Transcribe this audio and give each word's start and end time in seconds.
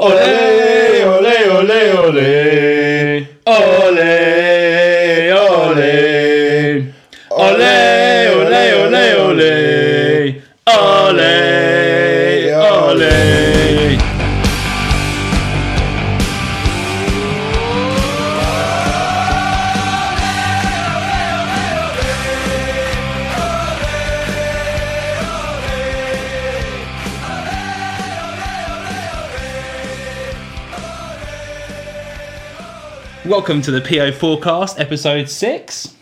Oh, 0.00 0.12
Ole, 0.12 0.37
Welcome 33.48 33.62
to 33.62 33.70
the 33.70 33.80
PO 33.80 34.12
Forecast, 34.12 34.78
episode 34.78 35.30
six. 35.30 35.96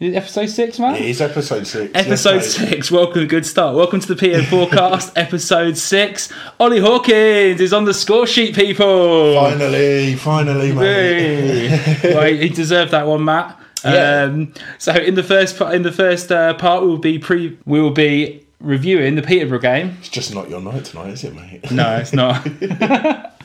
Is 0.00 0.12
it 0.12 0.14
episode 0.14 0.50
six, 0.50 0.78
man? 0.78 0.96
It 0.96 1.06
is 1.06 1.22
episode 1.22 1.66
six. 1.66 1.90
Episode 1.94 2.34
yes, 2.34 2.56
six. 2.56 2.90
Welcome, 2.90 3.26
good 3.26 3.46
start. 3.46 3.74
Welcome 3.74 4.00
to 4.00 4.14
the 4.14 4.16
PO 4.16 4.42
Forecast, 4.42 5.12
episode 5.16 5.78
six. 5.78 6.30
Ollie 6.60 6.80
Hawkins 6.80 7.62
is 7.62 7.72
on 7.72 7.86
the 7.86 7.94
score 7.94 8.26
sheet, 8.26 8.54
people. 8.54 9.34
Finally, 9.34 10.16
finally, 10.16 10.72
mate. 10.72 12.00
Well, 12.04 12.26
he 12.26 12.50
deserved 12.50 12.90
that 12.90 13.06
one, 13.06 13.24
Matt. 13.24 13.58
Yeah. 13.82 14.24
Um, 14.24 14.52
so 14.76 14.92
in 14.92 15.14
the 15.14 15.22
first 15.22 15.58
part, 15.58 15.74
in 15.74 15.84
the 15.84 15.92
first 15.92 16.30
uh, 16.30 16.52
part, 16.52 16.82
we 16.82 16.88
will 16.88 16.98
be 16.98 17.18
pre, 17.18 17.58
we 17.64 17.80
will 17.80 17.92
be 17.92 18.46
reviewing 18.60 19.14
the 19.14 19.22
Peterborough 19.22 19.60
game. 19.60 19.96
It's 20.00 20.10
just 20.10 20.34
not 20.34 20.50
your 20.50 20.60
night 20.60 20.84
tonight, 20.84 21.14
is 21.14 21.24
it, 21.24 21.34
mate? 21.34 21.70
No, 21.70 21.96
it's 21.96 22.12
not. 22.12 22.46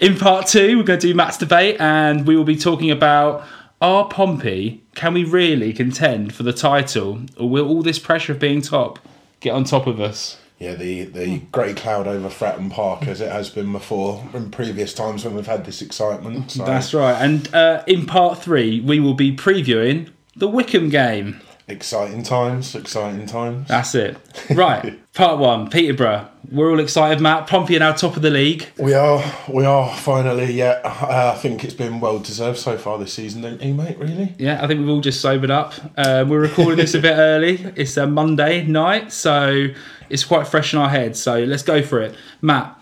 In 0.00 0.16
part 0.16 0.46
two, 0.46 0.78
we're 0.78 0.84
going 0.84 1.00
to 1.00 1.08
do 1.08 1.14
Matt's 1.14 1.38
debate, 1.38 1.76
and 1.80 2.26
we 2.26 2.36
will 2.36 2.44
be 2.44 2.56
talking 2.56 2.90
about 2.90 3.44
are 3.80 4.08
Pompey, 4.08 4.82
can 4.94 5.12
we 5.12 5.24
really 5.24 5.72
contend 5.72 6.34
for 6.34 6.42
the 6.42 6.52
title, 6.52 7.22
or 7.38 7.48
will 7.48 7.68
all 7.68 7.82
this 7.82 7.98
pressure 7.98 8.32
of 8.32 8.38
being 8.38 8.62
top 8.62 8.98
get 9.40 9.50
on 9.50 9.64
top 9.64 9.86
of 9.86 10.00
us? 10.00 10.38
Yeah, 10.58 10.74
the, 10.74 11.04
the 11.04 11.38
grey 11.52 11.74
cloud 11.74 12.06
over 12.06 12.28
Fratton 12.28 12.70
Park, 12.70 13.06
as 13.06 13.20
it 13.20 13.30
has 13.30 13.50
been 13.50 13.72
before 13.72 14.24
in 14.32 14.50
previous 14.50 14.94
times 14.94 15.24
when 15.24 15.34
we've 15.34 15.46
had 15.46 15.66
this 15.66 15.82
excitement. 15.82 16.52
So 16.52 16.64
That's 16.64 16.94
right. 16.94 17.20
And 17.20 17.54
uh, 17.54 17.84
in 17.86 18.06
part 18.06 18.42
three, 18.42 18.80
we 18.80 18.98
will 18.98 19.12
be 19.12 19.36
previewing 19.36 20.10
the 20.34 20.48
Wycombe 20.48 20.88
game. 20.88 21.42
Exciting 21.68 22.22
times, 22.22 22.74
exciting 22.74 23.26
times. 23.26 23.68
That's 23.68 23.94
it. 23.94 24.16
Right. 24.54 25.12
part 25.12 25.38
one, 25.38 25.68
Peterborough. 25.68 26.28
We're 26.50 26.70
all 26.70 26.78
excited, 26.78 27.20
Matt. 27.20 27.48
Pompey 27.48 27.76
are 27.76 27.80
now 27.80 27.92
top 27.92 28.16
of 28.16 28.22
the 28.22 28.30
league. 28.30 28.68
We 28.78 28.94
are, 28.94 29.22
we 29.48 29.64
are 29.64 29.92
finally. 29.96 30.52
Yeah, 30.52 30.80
uh, 30.84 31.32
I 31.34 31.38
think 31.38 31.64
it's 31.64 31.74
been 31.74 31.98
well 31.98 32.20
deserved 32.20 32.58
so 32.58 32.78
far 32.78 32.98
this 32.98 33.12
season, 33.12 33.42
don't 33.42 33.60
you, 33.60 33.74
mate? 33.74 33.98
Really? 33.98 34.34
Yeah, 34.38 34.62
I 34.62 34.68
think 34.68 34.80
we've 34.80 34.88
all 34.88 35.00
just 35.00 35.20
sobered 35.20 35.50
up. 35.50 35.74
Uh, 35.96 36.24
we're 36.28 36.40
recording 36.40 36.76
this 36.76 36.94
a 36.94 37.00
bit 37.00 37.16
early. 37.16 37.72
It's 37.74 37.96
a 37.96 38.06
Monday 38.06 38.64
night, 38.64 39.12
so 39.12 39.66
it's 40.08 40.24
quite 40.24 40.46
fresh 40.46 40.72
in 40.72 40.78
our 40.78 40.88
heads. 40.88 41.20
So 41.20 41.40
let's 41.40 41.64
go 41.64 41.82
for 41.82 42.00
it. 42.00 42.14
Matt, 42.40 42.80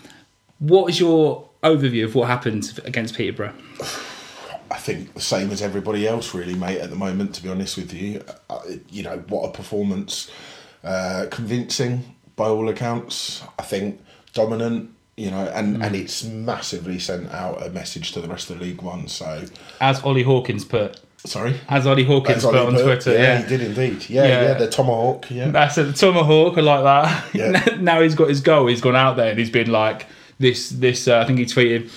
what 0.59 0.91
is 0.91 1.01
your 1.01 1.49
overview 1.63 2.05
of 2.05 2.15
what 2.15 2.29
happened 2.29 2.79
against 2.85 3.17
Peterborough? 3.17 3.55
Think 4.85 5.15
the 5.15 5.21
same 5.21 5.51
as 5.51 5.63
everybody 5.63 6.07
else, 6.07 6.35
really, 6.35 6.55
mate. 6.55 6.79
At 6.79 6.91
the 6.91 6.97
moment, 6.97 7.35
to 7.37 7.43
be 7.43 7.49
honest 7.49 7.79
with 7.79 7.93
you, 7.95 8.23
uh, 8.51 8.61
you 8.91 9.03
know 9.03 9.17
what 9.29 9.49
a 9.49 9.53
performance, 9.53 10.31
uh, 10.85 11.25
convincing 11.31 12.15
by 12.37 12.49
all 12.49 12.69
accounts. 12.69 13.43
I 13.59 13.63
think 13.63 13.99
dominant, 14.35 14.91
you 15.17 15.31
know, 15.31 15.51
and 15.55 15.79
Mm. 15.79 15.87
and 15.87 15.97
it's 15.97 16.23
massively 16.25 16.99
sent 16.99 17.33
out 17.33 17.65
a 17.67 17.71
message 17.71 18.13
to 18.13 18.21
the 18.21 18.29
rest 18.29 18.51
of 18.51 18.59
the 18.59 18.65
League 18.67 18.83
One. 18.83 19.09
So, 19.09 19.45
As 19.81 20.03
Ollie 20.03 20.23
Hawkins 20.23 20.67
put, 20.67 21.01
sorry, 21.25 21.55
as 21.71 21.87
Ollie 21.87 22.05
Hawkins 22.05 22.39
As 22.39 22.45
put 22.45 22.55
on 22.57 22.75
put, 22.75 22.85
Twitter, 22.85 23.13
yeah, 23.15 23.19
yeah. 23.23 23.43
he 23.43 23.49
did 23.57 23.61
indeed. 23.63 24.11
Yeah, 24.11 24.25
Yeah. 24.27 24.43
yeah, 24.43 24.55
the 24.55 24.69
tomahawk. 24.69 25.31
Yeah, 25.31 25.49
That's 25.49 25.79
a 25.79 25.95
tomahawk. 25.95 26.59
I 26.59 26.61
like 26.61 26.85
that. 26.85 27.25
Yeah. 27.35 27.77
now 27.81 28.03
he's 28.03 28.15
got 28.15 28.29
his 28.29 28.43
goal. 28.43 28.67
He's 28.67 28.83
gone 28.83 28.97
out 28.97 29.17
there 29.17 29.31
and 29.31 29.39
he's 29.39 29.49
been 29.51 29.71
like 29.73 30.05
this. 30.39 30.69
This 30.69 31.09
uh, 31.09 31.21
I 31.21 31.25
think 31.25 31.39
he 31.39 31.47
tweeted. 31.47 31.91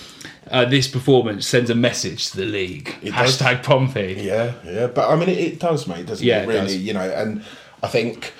Uh, 0.50 0.64
this 0.64 0.88
performance 0.88 1.46
sends 1.46 1.70
a 1.70 1.74
message 1.74 2.30
to 2.30 2.36
the 2.38 2.44
league. 2.46 2.94
It 3.02 3.10
does. 3.12 3.38
Hashtag 3.38 3.62
Pompey. 3.62 4.16
Yeah, 4.20 4.54
yeah, 4.64 4.86
but 4.88 5.08
I 5.10 5.16
mean, 5.16 5.28
it, 5.28 5.38
it 5.38 5.58
does, 5.60 5.86
mate, 5.86 6.06
doesn't 6.06 6.26
Yeah, 6.26 6.40
it? 6.40 6.44
it 6.44 6.48
Really, 6.48 6.60
does. 6.60 6.76
you 6.78 6.92
know, 6.94 7.00
and 7.10 7.44
I 7.82 7.88
think. 7.88 8.32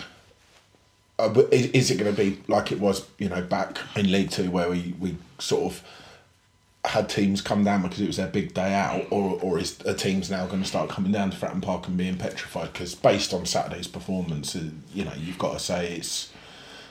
Uh, 1.21 1.35
is, 1.51 1.67
is 1.73 1.91
it 1.91 1.99
going 1.99 2.15
to 2.15 2.17
be 2.17 2.41
like 2.47 2.71
it 2.71 2.79
was, 2.79 3.05
you 3.19 3.29
know, 3.29 3.43
back 3.43 3.77
in 3.97 4.13
League 4.13 4.31
Two, 4.31 4.53
where 4.53 4.71
we, 4.71 4.95
we 5.01 5.17
sort 5.41 5.65
of 5.73 5.83
had 6.85 7.09
teams 7.09 7.41
come 7.41 7.65
down 7.65 7.83
because 7.83 8.01
it 8.01 8.07
was 8.07 8.19
their 8.19 8.29
big 8.29 8.55
day 8.55 8.73
out, 8.73 9.05
or 9.11 9.37
or 9.43 9.59
is 9.59 9.81
a 9.85 9.95
teams 9.95 10.31
now 10.31 10.47
going 10.47 10.63
to 10.63 10.69
start 10.69 10.89
coming 10.89 11.11
down 11.11 11.31
to 11.31 11.37
Fratton 11.37 11.61
Park 11.61 11.89
and 11.89 11.97
being 11.97 12.17
petrified? 12.17 12.73
Because 12.73 12.95
based 12.95 13.35
on 13.35 13.47
Saturday's 13.47 13.89
performance, 13.89 14.55
uh, 14.55 14.63
you 14.95 15.05
know, 15.05 15.13
you've 15.19 15.39
got 15.39 15.55
to 15.55 15.59
say 15.59 15.97
it's, 15.97 16.33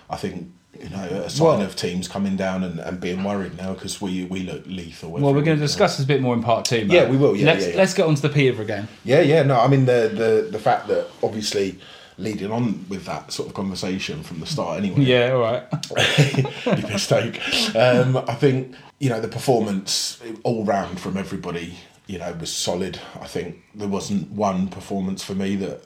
I 0.09 0.17
think, 0.17 0.51
you 0.81 0.89
know, 0.89 1.03
a 1.03 1.29
sign 1.29 1.47
Well- 1.47 1.61
of 1.61 1.75
teams 1.75 2.07
coming 2.07 2.35
down 2.35 2.63
and, 2.63 2.79
and 2.79 2.99
being 2.99 3.23
worried 3.23 3.57
now 3.57 3.73
because 3.73 4.01
we 4.01 4.25
we 4.25 4.41
look 4.41 4.63
lethal. 4.65 5.11
Well, 5.11 5.33
we're 5.33 5.41
going 5.41 5.57
to 5.57 5.63
discuss 5.63 5.97
this 5.97 6.05
a 6.05 6.07
bit 6.07 6.21
more 6.21 6.33
in 6.33 6.43
part 6.43 6.65
two. 6.65 6.85
Matt. 6.85 6.91
Yeah, 6.91 7.09
we 7.09 7.17
will, 7.17 7.35
yeah, 7.35 7.45
let's 7.47 7.65
yeah, 7.65 7.71
yeah. 7.71 7.77
let's 7.77 7.93
get 7.93 8.05
on 8.07 8.15
to 8.15 8.21
the 8.21 8.29
Peterborough 8.29 8.65
game. 8.65 8.87
Yeah, 9.03 9.21
yeah, 9.21 9.43
no, 9.43 9.59
I 9.59 9.67
mean 9.67 9.85
the 9.85 10.11
the 10.13 10.49
the 10.51 10.59
fact 10.59 10.87
that 10.87 11.07
obviously 11.23 11.79
leading 12.17 12.51
on 12.51 12.85
with 12.89 13.05
that 13.05 13.31
sort 13.31 13.47
of 13.47 13.53
conversation 13.53 14.23
from 14.23 14.39
the 14.39 14.45
start 14.45 14.79
anyway. 14.79 15.01
Yeah, 15.01 15.31
all 15.33 15.41
right. 15.41 15.63
Big 16.65 16.89
mistake. 16.89 17.39
Um, 17.75 18.17
I 18.17 18.33
think 18.33 18.75
you 18.99 19.09
know 19.09 19.21
the 19.21 19.27
performance 19.27 20.21
all 20.43 20.63
round 20.65 20.99
from 20.99 21.17
everybody. 21.17 21.75
You 22.07 22.19
know 22.19 22.33
was 22.39 22.51
solid. 22.51 22.99
I 23.19 23.27
think 23.27 23.61
there 23.75 23.87
wasn't 23.87 24.31
one 24.31 24.69
performance 24.69 25.23
for 25.23 25.35
me 25.35 25.55
that 25.57 25.83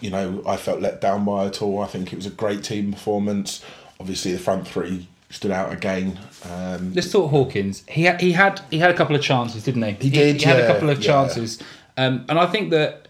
you 0.00 0.10
know 0.10 0.42
I 0.46 0.56
felt 0.56 0.80
let 0.80 1.00
down 1.00 1.24
by 1.24 1.46
at 1.46 1.62
all. 1.62 1.80
I 1.80 1.86
think 1.86 2.12
it 2.12 2.16
was 2.16 2.26
a 2.26 2.30
great 2.30 2.62
team 2.64 2.92
performance. 2.92 3.64
Obviously, 4.02 4.32
the 4.32 4.40
front 4.40 4.66
three 4.66 5.06
stood 5.30 5.52
out 5.52 5.72
again. 5.72 6.18
Um, 6.50 6.92
Let's 6.92 7.12
talk 7.12 7.30
Hawkins. 7.30 7.84
He 7.86 8.02
had, 8.02 8.20
he 8.20 8.32
had 8.32 8.60
he 8.68 8.80
had 8.80 8.90
a 8.90 8.94
couple 8.94 9.14
of 9.14 9.22
chances, 9.22 9.62
didn't 9.62 9.84
he? 9.84 9.92
He 9.92 10.10
did, 10.10 10.40
He, 10.40 10.44
had 10.44 10.58
a 10.58 10.66
couple 10.66 10.90
of 10.90 10.98
yeah. 10.98 11.06
chances, 11.06 11.62
um, 11.96 12.24
and 12.28 12.36
I 12.36 12.46
think 12.46 12.70
that. 12.70 13.06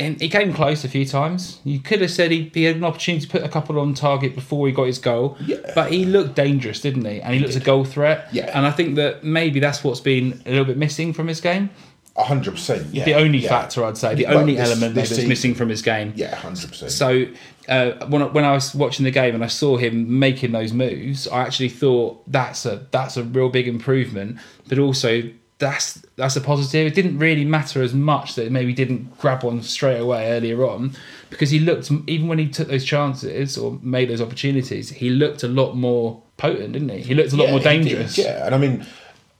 And 0.00 0.20
he 0.20 0.28
came 0.28 0.52
close 0.52 0.82
a 0.82 0.88
few 0.88 1.04
times. 1.04 1.60
You 1.62 1.78
could 1.78 2.00
have 2.00 2.10
said 2.10 2.32
he, 2.32 2.50
he 2.52 2.64
had 2.64 2.74
an 2.74 2.82
opportunity 2.82 3.24
to 3.24 3.30
put 3.30 3.44
a 3.44 3.48
couple 3.48 3.78
on 3.78 3.94
target 3.94 4.34
before 4.34 4.66
he 4.66 4.72
got 4.72 4.84
his 4.84 4.98
goal. 4.98 5.36
Yeah. 5.38 5.58
But 5.76 5.92
he 5.92 6.04
looked 6.04 6.34
dangerous, 6.34 6.80
didn't 6.80 7.04
he? 7.04 7.20
And 7.20 7.34
he, 7.34 7.40
looked 7.40 7.54
a 7.54 7.60
goal 7.60 7.84
threat. 7.84 8.26
Yeah. 8.32 8.50
And 8.52 8.66
I 8.66 8.72
think 8.72 8.96
that 8.96 9.22
maybe 9.22 9.60
that's 9.60 9.84
what's 9.84 10.00
been 10.00 10.42
a 10.44 10.50
little 10.50 10.64
bit 10.64 10.76
missing 10.76 11.12
from 11.12 11.28
his 11.28 11.40
game. 11.40 11.70
A 12.14 12.24
hundred 12.24 12.52
percent. 12.52 12.94
Yeah. 12.94 13.04
The 13.04 13.14
only 13.14 13.38
yeah. 13.38 13.48
factor 13.48 13.84
I'd 13.84 13.96
say, 13.96 14.14
the 14.14 14.26
Well, 14.26 14.38
only 14.38 14.54
this- 14.56 14.68
element 14.68 14.94
this 14.94 15.10
that's 15.10 15.26
missing 15.26 15.54
from 15.54 15.70
his 15.70 15.80
game. 15.80 16.12
Yeah, 16.14 16.34
hundred 16.34 16.68
percent. 16.68 16.92
So 16.92 17.26
uh, 17.68 18.06
when 18.06 18.22
I, 18.22 18.26
when 18.26 18.44
I 18.44 18.52
was 18.52 18.74
watching 18.74 19.04
the 19.04 19.10
game 19.10 19.34
and 19.34 19.42
I 19.42 19.46
saw 19.46 19.78
him 19.78 20.18
making 20.18 20.52
those 20.52 20.74
moves, 20.74 21.26
I 21.26 21.40
actually 21.40 21.70
thought 21.70 22.22
that's 22.30 22.66
a 22.66 22.86
that's 22.90 23.16
a 23.16 23.24
real 23.24 23.48
big 23.48 23.66
improvement. 23.66 24.38
But 24.68 24.78
also 24.78 25.22
that's 25.58 26.04
that's 26.16 26.36
a 26.36 26.40
positive. 26.40 26.86
It 26.86 26.94
didn't 26.94 27.18
really 27.18 27.44
matter 27.44 27.82
as 27.82 27.94
much 27.94 28.34
that 28.34 28.50
maybe 28.52 28.68
he 28.68 28.74
didn't 28.74 29.16
grab 29.18 29.44
one 29.44 29.62
straight 29.62 29.98
away 29.98 30.32
earlier 30.32 30.66
on 30.66 30.94
because 31.30 31.50
he 31.50 31.60
looked 31.60 31.90
even 32.08 32.28
when 32.28 32.38
he 32.38 32.48
took 32.48 32.68
those 32.68 32.84
chances 32.84 33.56
or 33.56 33.78
made 33.80 34.10
those 34.10 34.20
opportunities, 34.20 34.90
he 34.90 35.08
looked 35.08 35.44
a 35.44 35.48
lot 35.48 35.74
more 35.74 36.20
potent, 36.36 36.72
didn't 36.72 36.88
he? 36.90 37.00
He 37.00 37.14
looked 37.14 37.32
a 37.32 37.36
lot 37.36 37.48
more 37.48 37.58
he 37.60 37.64
did, 37.64 37.84
dangerous. 37.84 38.18
Yeah, 38.18 38.44
and 38.44 38.54
I 38.54 38.58
mean, 38.58 38.84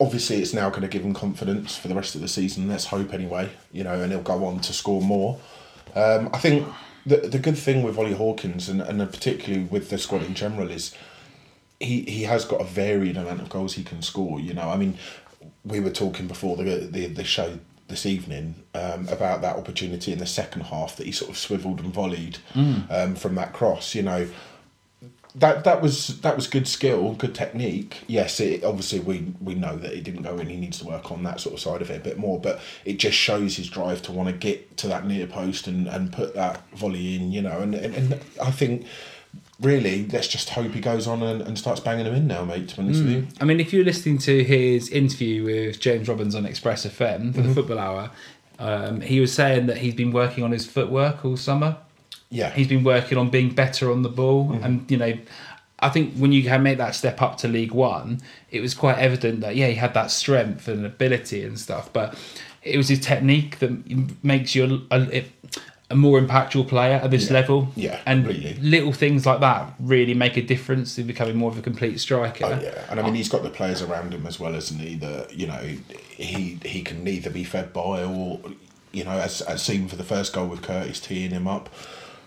obviously, 0.01 0.37
it's 0.37 0.53
now 0.53 0.71
going 0.71 0.83
to 0.83 0.89
give 0.89 1.03
him 1.03 1.15
confidence 1.15 1.77
for 1.77 1.89
the 1.89 1.95
rest 1.95 2.15
of 2.15 2.21
the 2.21 2.29
season. 2.29 2.69
Let's 2.69 2.87
hope 2.87 3.13
anyway. 3.13 3.51
You 3.73 3.85
know, 3.85 4.01
and 4.01 4.13
he'll 4.13 4.23
go 4.23 4.45
on 4.45 4.61
to 4.61 4.73
score 4.73 5.03
more. 5.03 5.39
Um, 5.95 6.31
I 6.33 6.39
think 6.39 6.67
the 7.07 7.17
the 7.19 7.39
good 7.39 7.59
thing 7.59 7.83
with 7.83 7.99
Ollie 7.99 8.15
Hawkins 8.15 8.69
and 8.69 8.81
and 8.81 8.99
particularly 9.11 9.65
with 9.65 9.91
the 9.91 9.99
squad 9.99 10.23
in 10.23 10.35
general 10.35 10.71
is 10.71 10.95
he 11.81 12.03
he 12.03 12.23
has 12.23 12.45
got 12.45 12.61
a 12.61 12.65
varied 12.65 13.17
amount 13.17 13.41
of 13.41 13.49
goals 13.49 13.75
he 13.75 13.85
can 13.85 14.03
score. 14.03 14.41
You 14.41 14.55
know, 14.55 14.71
I 14.71 14.77
mean, 14.77 14.97
we 15.65 15.81
were 15.81 15.91
talking 15.91 16.27
before 16.27 16.57
the 16.57 16.65
the, 16.91 17.07
the 17.07 17.25
show 17.25 17.59
this 17.89 18.07
evening 18.07 18.55
um, 18.75 19.07
about 19.09 19.43
that 19.43 19.57
opportunity 19.57 20.13
in 20.13 20.19
the 20.19 20.27
second 20.27 20.63
half 20.63 20.97
that 20.97 21.05
he 21.05 21.13
sort 21.13 21.31
of 21.31 21.37
swiveled 21.37 21.81
and 21.81 21.93
volleyed 21.93 22.39
um, 22.91 23.15
from 23.15 23.35
that 23.35 23.53
cross. 23.53 23.95
You 23.95 24.03
know, 24.03 24.29
that 25.37 25.65
that 25.65 25.81
was 25.81 26.21
that 26.21 26.37
was 26.37 26.47
good 26.47 26.69
skill, 26.69 27.15
good 27.15 27.35
technique. 27.35 28.03
Yes, 28.07 28.39
it, 28.41 28.65
obviously 28.65 29.01
we 29.01 29.33
we 29.41 29.55
know 29.55 29.77
that 29.77 29.93
it 29.93 30.05
didn't 30.05 30.23
go 30.23 30.37
in. 30.39 30.49
He 30.49 30.57
needs 30.57 30.79
to 30.81 30.87
work 30.87 31.11
on 31.11 31.23
that 31.23 31.41
sort 31.41 31.55
of 31.55 31.61
side 31.61 31.81
of 31.83 31.91
it 31.91 31.97
a 32.01 32.05
bit 32.05 32.19
more. 32.19 32.39
But 32.41 32.61
it 32.85 32.99
just 32.99 33.17
shows 33.17 33.57
his 33.57 33.69
drive 33.69 34.03
to 34.03 34.13
want 34.13 34.29
to 34.29 34.35
get 34.35 34.77
to 34.79 34.89
that 34.89 35.07
near 35.07 35.27
post 35.27 35.67
and, 35.67 35.87
and 35.89 36.13
put 36.13 36.35
that 36.35 36.69
volley 36.77 37.17
in. 37.17 37.33
You 37.33 37.43
know, 37.43 37.61
and, 37.61 37.75
and, 37.75 37.95
and 37.95 38.21
I 38.43 38.51
think 38.51 38.87
really 39.61 40.07
let's 40.09 40.27
just 40.29 40.51
hope 40.51 40.73
he 40.73 40.81
goes 40.81 41.07
on 41.07 41.23
and, 41.23 41.41
and 41.41 41.59
starts 41.59 41.81
banging 41.81 42.05
them 42.05 42.15
in 42.15 42.27
now, 42.27 42.45
mate. 42.45 42.69
To 42.69 42.77
be 42.77 42.83
honest 42.83 43.03
with 43.03 43.13
you, 43.13 43.27
I 43.41 43.45
mean, 43.45 43.61
if 43.61 43.73
you're 43.73 43.85
listening 43.85 44.19
to 44.19 44.45
his 44.45 44.89
interview 44.91 45.45
with 45.45 45.81
James 45.81 46.09
Robbins 46.09 46.35
on 46.35 46.45
Express 46.47 46.85
FM 46.85 46.91
for 46.91 47.41
Mm-hmm. 47.41 47.49
the 47.49 47.55
Football 47.55 47.79
Hour, 47.79 48.11
um, 48.59 49.01
he 49.01 49.19
was 49.21 49.33
saying 49.33 49.67
that 49.67 49.79
he's 49.79 49.95
been 49.95 50.13
working 50.13 50.45
on 50.45 50.51
his 50.53 50.67
footwork 50.67 51.25
all 51.25 51.37
summer. 51.37 51.77
Yeah, 52.33 52.51
He's 52.51 52.67
been 52.69 52.83
working 52.85 53.19
on 53.19 53.29
being 53.31 53.51
better 53.55 53.91
on 53.93 54.03
the 54.03 54.09
ball, 54.09 54.49
Mm-hmm. 54.49 54.65
and 54.65 54.91
you 54.91 54.97
know, 54.97 55.13
I 55.79 55.89
think 55.89 56.15
when 56.17 56.33
you 56.33 56.43
can 56.43 56.63
make 56.63 56.79
that 56.79 56.95
step 56.95 57.21
up 57.21 57.37
to 57.39 57.49
League 57.49 57.73
One, 57.73 58.21
it 58.51 58.61
was 58.61 58.73
quite 58.75 58.99
evident 58.99 59.41
that 59.43 59.55
yeah, 59.57 59.69
he 59.69 59.75
had 59.75 59.95
that 59.95 60.11
strength 60.11 60.67
and 60.69 60.87
ability 60.87 61.45
and 61.45 61.59
stuff, 61.59 61.93
but 61.93 62.15
it 62.63 62.77
was 62.77 62.89
his 62.89 63.01
technique 63.01 63.59
that 63.59 63.73
makes 64.25 64.55
you 64.55 64.87
a, 64.93 65.01
a, 65.19 65.25
a 65.91 65.97
more 65.97 66.21
impactful 66.21 66.69
player 66.69 67.01
at 67.03 67.11
this 67.11 67.27
Yeah. 67.27 67.33
level. 67.41 67.69
Yeah, 67.75 68.01
and 68.07 68.27
little 68.63 68.93
things 68.93 69.27
like 69.27 69.41
that 69.41 69.75
really 69.81 70.15
make 70.15 70.37
a 70.37 70.43
difference 70.43 70.97
in 70.99 71.07
becoming 71.09 71.37
more 71.37 71.51
of 71.51 71.59
a 71.59 71.63
complete 71.63 71.99
striker. 72.01 72.45
Oh, 72.47 72.61
yeah, 72.63 72.85
and 72.89 73.01
I 73.01 73.03
mean 73.03 73.15
he's 73.17 73.29
got 73.29 73.43
the 73.43 73.51
players 73.51 73.83
around 73.83 74.15
him 74.15 74.25
as 74.27 74.39
well, 74.41 74.53
hasn't 74.53 74.81
he? 74.81 74.95
That 74.95 75.35
you 75.35 75.49
know 75.49 75.63
he 76.17 76.59
he 76.65 76.83
can 76.83 77.03
neither 77.05 77.29
be 77.31 77.43
fed 77.45 77.73
by 77.73 78.05
or 78.05 78.39
you 78.93 79.03
know 79.05 79.19
as 79.19 79.41
as 79.43 79.63
seen 79.63 79.89
for 79.89 79.97
the 79.97 80.05
first 80.05 80.33
goal 80.33 80.47
with 80.47 80.63
Curtis 80.63 81.01
teeing 81.01 81.33
him 81.33 81.49
up, 81.49 81.69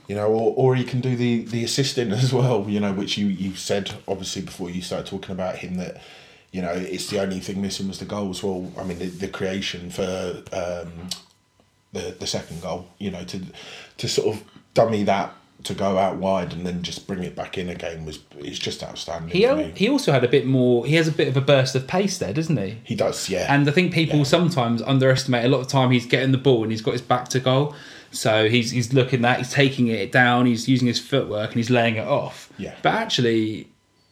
you 0.07 0.15
know, 0.15 0.27
or, 0.27 0.53
or 0.55 0.75
he 0.75 0.83
can 0.83 1.01
do 1.01 1.15
the 1.15 1.43
the 1.45 1.63
assisting 1.63 2.11
as 2.23 2.33
well. 2.33 2.69
You 2.69 2.79
know, 2.79 2.93
which 2.93 3.17
you 3.17 3.27
you 3.27 3.55
said 3.55 3.93
obviously 4.07 4.41
before 4.41 4.69
you 4.69 4.81
started 4.81 5.07
talking 5.07 5.31
about 5.31 5.57
him 5.57 5.75
that. 5.75 6.01
You 6.51 6.61
know, 6.61 6.71
it's 6.71 7.09
the 7.09 7.19
only 7.19 7.41
thing 7.41 7.61
missing 7.61 7.89
was 7.89 7.99
the 7.99 8.05
goals. 8.05 8.41
Well, 8.41 8.71
I 8.77 8.85
mean, 8.85 8.97
the, 8.97 9.07
the 9.07 9.27
creation 9.27 9.89
for 9.89 10.41
um, 10.53 11.09
the 11.91 12.15
the 12.17 12.25
second 12.25 12.61
goal. 12.61 12.87
You 12.97 13.11
know, 13.11 13.25
to 13.25 13.41
to 13.97 14.07
sort 14.07 14.33
of 14.33 14.43
dummy 14.73 15.03
that 15.03 15.35
to 15.65 15.73
go 15.73 15.97
out 15.97 16.15
wide 16.17 16.53
and 16.53 16.65
then 16.65 16.81
just 16.81 17.05
bring 17.07 17.23
it 17.23 17.35
back 17.35 17.57
in 17.57 17.69
again 17.69 18.05
was 18.05 18.19
is 18.39 18.57
just 18.57 18.81
outstanding. 18.83 19.29
He 19.29 19.45
al- 19.45 19.57
he 19.75 19.89
also 19.89 20.11
had 20.11 20.23
a 20.23 20.27
bit 20.27 20.45
more. 20.45 20.85
He 20.85 20.95
has 20.95 21.07
a 21.07 21.11
bit 21.11 21.27
of 21.27 21.35
a 21.37 21.41
burst 21.41 21.75
of 21.75 21.87
pace 21.87 22.17
there, 22.17 22.33
doesn't 22.33 22.57
he? 22.57 22.77
He 22.83 22.95
does, 22.95 23.29
yeah. 23.29 23.53
And 23.53 23.67
I 23.67 23.71
think 23.71 23.93
people 23.93 24.19
Yeah. 24.19 24.23
sometimes 24.25 24.81
underestimate. 24.81 25.43
A 25.45 25.49
lot 25.49 25.59
of 25.61 25.67
time, 25.67 25.91
he's 25.91 26.05
getting 26.05 26.31
the 26.31 26.37
ball 26.37 26.63
and 26.63 26.71
he's 26.71 26.81
got 26.81 26.91
his 26.93 27.01
back 27.01 27.27
to 27.29 27.39
goal, 27.39 27.75
so 28.11 28.47
he's 28.49 28.71
he's 28.71 28.93
looking 28.93 29.21
that 29.23 29.39
he's 29.39 29.51
taking 29.51 29.87
it 29.87 30.11
down. 30.11 30.45
He's 30.45 30.67
using 30.67 30.87
his 30.87 30.99
footwork 30.99 31.49
and 31.49 31.57
he's 31.57 31.69
laying 31.69 31.95
it 31.97 32.07
off. 32.07 32.51
Yeah. 32.57 32.75
But 32.81 32.93
actually, 32.93 33.67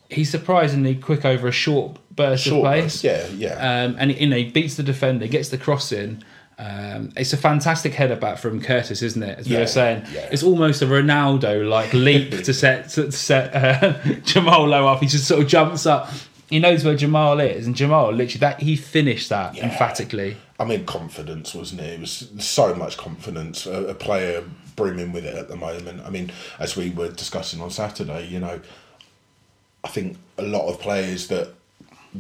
he's 0.10 0.30
surprisingly 0.30 0.96
quick 0.96 1.24
over 1.26 1.48
a 1.48 1.52
short 1.52 1.98
burst 2.16 2.44
Short 2.46 2.68
of 2.68 2.74
pace. 2.74 3.02
burst, 3.02 3.04
yeah, 3.04 3.28
yeah. 3.36 3.84
Um, 3.86 3.96
and 4.00 4.12
you 4.12 4.28
know 4.28 4.38
he 4.38 4.46
beats 4.50 4.76
the 4.76 4.84
defender, 4.84 5.28
gets 5.28 5.50
the 5.50 5.58
cross 5.58 5.92
in. 5.92 6.24
Um, 6.60 7.12
it's 7.18 7.34
a 7.34 7.38
fantastic 7.38 7.94
header 7.94 8.16
back 8.16 8.38
from 8.38 8.62
Curtis, 8.62 9.02
isn't 9.02 9.24
it? 9.24 9.40
As 9.40 9.50
we 9.50 9.58
were 9.58 9.66
saying, 9.68 10.04
yeah. 10.14 10.30
it's 10.32 10.44
almost 10.44 10.82
a 10.82 10.86
Ronaldo 10.86 11.68
like 11.68 11.94
leap 11.94 12.32
to 12.44 12.54
set 12.54 12.90
to 12.90 13.12
set 13.12 13.56
uh, 13.56 13.94
Jamal 14.24 14.68
Lowe 14.68 14.88
up. 14.88 15.00
He 15.02 15.08
just 15.08 15.28
sort 15.28 15.42
of 15.42 15.48
jumps 15.48 15.86
up. 15.86 16.10
He 16.50 16.60
knows 16.60 16.84
where 16.86 16.96
Jamal 16.96 17.40
is, 17.40 17.66
and 17.66 17.76
Jamal 17.76 18.12
literally 18.12 18.40
that 18.40 18.62
he 18.62 18.76
finished 18.76 19.30
that 19.30 19.56
Yeah. 19.56 19.66
emphatically. 19.66 20.38
I 20.60 20.66
mean, 20.66 20.86
confidence, 20.86 21.56
wasn't 21.56 21.82
it? 21.82 21.94
It 21.96 22.00
was 22.00 22.30
so 22.40 22.76
much 22.76 22.96
confidence. 22.98 23.66
A, 23.66 23.86
a 23.88 23.96
player 23.96 24.44
brimming 24.76 25.12
with 25.12 25.26
it 25.26 25.36
at 25.36 25.48
the 25.48 25.56
moment. 25.56 26.02
I 26.06 26.10
mean, 26.12 26.32
as 26.60 26.76
we 26.76 26.92
were 26.92 27.10
discussing 27.10 27.60
on 27.62 27.72
Saturday, 27.72 28.28
you 28.28 28.40
know, 28.40 28.62
I 29.84 29.88
think 29.88 30.18
a 30.38 30.44
lot 30.44 30.68
of 30.70 30.80
players 30.80 31.28
that 31.28 31.54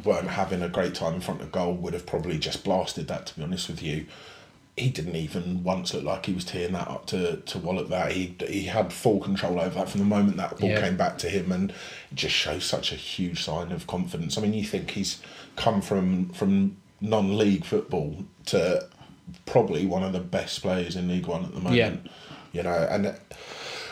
weren't 0.03 0.29
having 0.29 0.61
a 0.61 0.69
great 0.69 0.95
time 0.95 1.15
in 1.15 1.21
front 1.21 1.41
of 1.41 1.51
goal 1.51 1.73
would 1.73 1.93
have 1.93 2.05
probably 2.05 2.37
just 2.37 2.63
blasted 2.63 3.07
that. 3.07 3.27
To 3.27 3.35
be 3.35 3.43
honest 3.43 3.69
with 3.69 3.81
you, 3.83 4.05
he 4.75 4.89
didn't 4.89 5.15
even 5.15 5.63
once 5.63 5.93
look 5.93 6.03
like 6.03 6.25
he 6.25 6.33
was 6.33 6.45
teeing 6.45 6.73
that 6.73 6.87
up 6.87 7.05
to 7.07 7.37
to 7.37 7.59
wallop 7.59 7.89
that. 7.89 8.11
He 8.13 8.35
he 8.47 8.63
had 8.63 8.91
full 8.91 9.19
control 9.19 9.59
over 9.59 9.75
that 9.75 9.89
from 9.89 9.99
the 9.99 10.05
moment 10.05 10.37
that 10.37 10.57
ball 10.57 10.69
Yeah. 10.69 10.81
came 10.81 10.97
back 10.97 11.17
to 11.19 11.29
him, 11.29 11.51
and 11.51 11.69
it 11.71 12.15
just 12.15 12.33
shows 12.35 12.63
such 12.65 12.91
a 12.91 12.95
huge 12.95 13.43
sign 13.43 13.71
of 13.71 13.85
confidence. 13.87 14.37
I 14.37 14.41
mean, 14.41 14.53
you 14.53 14.63
think 14.63 14.91
he's 14.91 15.21
come 15.55 15.81
from 15.81 16.29
from 16.29 16.77
non-league 17.01 17.65
football 17.65 18.23
to 18.45 18.87
probably 19.45 19.85
one 19.85 20.03
of 20.03 20.13
the 20.13 20.19
best 20.19 20.61
players 20.61 20.95
in 20.95 21.07
League 21.07 21.27
One 21.27 21.45
at 21.45 21.53
the 21.53 21.59
moment. 21.59 21.75
Yeah. 21.75 22.11
You 22.51 22.63
know, 22.63 22.87
and 22.89 23.15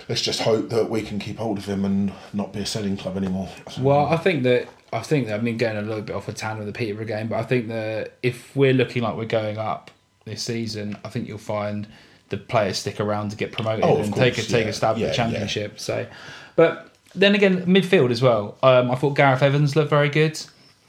let's 0.09 0.21
just 0.21 0.41
hope 0.41 0.69
that 0.69 0.89
we 0.89 1.01
can 1.01 1.19
keep 1.19 1.37
hold 1.37 1.57
of 1.57 1.65
him 1.65 1.85
and 1.85 2.11
not 2.33 2.53
be 2.53 2.59
a 2.59 2.65
selling 2.65 2.97
club 2.97 3.17
anymore. 3.17 3.49
Well, 3.79 4.05
I 4.05 4.17
think 4.17 4.43
that 4.43 4.67
I 4.93 4.99
think 5.01 5.27
that 5.27 5.39
I 5.39 5.43
mean 5.43 5.57
getting 5.57 5.77
a 5.77 5.81
little 5.81 6.01
bit 6.03 6.15
off 6.15 6.27
a 6.27 6.33
tan 6.33 6.57
with 6.57 6.67
the 6.67 6.73
Peterborough 6.73 7.05
game, 7.05 7.27
but 7.27 7.39
I 7.39 7.43
think 7.43 7.67
that 7.69 8.13
if 8.23 8.55
we're 8.55 8.73
looking 8.73 9.03
like 9.03 9.15
we're 9.15 9.25
going 9.25 9.57
up 9.57 9.91
this 10.25 10.43
season, 10.43 10.97
I 11.05 11.09
think 11.09 11.27
you'll 11.27 11.37
find 11.37 11.87
the 12.29 12.37
players 12.37 12.77
stick 12.77 12.99
around 12.99 13.29
to 13.31 13.35
get 13.37 13.51
promoted 13.51 13.83
Oh, 13.85 13.97
and 13.97 14.13
take 14.13 14.33
a 14.33 14.35
course, 14.37 14.47
take 14.47 14.63
yeah. 14.65 14.69
a 14.69 14.73
stab 14.73 14.97
Yeah, 14.97 15.07
at 15.07 15.07
yeah. 15.07 15.07
the 15.11 15.15
championship. 15.15 15.79
So, 15.79 16.07
but 16.55 16.93
then 17.15 17.35
again, 17.35 17.65
midfield 17.65 18.11
as 18.11 18.21
well. 18.21 18.57
Um, 18.63 18.89
I 18.91 18.95
thought 18.95 19.15
Gareth 19.15 19.41
Evans 19.41 19.75
looked 19.75 19.89
very 19.89 20.09
good. 20.09 20.39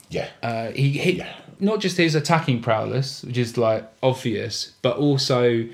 yeah, 0.09 0.27
Uh, 0.41 0.71
he 0.71 0.91
hit 0.93 1.15
Yeah. 1.15 1.33
not 1.59 1.79
just 1.79 1.97
his 1.97 2.13
attacking 2.15 2.61
prowess, 2.61 3.23
which 3.23 3.37
is 3.37 3.57
like 3.57 3.83
obvious, 4.01 4.71
but 4.81 4.97
also 4.97 5.65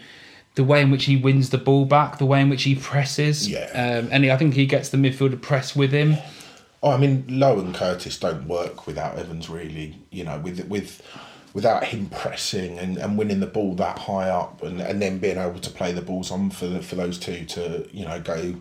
the 0.55 0.63
way 0.63 0.81
in 0.81 0.89
which 0.91 1.05
he 1.05 1.15
wins 1.15 1.51
the 1.51 1.57
ball 1.57 1.85
back, 1.85 2.17
the 2.17 2.25
way 2.25 2.41
in 2.41 2.49
which 2.49 2.63
he 2.63 2.73
presses. 2.75 3.47
Yeah. 3.49 3.65
Um, 3.73 4.09
and 4.11 4.23
he, 4.23 4.31
I 4.31 4.37
think 4.37 4.53
he 4.55 4.65
gets 4.65 4.89
the 4.89 4.97
midfield 4.97 5.31
to 5.31 5.37
press 5.37 5.75
with 5.75 5.91
him. 5.91 6.17
Oh, 6.81 6.91
I 6.91 6.97
mean, 6.97 7.25
Lowe 7.27 7.59
and 7.59 7.75
Curtis 7.75 8.17
don't 8.17 8.47
work 8.47 8.87
without 8.87 9.17
Evans, 9.17 9.49
really. 9.49 9.97
You 10.11 10.23
know, 10.23 10.39
with 10.39 10.65
with 10.67 11.01
without 11.53 11.83
him 11.85 12.07
pressing 12.09 12.77
and, 12.77 12.97
and 12.97 13.17
winning 13.17 13.39
the 13.39 13.47
ball 13.47 13.73
that 13.75 13.97
high 13.97 14.29
up, 14.29 14.61
and, 14.61 14.79
and 14.79 15.01
then 15.01 15.17
being 15.17 15.37
able 15.37 15.59
to 15.59 15.69
play 15.69 15.91
the 15.91 16.01
balls 16.01 16.31
on 16.31 16.49
for 16.49 16.67
the, 16.67 16.81
for 16.81 16.95
those 16.95 17.17
two 17.17 17.43
to 17.45 17.87
you 17.91 18.05
know 18.05 18.19
go 18.21 18.55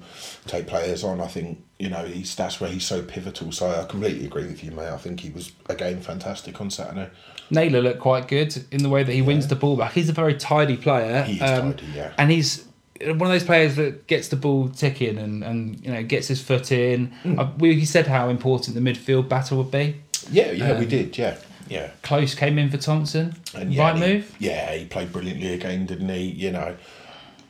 take 0.46 0.66
players 0.66 1.04
on. 1.04 1.20
I 1.20 1.26
think 1.26 1.62
you 1.78 1.90
know 1.90 2.04
he's 2.04 2.34
that's 2.34 2.60
where 2.60 2.70
he's 2.70 2.86
so 2.86 3.02
pivotal. 3.02 3.52
So 3.52 3.70
I 3.70 3.84
completely 3.84 4.26
agree 4.26 4.46
with 4.46 4.64
you, 4.64 4.70
mate. 4.72 4.88
I 4.88 4.96
think 4.96 5.20
he 5.20 5.30
was 5.30 5.52
again 5.68 6.00
fantastic 6.00 6.60
on 6.60 6.70
Saturday. 6.70 7.10
Naylor 7.50 7.80
looked 7.80 8.00
quite 8.00 8.28
good 8.28 8.64
in 8.70 8.82
the 8.82 8.90
way 8.90 9.02
that 9.02 9.12
he 9.12 9.22
wins 9.22 9.46
the 9.48 9.56
ball 9.56 9.76
back. 9.76 9.92
He's 9.92 10.10
a 10.10 10.12
very 10.12 10.34
tidy 10.34 10.76
player. 10.76 11.22
He 11.22 11.36
is 11.36 11.42
um, 11.42 11.72
tidy, 11.72 11.86
yeah. 11.94 12.12
And 12.18 12.30
he's 12.30 12.67
one 13.00 13.22
of 13.22 13.28
those 13.28 13.44
players 13.44 13.76
that 13.76 14.06
gets 14.06 14.28
the 14.28 14.36
ball 14.36 14.68
ticking 14.68 15.18
and, 15.18 15.42
and 15.44 15.84
you 15.84 15.92
know 15.92 16.02
gets 16.02 16.28
his 16.28 16.40
foot 16.42 16.72
in. 16.72 17.06
Hmm. 17.22 17.38
Uh, 17.38 17.50
we 17.58 17.74
he 17.74 17.84
said 17.84 18.06
how 18.06 18.28
important 18.28 18.74
the 18.74 18.80
midfield 18.80 19.28
battle 19.28 19.58
would 19.58 19.70
be. 19.70 20.00
Yeah, 20.30 20.50
yeah, 20.52 20.78
we 20.78 20.84
Um, 20.84 20.88
did. 20.90 21.16
Yeah, 21.16 21.36
yeah. 21.68 21.90
Close 22.02 22.34
came 22.34 22.58
in 22.58 22.70
for 22.70 22.76
Thompson. 22.78 23.34
And 23.54 23.72
yeah, 23.72 23.82
right 23.82 23.94
he- 23.96 24.00
move. 24.14 24.36
Yeah, 24.38 24.74
he 24.74 24.84
played 24.86 25.12
brilliantly 25.12 25.54
again, 25.54 25.86
didn't 25.86 26.08
he? 26.08 26.22
You 26.24 26.50
know, 26.52 26.76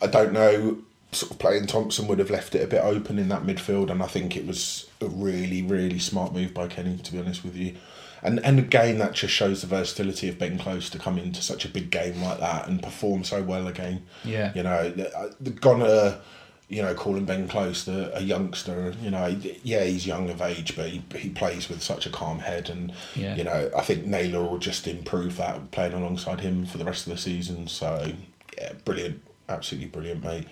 I 0.03 0.07
don't 0.07 0.33
know. 0.33 0.79
Sort 1.11 1.33
of 1.33 1.39
playing 1.39 1.67
Thompson 1.67 2.07
would 2.09 2.19
have 2.19 2.29
left 2.31 2.55
it 2.55 2.63
a 2.63 2.67
bit 2.67 2.83
open 2.85 3.19
in 3.19 3.31
that 3.31 3.43
midfield, 3.45 3.91
and 3.91 4.03
I 4.03 4.07
think 4.07 4.37
it 4.37 4.47
was 4.47 4.87
a 5.01 5.07
really, 5.07 5.63
really 5.63 5.99
smart 5.99 6.35
move 6.35 6.53
by 6.53 6.67
Kenny. 6.69 6.99
To 6.99 7.13
be 7.13 7.19
honest 7.19 7.43
with 7.45 7.57
you, 7.57 7.75
and 8.23 8.39
and 8.45 8.59
again 8.59 8.99
that 8.99 9.13
just 9.15 9.33
shows 9.35 9.61
the 9.61 9.67
versatility 9.67 10.29
of 10.29 10.39
Ben 10.39 10.59
Close 10.59 10.91
to 10.91 10.99
come 10.99 11.19
into 11.19 11.43
such 11.43 11.65
a 11.65 11.69
big 11.69 11.91
game 11.91 12.21
like 12.23 12.41
that 12.41 12.69
and 12.69 12.83
perform 12.83 13.25
so 13.25 13.43
well 13.43 13.67
again. 13.69 14.07
Yeah. 14.25 14.53
you 14.55 14.63
know, 14.63 14.91
the, 14.91 15.17
uh, 15.17 15.31
the 15.41 15.51
gonna. 15.51 16.21
You 16.71 16.83
know, 16.83 16.93
calling 16.93 17.25
Ben 17.25 17.49
Close 17.49 17.87
the, 17.87 18.15
a 18.15 18.21
youngster. 18.21 18.93
You 19.01 19.11
know, 19.11 19.25
yeah, 19.63 19.85
he's 19.85 20.07
young 20.07 20.29
of 20.29 20.43
age, 20.43 20.77
but 20.77 20.91
he, 20.91 21.03
he 21.17 21.31
plays 21.31 21.71
with 21.71 21.83
such 21.83 22.05
a 22.05 22.11
calm 22.11 22.41
head, 22.41 22.69
and 22.69 22.93
Yeah. 23.17 23.35
you 23.37 23.45
know, 23.45 23.71
I 23.75 23.81
think 23.81 24.05
Naylor 24.05 24.43
will 24.43 24.59
just 24.59 24.87
improve 24.87 25.39
that 25.39 25.71
playing 25.71 25.95
alongside 25.95 26.41
him 26.41 26.67
for 26.67 26.77
the 26.77 26.85
rest 26.85 27.07
of 27.07 27.15
the 27.15 27.19
season. 27.19 27.69
So 27.69 28.13
yeah, 28.59 28.73
brilliant, 28.85 29.23
absolutely 29.49 29.89
brilliant, 29.89 30.23
mate. 30.23 30.47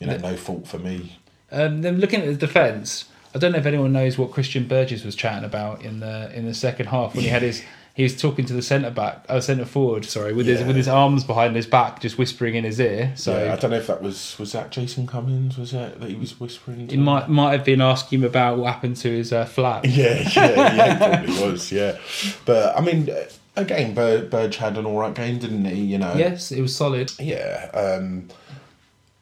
You 0.00 0.08
know, 0.08 0.18
no 0.18 0.36
fault 0.36 0.66
for 0.68 0.78
me. 0.78 1.18
Um, 1.50 1.80
then 1.80 1.98
looking 1.98 2.20
at 2.20 2.26
the 2.26 2.34
defence, 2.46 3.06
I 3.34 3.38
don't 3.38 3.52
know 3.52 3.58
if 3.58 3.66
anyone 3.66 3.92
knows 3.92 4.16
what 4.16 4.30
Christian 4.30 4.66
Burgess 4.68 5.04
was 5.04 5.14
chatting 5.16 5.44
about 5.44 5.82
in 5.84 6.00
the 6.00 6.30
in 6.34 6.46
the 6.46 6.54
second 6.54 6.86
half 6.86 7.14
when 7.14 7.24
he 7.24 7.30
had 7.30 7.42
his 7.42 7.62
he 7.94 8.02
was 8.02 8.20
talking 8.20 8.44
to 8.46 8.52
the 8.52 8.60
centre 8.62 8.90
back, 8.90 9.24
uh, 9.28 9.40
centre 9.40 9.64
forward, 9.64 10.04
sorry, 10.04 10.32
with 10.32 10.46
his 10.46 10.64
with 10.64 10.74
his 10.74 10.88
arms 10.88 11.22
behind 11.22 11.54
his 11.54 11.66
back, 11.66 12.00
just 12.00 12.18
whispering 12.18 12.56
in 12.56 12.64
his 12.64 12.80
ear. 12.80 13.12
So 13.14 13.44
yeah, 13.44 13.52
I 13.52 13.56
don't 13.56 13.70
know 13.70 13.76
if 13.76 13.86
that 13.86 14.02
was 14.02 14.36
was 14.38 14.50
that 14.52 14.70
Jason 14.70 15.06
Cummings. 15.06 15.56
Was 15.56 15.70
that 15.70 16.00
that 16.00 16.10
he 16.10 16.16
was 16.16 16.38
whispering? 16.40 16.88
To 16.88 16.94
He 16.94 17.00
might 17.00 17.28
might 17.28 17.52
have 17.52 17.64
been 17.64 17.80
asking 17.80 18.20
him 18.20 18.24
about 18.24 18.58
what 18.58 18.72
happened 18.72 18.96
to 18.98 19.08
his 19.10 19.32
uh, 19.32 19.44
flat. 19.44 19.84
Yeah, 19.88 20.28
yeah, 20.34 20.74
yeah, 20.74 20.98
probably 21.24 21.50
was. 21.50 21.70
Yeah, 21.70 21.98
but 22.44 22.76
I 22.76 22.80
mean, 22.80 23.08
uh, 23.10 23.26
again, 23.56 23.94
Bur- 23.94 24.26
Burge 24.26 24.56
had 24.56 24.76
an 24.76 24.86
all 24.86 24.98
right 24.98 25.14
game, 25.14 25.38
didn't 25.38 25.64
he? 25.64 25.80
You 25.82 25.98
know. 25.98 26.14
Yes, 26.16 26.50
it 26.50 26.60
was 26.62 26.74
solid. 26.74 27.12
yeah 27.20 27.70
um 27.74 28.28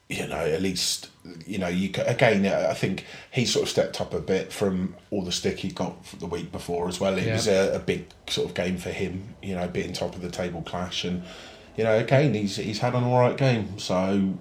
you 0.09 0.27
know 0.27 0.37
at 0.37 0.61
least 0.61 1.09
you 1.47 1.57
know 1.59 1.69
you 1.69 1.89
again 2.07 2.45
i 2.47 2.75
think 2.75 3.05
he 3.31 3.45
sort 3.45 3.63
of 3.63 3.69
stepped 3.69 4.01
up 4.01 4.13
a 4.13 4.19
bit 4.21 4.53
from 4.53 4.95
all 5.11 5.23
the 5.23 5.31
stick 5.31 5.59
he 5.61 5.71
got 5.71 6.03
the 6.19 6.27
week 6.27 6.51
before 6.51 6.89
as 6.89 6.99
well 6.99 7.17
it 7.17 7.25
Yeah. 7.25 7.35
was 7.35 7.47
a, 7.47 7.77
a 7.77 7.79
big 7.79 8.07
sort 8.29 8.49
of 8.49 8.55
game 8.55 8.77
for 8.77 8.91
him 8.91 9.35
you 9.41 9.55
know 9.55 9.69
being 9.69 9.93
top 9.93 10.17
of 10.17 10.21
the 10.23 10.31
table 10.31 10.63
clash 10.63 11.05
and 11.05 11.23
you 11.77 11.85
know 11.85 11.97
again 11.97 12.35
he's 12.35 12.57
he's 12.57 12.81
had 12.81 12.95
an 12.95 13.05
all 13.05 13.21
right 13.21 13.37
game 13.37 13.79
so 13.79 14.35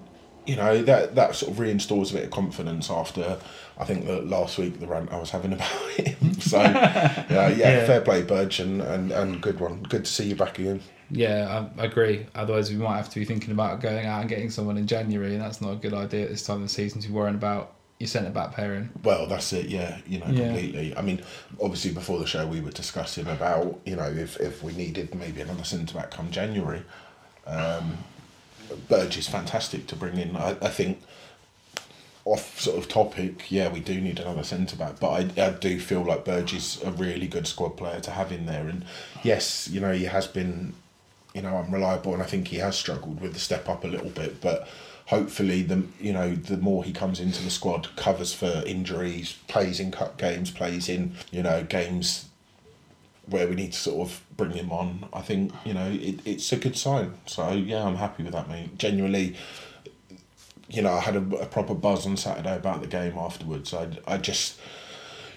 you 0.44 0.56
know 0.56 0.82
that 0.82 1.14
that 1.14 1.36
sort 1.36 1.52
of 1.52 1.58
reinstalls 1.58 2.10
a 2.10 2.14
bit 2.14 2.24
of 2.24 2.30
confidence 2.32 2.90
after 2.90 3.38
I 3.78 3.84
think 3.84 4.06
that 4.06 4.26
last 4.26 4.58
week 4.58 4.80
the 4.80 4.88
rant 4.88 5.12
I 5.12 5.18
was 5.18 5.30
having 5.30 5.52
about 5.58 5.70
him. 5.96 6.34
So 6.40 6.60
yeah, 6.62 7.24
yeah, 7.30 7.48
Yeah. 7.48 7.86
fair 7.86 8.00
play, 8.00 8.22
Budge, 8.22 8.58
and, 8.60 8.82
and, 8.82 9.10
and 9.12 9.40
good 9.40 9.60
one. 9.60 9.82
Good 9.84 10.04
to 10.04 10.12
see 10.12 10.26
you 10.28 10.34
back 10.36 10.58
again. 10.58 10.80
Yeah, 11.12 11.66
I 11.76 11.82
I 11.82 11.84
agree. 11.84 12.26
Otherwise, 12.34 12.70
we 12.70 12.76
might 12.76 12.96
have 12.96 13.10
to 13.10 13.18
be 13.18 13.24
thinking 13.24 13.50
about 13.52 13.80
going 13.80 14.06
out 14.06 14.20
and 14.20 14.28
getting 14.28 14.48
someone 14.50 14.78
in 14.78 14.86
January, 14.86 15.32
and 15.34 15.42
that's 15.42 15.60
not 15.60 15.72
a 15.72 15.76
good 15.76 15.92
idea 15.94 16.24
at 16.24 16.30
this 16.30 16.42
time 16.44 16.56
of 16.56 16.62
the 16.62 16.68
season 16.68 17.00
to 17.02 17.08
be 17.08 17.14
worrying 17.14 17.34
about 17.34 17.74
your 18.00 18.08
centre 18.08 18.30
back 18.30 18.52
pairing. 18.54 18.88
Well, 19.04 19.26
that's 19.26 19.52
it. 19.52 19.66
Yeah, 19.66 19.98
you 20.06 20.18
know, 20.20 20.26
Yeah. 20.26 20.46
completely. 20.46 20.96
I 20.96 21.02
mean, 21.02 21.22
obviously, 21.60 21.92
before 21.92 22.18
the 22.18 22.26
show, 22.26 22.46
we 22.46 22.60
were 22.62 22.70
discussing 22.72 23.26
about 23.26 23.78
you 23.84 23.94
know 23.96 24.10
if 24.10 24.40
if 24.40 24.62
we 24.62 24.72
needed 24.72 25.14
maybe 25.14 25.40
another 25.42 25.64
centre 25.64 25.94
back 25.94 26.10
come 26.10 26.30
January. 26.30 26.82
Um, 27.46 27.98
Burge 28.88 29.18
is 29.18 29.28
fantastic 29.28 29.86
to 29.88 29.96
bring 29.96 30.16
in. 30.16 30.34
I, 30.34 30.50
I 30.62 30.68
think 30.68 31.02
off 32.24 32.60
sort 32.60 32.78
of 32.78 32.88
topic, 32.88 33.50
yeah, 33.50 33.68
we 33.68 33.80
do 33.80 34.00
need 34.00 34.18
another 34.20 34.44
centre 34.44 34.76
back, 34.76 34.98
but 35.00 35.10
I, 35.38 35.42
I 35.46 35.50
do 35.50 35.78
feel 35.80 36.02
like 36.04 36.24
Burge 36.24 36.54
is 36.54 36.80
a 36.84 36.90
really 36.92 37.26
good 37.26 37.46
squad 37.48 37.76
player 37.76 38.00
to 38.00 38.10
have 38.12 38.30
in 38.30 38.46
there. 38.46 38.68
And 38.68 38.84
yes, 39.24 39.68
you 39.68 39.80
know, 39.80 39.92
he 39.92 40.04
has 40.04 40.26
been, 40.28 40.72
you 41.34 41.42
know, 41.42 41.56
unreliable, 41.56 42.12
and 42.14 42.22
I 42.22 42.26
think 42.26 42.48
he 42.48 42.56
has 42.56 42.76
struggled 42.76 43.20
with 43.20 43.32
the 43.32 43.40
step 43.40 43.68
up 43.68 43.84
a 43.84 43.88
little 43.88 44.10
bit, 44.10 44.40
but 44.40 44.68
hopefully 45.06 45.62
the 45.62 45.82
you 46.00 46.12
know 46.12 46.34
the 46.34 46.56
more 46.56 46.84
he 46.84 46.92
comes 46.92 47.20
into 47.20 47.42
the 47.42 47.50
squad 47.50 47.94
covers 47.96 48.32
for 48.32 48.62
injuries 48.66 49.36
plays 49.48 49.80
in 49.80 49.90
cup 49.90 50.16
games 50.16 50.50
plays 50.50 50.88
in 50.88 51.14
you 51.30 51.42
know 51.42 51.62
games 51.64 52.28
where 53.26 53.46
we 53.46 53.54
need 53.54 53.72
to 53.72 53.78
sort 53.78 54.08
of 54.08 54.20
bring 54.36 54.52
him 54.52 54.70
on 54.72 55.06
i 55.12 55.20
think 55.20 55.52
you 55.64 55.74
know 55.74 55.88
it, 55.90 56.20
it's 56.24 56.50
a 56.52 56.56
good 56.56 56.76
sign. 56.76 57.12
So 57.26 57.52
yeah 57.52 57.84
i'm 57.84 57.96
happy 57.96 58.22
with 58.22 58.32
that 58.32 58.48
mate. 58.48 58.78
Genuinely 58.78 59.36
you 60.68 60.82
know 60.82 60.92
i 60.92 61.00
had 61.00 61.16
a, 61.16 61.36
a 61.36 61.46
proper 61.46 61.74
buzz 61.74 62.06
on 62.06 62.16
saturday 62.16 62.56
about 62.56 62.80
the 62.80 62.86
game 62.86 63.18
afterwards. 63.18 63.74
I, 63.74 63.88
I 64.06 64.18
just 64.18 64.58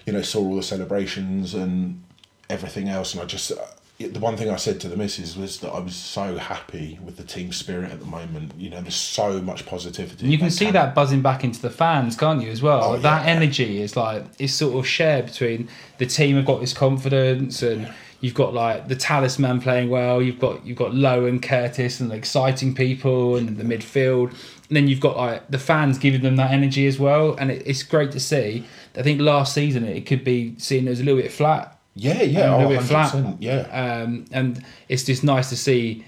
you 0.06 0.12
know 0.12 0.22
saw 0.22 0.40
all 0.40 0.56
the 0.56 0.62
celebrations 0.62 1.54
and 1.54 2.02
everything 2.48 2.88
else 2.88 3.12
and 3.12 3.22
i 3.22 3.26
just 3.26 3.50
the 3.98 4.20
one 4.20 4.36
thing 4.36 4.50
I 4.50 4.56
said 4.56 4.78
to 4.80 4.88
the 4.88 4.96
missus 4.96 5.36
was 5.36 5.60
that 5.60 5.70
I 5.70 5.78
was 5.78 5.96
so 5.96 6.36
happy 6.36 6.98
with 7.02 7.16
the 7.16 7.24
team 7.24 7.50
spirit 7.50 7.90
at 7.90 8.00
the 8.00 8.06
moment. 8.06 8.52
You 8.58 8.68
know, 8.68 8.82
there's 8.82 8.94
so 8.94 9.40
much 9.40 9.64
positivity. 9.64 10.28
You 10.28 10.36
can 10.36 10.50
see 10.50 10.70
that 10.70 10.94
buzzing 10.94 11.22
back 11.22 11.44
into 11.44 11.62
the 11.62 11.70
fans, 11.70 12.14
can't 12.14 12.42
you, 12.42 12.50
as 12.50 12.60
well? 12.60 12.84
Oh, 12.84 12.98
that 12.98 13.24
yeah. 13.24 13.32
energy 13.32 13.80
is 13.80 13.96
like, 13.96 14.24
it's 14.38 14.52
sort 14.52 14.76
of 14.76 14.86
shared 14.86 15.26
between 15.26 15.68
the 15.96 16.04
team 16.04 16.36
have 16.36 16.44
got 16.44 16.60
this 16.60 16.74
confidence 16.74 17.62
and 17.62 17.90
you've 18.20 18.34
got 18.34 18.52
like 18.52 18.88
the 18.88 18.96
talisman 18.96 19.62
playing 19.62 19.88
well, 19.88 20.20
you've 20.20 20.38
got 20.38 20.64
you've 20.66 20.78
got 20.78 20.94
Lowe 20.94 21.24
and 21.24 21.42
Curtis 21.42 22.00
and 22.00 22.10
the 22.10 22.16
exciting 22.16 22.74
people 22.74 23.36
and 23.36 23.56
the 23.56 23.64
midfield. 23.64 24.30
And 24.68 24.76
then 24.76 24.88
you've 24.88 25.00
got 25.00 25.16
like 25.16 25.48
the 25.48 25.58
fans 25.58 25.96
giving 25.96 26.20
them 26.20 26.36
that 26.36 26.50
energy 26.50 26.86
as 26.86 26.98
well. 26.98 27.34
And 27.36 27.50
it, 27.50 27.62
it's 27.64 27.82
great 27.82 28.12
to 28.12 28.20
see. 28.20 28.66
I 28.94 29.02
think 29.02 29.22
last 29.22 29.54
season 29.54 29.84
it 29.84 30.04
could 30.04 30.22
be 30.22 30.58
seen 30.58 30.86
as 30.86 31.00
a 31.00 31.04
little 31.04 31.20
bit 31.20 31.32
flat 31.32 31.75
Yeah, 31.96 32.22
yeah, 32.22 32.50
a 32.50 32.54
oh, 32.54 32.58
little 32.58 32.72
bit 32.76 32.82
flat. 32.82 33.12
100%, 33.12 33.36
yeah. 33.40 34.02
Um, 34.02 34.26
and 34.30 34.62
it's 34.88 35.02
just 35.02 35.24
nice 35.24 35.48
to 35.48 35.56
see 35.56 36.04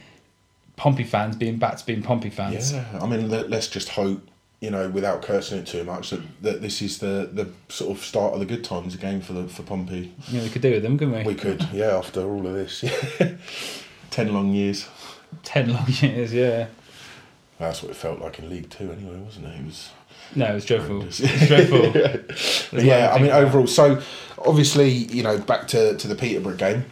Pompey 0.77 1.03
fans 1.03 1.35
being 1.35 1.57
back 1.57 1.79
to 1.79 1.87
being 1.87 2.03
Pompey 2.03 2.29
fans. 2.29 2.73
Yeah, 2.73 2.85
I 3.01 3.07
mean, 3.07 3.31
let, 3.31 3.49
let's 3.49 3.69
just 3.69 3.89
hope, 3.89 4.21
you 4.61 4.71
know, 4.71 4.91
without 4.91 5.23
cursing 5.23 5.59
it 5.59 5.67
too 5.67 5.85
much, 5.85 6.11
that, 6.11 6.21
that 6.43 6.61
this 6.61 6.83
is 6.83 6.99
the, 6.99 7.31
the 7.33 7.49
sort 7.71 7.97
of 7.97 8.05
start 8.05 8.35
of 8.35 8.41
the 8.41 8.47
good 8.47 8.65
times 8.65 8.95
again 8.95 9.23
for 9.23 9.33
the 9.33 9.49
for 9.49 9.63
Pompey. 9.63 10.13
Yeah, 10.29 10.43
we 10.43 10.51
could 10.51 10.61
do 10.61 10.73
with 10.73 10.83
them, 10.83 10.99
couldn't 10.99 11.15
we? 11.15 11.23
We 11.23 11.35
could, 11.35 11.67
yeah, 11.73 11.97
after 11.97 12.21
all 12.21 12.47
of 12.47 12.53
this, 12.53 12.85
ten 14.11 14.35
long 14.35 14.53
years. 14.53 14.87
Ten 15.43 15.73
long 15.73 15.87
years, 15.89 16.35
yeah. 16.35 16.67
That's 17.59 17.83
what 17.83 17.91
it 17.91 17.97
felt 17.97 18.21
like 18.21 18.39
in 18.39 18.51
League 18.51 18.69
Two, 18.69 18.93
anyway, 18.93 19.17
wasn't 19.17 19.47
it? 19.47 19.59
It 19.59 19.65
was. 19.65 19.91
No, 20.37 20.51
it 20.51 20.55
was 20.55 20.67
dreadful. 20.67 21.01
It 21.01 21.07
was 21.07 21.19
dreadful. 21.19 21.91
There's 21.91 22.71
yeah, 22.73 23.13
I 23.15 23.23
mean, 23.23 23.31
overall, 23.31 23.67
so 23.67 24.03
obviously, 24.45 24.91
you 24.91 25.23
know, 25.23 25.39
back 25.39 25.69
to, 25.69 25.97
to 25.97 26.09
the 26.09 26.15
Peterborough 26.15 26.57
game. 26.57 26.85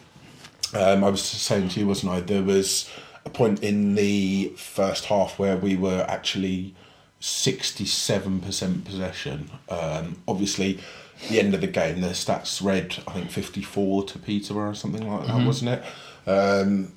Um, 0.75 1.05
I 1.05 1.11
was 1.11 1.23
saying 1.23 1.69
to 1.71 1.81
you, 1.81 1.87
wasn't 1.87 2.13
I? 2.13 2.21
There 2.21 2.43
was 2.43 2.91
a 3.25 3.31
point 3.31 3.63
in 3.63 3.95
the 3.95 4.53
first 4.57 5.07
half 5.07 5.39
where 5.39 5.57
we 5.57 5.77
were 5.77 6.05
actually 6.09 6.75
sixty-seven 7.21 8.41
percent 8.41 8.85
possession. 8.85 9.51
Um, 9.69 10.23
obviously, 10.29 10.81
the 11.29 11.39
end 11.39 11.55
of 11.55 11.61
the 11.61 11.67
game, 11.67 12.01
the 12.01 12.09
stats 12.09 12.63
read, 12.63 12.99
I 13.07 13.13
think, 13.13 13.31
fifty-four 13.31 14.05
to 14.05 14.19
Peterborough 14.19 14.71
or 14.71 14.75
something 14.75 15.09
like 15.09 15.27
that, 15.27 15.47
wasn't 15.47 15.71
it? 15.71 16.29
Um, 16.29 16.93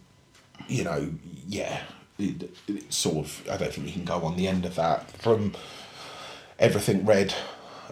you 0.67 0.83
know, 0.83 1.11
yeah, 1.47 1.81
it, 2.17 2.49
it 2.67 2.91
sort 2.91 3.25
of. 3.25 3.47
I 3.49 3.57
don't 3.57 3.71
think 3.71 3.87
you 3.87 3.93
can 3.93 4.03
go 4.05 4.25
on 4.25 4.35
the 4.35 4.47
end 4.47 4.65
of 4.65 4.75
that 4.75 5.09
from 5.11 5.53
everything 6.57 7.05
read 7.05 7.33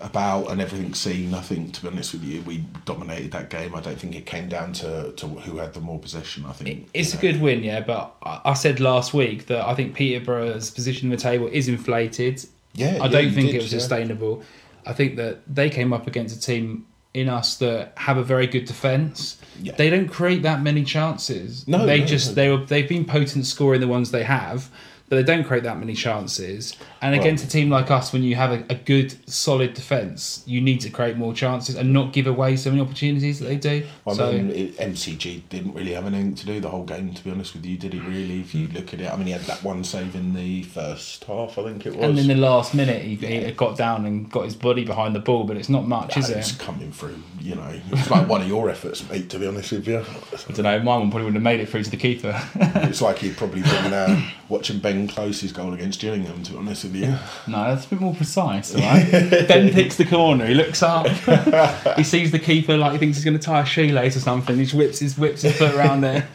about 0.01 0.51
and 0.51 0.61
everything 0.61 0.93
seen. 0.93 1.33
I 1.33 1.41
think, 1.41 1.73
to 1.73 1.81
be 1.81 1.87
honest 1.87 2.13
with 2.13 2.23
you, 2.23 2.41
we 2.41 2.59
dominated 2.85 3.31
that 3.31 3.49
game. 3.49 3.75
I 3.75 3.81
don't 3.81 3.99
think 3.99 4.15
it 4.15 4.25
came 4.25 4.49
down 4.49 4.73
to, 4.73 5.11
to 5.11 5.27
who 5.27 5.57
had 5.57 5.73
the 5.73 5.81
more 5.81 5.99
possession. 5.99 6.45
I 6.45 6.53
think 6.53 6.89
It's 6.93 7.13
a 7.13 7.17
you 7.17 7.17
know, 7.17 7.33
good 7.33 7.41
win, 7.41 7.63
yeah, 7.63 7.81
but 7.81 8.15
I 8.23 8.53
said 8.53 8.79
last 8.79 9.13
week 9.13 9.47
that 9.47 9.65
I 9.65 9.73
think 9.75 9.95
Peterborough's 9.95 10.71
position 10.71 11.07
in 11.07 11.11
the 11.11 11.21
table 11.21 11.47
is 11.47 11.67
inflated. 11.67 12.45
Yeah, 12.73 12.99
I 13.01 13.05
yeah, 13.05 13.07
don't 13.07 13.31
think 13.33 13.47
did, 13.47 13.55
it 13.55 13.61
was 13.63 13.73
yeah. 13.73 13.79
sustainable. 13.79 14.43
I 14.85 14.93
think 14.93 15.15
that 15.17 15.39
they 15.53 15.69
came 15.69 15.93
up 15.93 16.07
against 16.07 16.35
a 16.35 16.39
team 16.39 16.85
in 17.13 17.29
us 17.29 17.57
that 17.57 17.93
have 17.97 18.17
a 18.17 18.23
very 18.23 18.45
good 18.45 18.65
defence. 18.65 19.41
Yeah. 19.61 19.73
They 19.75 19.89
don't 19.89 20.07
create 20.07 20.43
that 20.43 20.61
many 20.61 20.83
chances. 20.83 21.67
No, 21.67 21.85
they 21.85 22.01
no, 22.01 22.05
just 22.05 22.29
no. 22.29 22.33
they 22.35 22.49
were 22.49 22.65
they've 22.65 22.87
been 22.87 23.05
potent 23.05 23.45
scoring 23.45 23.81
the 23.81 23.87
ones 23.87 24.11
they 24.11 24.23
have, 24.23 24.69
but 25.09 25.15
they 25.15 25.23
don't 25.23 25.45
create 25.45 25.63
that 25.63 25.77
many 25.79 25.93
chances. 25.93 26.75
And 27.01 27.15
against 27.15 27.45
a 27.45 27.47
team 27.47 27.69
like 27.69 27.89
us, 27.89 28.11
when 28.11 28.23
you 28.23 28.35
have 28.35 28.51
a, 28.51 28.65
a 28.69 28.75
good 28.75 29.15
solid 29.29 29.73
defence, 29.73 30.43
you 30.45 30.59
need 30.59 30.81
to 30.81 30.89
create 30.89 31.15
more 31.15 31.33
chances 31.33 31.75
and 31.75 31.93
not 31.93 32.11
give 32.11 32.27
away 32.27 32.57
so 32.57 32.71
many 32.71 32.81
opportunities 32.81 33.39
that 33.39 33.45
they 33.45 33.55
do. 33.55 33.85
I 34.05 34.13
so 34.13 34.31
mean, 34.33 34.51
it, 34.51 34.77
MCG 34.77 35.43
didn't 35.47 35.73
really 35.73 35.93
have 35.93 36.05
anything 36.07 36.35
to 36.35 36.45
do 36.45 36.59
the 36.59 36.69
whole 36.69 36.83
game. 36.83 37.13
To 37.13 37.23
be 37.23 37.31
honest 37.31 37.53
with 37.53 37.65
you, 37.65 37.77
did 37.77 37.93
he 37.93 37.99
really? 37.99 38.41
If 38.41 38.53
you 38.53 38.67
look 38.67 38.93
at 38.93 38.99
it, 38.99 39.11
I 39.11 39.15
mean, 39.15 39.27
he 39.27 39.31
had 39.31 39.41
that 39.41 39.63
one 39.63 39.83
save 39.83 40.15
in 40.15 40.33
the 40.33 40.63
first 40.63 41.23
half, 41.23 41.57
I 41.57 41.63
think 41.63 41.85
it 41.85 41.95
was. 41.95 42.03
and 42.03 42.19
in 42.19 42.27
the 42.27 42.35
last 42.35 42.73
minute, 42.73 43.01
he, 43.01 43.15
he 43.15 43.51
got 43.51 43.77
down 43.77 44.05
and 44.05 44.29
got 44.29 44.43
his 44.43 44.55
body 44.55 44.83
behind 44.83 45.15
the 45.15 45.19
ball, 45.19 45.45
but 45.45 45.55
it's 45.55 45.69
not 45.69 45.87
much, 45.87 46.17
is 46.17 46.29
And 46.29 46.39
it's 46.39 46.51
coming 46.51 46.91
through, 46.91 47.21
you 47.39 47.55
know. 47.55 47.79
It's 47.91 48.09
like 48.09 48.27
one 48.27 48.41
of 48.41 48.47
your 48.47 48.69
efforts, 48.69 49.07
mate. 49.09 49.29
To 49.29 49.39
be 49.39 49.47
honest 49.47 49.71
with 49.71 49.87
you, 49.87 49.99
I 49.99 50.51
don't 50.51 50.63
know. 50.63 50.79
My 50.79 50.97
one 50.97 51.11
probably 51.11 51.25
wouldn't 51.25 51.35
have 51.35 51.43
made 51.43 51.61
it 51.61 51.69
through 51.69 51.83
to 51.83 51.89
the 51.89 51.97
keeper. 51.97 52.41
it's 52.55 53.01
like 53.01 53.19
he'd 53.19 53.37
probably 53.37 53.61
been 53.61 53.93
uh, 53.93 54.29
watching 54.49 54.79
Ben 54.79 54.96
Close's 55.05 55.51
goal 55.51 55.73
against 55.73 55.99
Gillingham. 55.99 56.41
To 56.43 56.53
be 56.53 56.57
honest 56.57 56.85
with 56.85 56.95
you, 56.95 57.07
No, 57.47 57.75
that's 57.75 57.85
a 57.85 57.89
bit 57.89 57.99
more 57.99 58.15
precise, 58.15 58.73
all 58.73 58.81
right? 58.81 59.11
ben 59.47 59.71
picks 59.73 59.97
the 59.97 60.05
corner, 60.05 60.45
he 60.45 60.53
looks 60.53 60.81
up, 60.81 61.07
he 61.97 62.03
sees 62.03 62.31
the 62.31 62.39
keeper 62.39 62.77
like 62.77 62.93
he 62.93 62.97
thinks 62.97 63.17
he's 63.17 63.25
going 63.25 63.37
to 63.37 63.43
tie 63.43 63.61
a 63.61 63.65
shoelace 63.65 64.15
or 64.15 64.21
something, 64.21 64.55
he 64.55 64.63
just 64.63 64.73
whips 64.75 64.99
his, 64.99 65.17
whips 65.17 65.41
his 65.41 65.57
foot 65.57 65.75
around 65.75 66.01
there. 66.01 66.25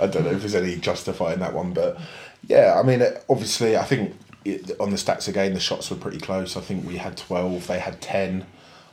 I 0.00 0.06
don't 0.08 0.24
know 0.24 0.32
if 0.32 0.40
there's 0.40 0.56
any 0.56 0.76
justifying 0.76 1.38
that 1.38 1.54
one, 1.54 1.72
but 1.72 1.98
yeah, 2.46 2.74
I 2.78 2.82
mean, 2.82 3.02
obviously, 3.30 3.76
I 3.76 3.84
think 3.84 4.16
it, 4.44 4.72
on 4.80 4.90
the 4.90 4.96
stats 4.96 5.28
again, 5.28 5.54
the 5.54 5.60
shots 5.60 5.90
were 5.90 5.96
pretty 5.96 6.18
close. 6.18 6.56
I 6.56 6.60
think 6.60 6.86
we 6.86 6.96
had 6.96 7.16
12, 7.16 7.68
they 7.68 7.78
had 7.78 8.00
10. 8.00 8.44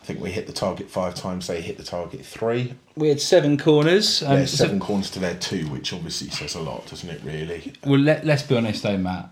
I 0.09 0.13
think 0.13 0.23
we 0.23 0.31
hit 0.31 0.47
the 0.47 0.53
target 0.53 0.89
five 0.89 1.13
times, 1.13 1.45
they 1.45 1.61
hit 1.61 1.77
the 1.77 1.83
target 1.83 2.25
three. 2.25 2.73
We 2.95 3.09
had 3.09 3.21
seven 3.21 3.59
corners. 3.59 4.23
Um, 4.23 4.39
Yeah, 4.39 4.45
so- 4.45 4.63
seven 4.63 4.79
corners 4.79 5.11
to 5.11 5.19
their 5.19 5.35
two, 5.35 5.67
which 5.67 5.93
obviously 5.93 6.31
says 6.31 6.55
a 6.55 6.59
lot, 6.61 6.87
doesn't 6.87 7.07
it, 7.11 7.21
really? 7.23 7.73
well, 7.85 7.99
let, 7.99 8.25
let's 8.25 8.41
be 8.41 8.57
honest 8.57 8.81
though, 8.81 8.97
Matt. 8.97 9.29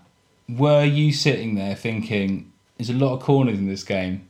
Were 0.48 0.84
you 0.84 1.12
sitting 1.12 1.56
there 1.56 1.74
thinking, 1.74 2.52
there's 2.76 2.90
a 2.90 2.94
lot 2.94 3.14
of 3.14 3.22
corners 3.22 3.58
in 3.58 3.66
this 3.66 3.82
game? 3.82 4.28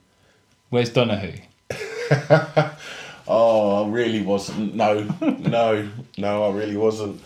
Where's 0.70 0.88
Donohue? 0.88 1.36
Oh, 3.30 3.84
I 3.84 3.88
really 3.90 4.22
wasn't. 4.22 4.74
No, 4.74 5.02
no, 5.20 5.86
no, 6.16 6.44
I 6.44 6.54
really 6.56 6.78
wasn't. 6.78 7.20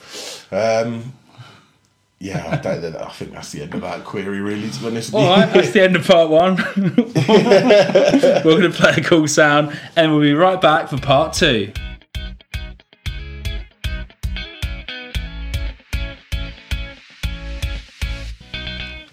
Um, 0.50 1.12
yeah, 2.22 2.48
I, 2.52 2.56
don't, 2.56 2.94
I 2.94 3.10
think 3.10 3.32
that's 3.32 3.50
the 3.50 3.62
end 3.62 3.74
of 3.74 3.80
that 3.80 4.04
query, 4.04 4.40
really, 4.40 4.70
to 4.70 4.80
be 4.80 4.86
honest 4.86 5.12
All 5.12 5.28
right, 5.28 5.52
that's 5.52 5.72
the 5.72 5.82
end 5.82 5.96
of 5.96 6.06
part 6.06 6.30
one. 6.30 6.54
We're 8.44 8.60
going 8.60 8.70
to 8.70 8.70
play 8.70 8.92
a 8.96 9.02
cool 9.02 9.26
sound 9.26 9.76
and 9.96 10.12
we'll 10.12 10.20
be 10.20 10.32
right 10.32 10.60
back 10.60 10.88
for 10.88 10.98
part 10.98 11.32
two. 11.32 11.72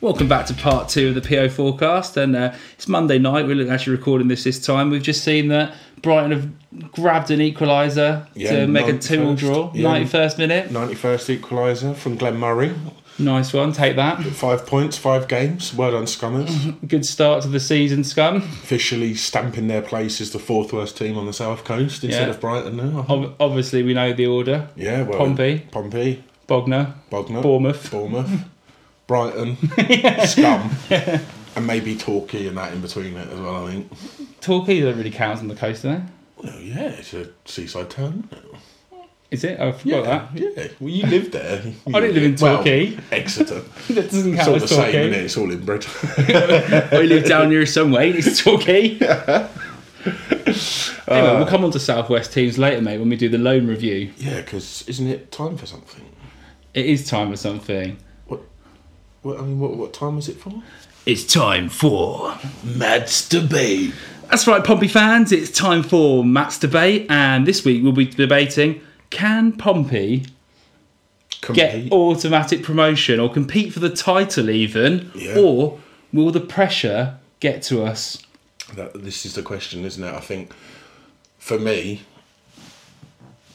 Welcome 0.01 0.29
back 0.29 0.45
to 0.45 0.53
part 0.53 0.87
two 0.87 1.09
of 1.09 1.15
the 1.15 1.21
PO 1.21 1.49
forecast, 1.49 2.15
and 2.15 2.33
uh, 2.35 2.53
it's 2.73 2.87
Monday 2.87 3.17
night. 3.19 3.45
We're 3.45 3.69
actually 3.69 3.97
recording 3.97 4.29
this 4.29 4.45
this 4.45 4.65
time. 4.65 4.91
We've 4.91 5.03
just 5.03 5.25
seen 5.25 5.49
that 5.49 5.75
Brighton 6.01 6.31
have 6.31 6.91
grabbed 6.93 7.31
an 7.31 7.39
equaliser 7.41 8.25
Yeah, 8.33 8.61
to 8.61 8.67
make 8.67 8.87
a 8.87 8.93
91st, 8.93 9.07
two-all 9.07 9.35
draw. 9.35 9.71
yeah. 9.73 9.83
Ninety-first 9.83 10.37
minute, 10.37 10.69
91st 10.69 11.39
equaliser 11.39 11.95
from 11.95 12.15
Glenn 12.15 12.37
Murray. 12.37 12.73
Nice 13.19 13.53
one. 13.53 13.71
Take 13.73 13.95
that. 13.97 14.21
Five 14.23 14.65
points, 14.65 14.97
five 14.97 15.27
games. 15.27 15.73
Well 15.73 15.91
done, 15.91 16.05
Scummers. 16.05 16.75
Good 16.87 17.05
start 17.05 17.43
to 17.43 17.47
the 17.49 17.59
season, 17.59 18.03
scum. 18.03 18.37
Officially 18.37 19.13
stamping 19.15 19.67
their 19.67 19.81
place 19.81 20.19
as 20.21 20.31
the 20.31 20.39
fourth 20.39 20.73
worst 20.73 20.97
team 20.97 21.17
on 21.17 21.25
the 21.25 21.33
south 21.33 21.63
coast 21.65 22.03
instead 22.03 22.23
Yeah. 22.27 22.33
of 22.33 22.39
Brighton 22.41 22.77
now. 22.77 23.05
Ob- 23.09 23.35
obviously, 23.39 23.83
we 23.83 23.93
know 23.93 24.13
the 24.13 24.25
order: 24.27 24.69
Yeah, 24.75 25.03
well, 25.03 25.17
Pompey. 25.19 25.59
Pompey, 25.71 26.23
Bogner, 26.47 26.93
Bognor, 27.09 27.41
Bournemouth. 27.41 27.91
Bournemouth, 27.91 28.45
Brighton, 29.07 29.57
Scum, 30.25 30.71
and 31.55 31.67
maybe 31.67 31.95
Torquay 31.95 32.47
and 32.47 32.57
that 32.57 32.73
in 32.73 32.81
between 32.81 33.15
it 33.15 33.27
as 33.29 33.39
well. 33.39 33.67
I 33.67 33.71
think. 33.71 33.91
Torquay 34.41 34.81
don't 34.81 34.97
really 34.97 35.11
count 35.11 35.39
on 35.39 35.47
the 35.47 35.55
coast, 35.55 35.81
do 35.81 35.89
they? 35.89 36.01
Well, 36.43 36.59
yeah, 36.61 36.89
it's 36.91 37.13
a 37.13 37.27
seaside 37.45 37.89
town. 37.89 38.29
Isn't 39.31 39.49
it? 39.51 39.53
Is 39.53 39.59
it? 39.59 39.59
I 39.59 39.71
forgot 39.71 40.05
that. 40.33 40.41
Yeah, 40.41 40.67
well, 40.79 40.89
you 40.89 41.05
lived 41.05 41.31
there. 41.33 41.61
I 41.87 41.99
didn't 41.99 42.13
live 42.15 42.23
in 42.23 42.35
Well, 42.39 42.55
Torquay. 42.57 42.97
Exeter. 43.11 43.61
That 43.89 44.09
doesn't 44.11 44.35
count 44.35 44.37
It's 44.37 44.37
count 44.37 44.47
all 44.49 44.55
the 44.55 44.63
as 44.63 44.69
same, 44.69 44.95
isn't 44.95 45.13
it? 45.13 45.25
It's 45.25 45.37
all 45.37 45.51
inbred. 45.51 45.85
I 46.93 47.01
live 47.03 47.25
down 47.25 47.51
here 47.51 47.65
somewhere. 47.65 48.03
It's 48.05 48.43
Torquay. 48.43 48.97
anyway, 48.97 49.49
we'll 51.07 51.43
uh, 51.43 51.49
come 51.49 51.63
on 51.65 51.71
to 51.71 51.79
Southwest 51.79 52.33
teams 52.33 52.57
later, 52.57 52.81
mate, 52.81 52.97
when 52.99 53.09
we 53.09 53.15
do 53.15 53.29
the 53.29 53.37
loan 53.37 53.67
review. 53.67 54.11
yeah, 54.17 54.41
because 54.41 54.87
isn't 54.87 55.07
it 55.07 55.31
time 55.31 55.57
for 55.57 55.65
something? 55.65 56.05
It 56.73 56.85
is 56.85 57.07
time 57.07 57.29
for 57.31 57.37
something. 57.37 57.97
What? 58.27 58.41
What? 59.23 59.37
I 59.39 59.41
mean, 59.41 59.59
what? 59.59 59.75
What 59.75 59.93
time 59.93 60.15
was 60.15 60.29
it 60.29 60.37
for? 60.37 60.61
It's 61.05 61.23
time 61.23 61.69
for. 61.69 62.37
Matt's 62.63 63.27
debate. 63.27 63.93
That's 64.29 64.45
right, 64.47 64.63
Pompey 64.63 64.87
fans. 64.87 65.31
It's 65.31 65.49
time 65.49 65.81
for 65.81 66.23
Matt's 66.23 66.59
debate, 66.59 67.07
and 67.09 67.47
this 67.47 67.65
week 67.65 67.83
we'll 67.83 67.91
be 67.93 68.05
debating: 68.05 68.81
Can 69.09 69.53
Pompey 69.53 70.25
get 71.53 71.91
automatic 71.91 72.63
promotion 72.63 73.19
or 73.19 73.31
compete 73.31 73.73
for 73.73 73.79
the 73.79 73.89
title, 73.89 74.49
even, 74.49 75.11
Yeah. 75.15 75.37
or 75.37 75.79
will 76.13 76.31
the 76.31 76.39
pressure 76.41 77.17
get 77.39 77.61
to 77.63 77.83
us? 77.83 78.21
That, 78.75 79.03
this 79.03 79.25
is 79.25 79.33
the 79.33 79.41
question, 79.41 79.83
isn't 79.85 80.03
it? 80.03 80.13
I 80.13 80.19
think 80.19 80.53
for 81.39 81.57
me, 81.57 82.01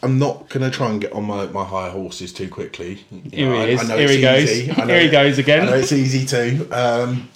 I'm 0.02 0.18
not 0.18 0.48
going 0.48 0.68
to 0.68 0.76
try 0.76 0.90
and 0.90 1.00
get 1.00 1.12
on 1.12 1.24
my, 1.24 1.46
my 1.46 1.64
high 1.64 1.88
horses 1.90 2.32
too 2.32 2.48
quickly. 2.48 3.04
You 3.10 3.52
Here 3.52 3.66
he 3.66 3.72
is. 3.72 3.88
Here 3.88 4.08
he 4.08 4.20
goes. 4.20 4.50
Here 4.86 5.00
he 5.00 5.08
goes 5.08 5.38
again. 5.38 5.68
I 5.68 5.70
know 5.70 5.76
it's 5.76 5.92
easy 5.92 6.26
too. 6.26 6.68
Um, 6.72 7.30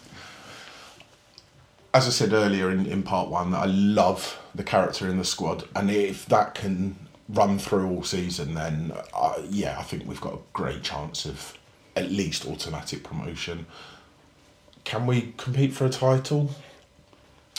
as 1.94 2.06
I 2.06 2.10
said 2.10 2.32
earlier 2.32 2.70
in, 2.70 2.84
in 2.86 3.02
part 3.02 3.28
one, 3.28 3.54
I 3.54 3.64
love 3.64 4.38
the 4.54 4.62
character 4.62 5.08
in 5.08 5.18
the 5.18 5.24
squad, 5.24 5.64
and 5.74 5.90
if 5.90 6.26
that 6.26 6.54
can 6.54 6.96
run 7.28 7.58
through 7.58 7.88
all 7.90 8.02
season, 8.02 8.54
then 8.54 8.92
uh, 9.14 9.42
yeah, 9.50 9.78
I 9.78 9.82
think 9.82 10.06
we've 10.06 10.20
got 10.20 10.34
a 10.34 10.38
great 10.52 10.82
chance 10.82 11.26
of 11.26 11.56
at 11.94 12.10
least 12.10 12.46
automatic 12.46 13.02
promotion. 13.02 13.66
Can 14.84 15.06
we 15.06 15.34
compete 15.36 15.72
for 15.72 15.84
a 15.84 15.90
title? 15.90 16.50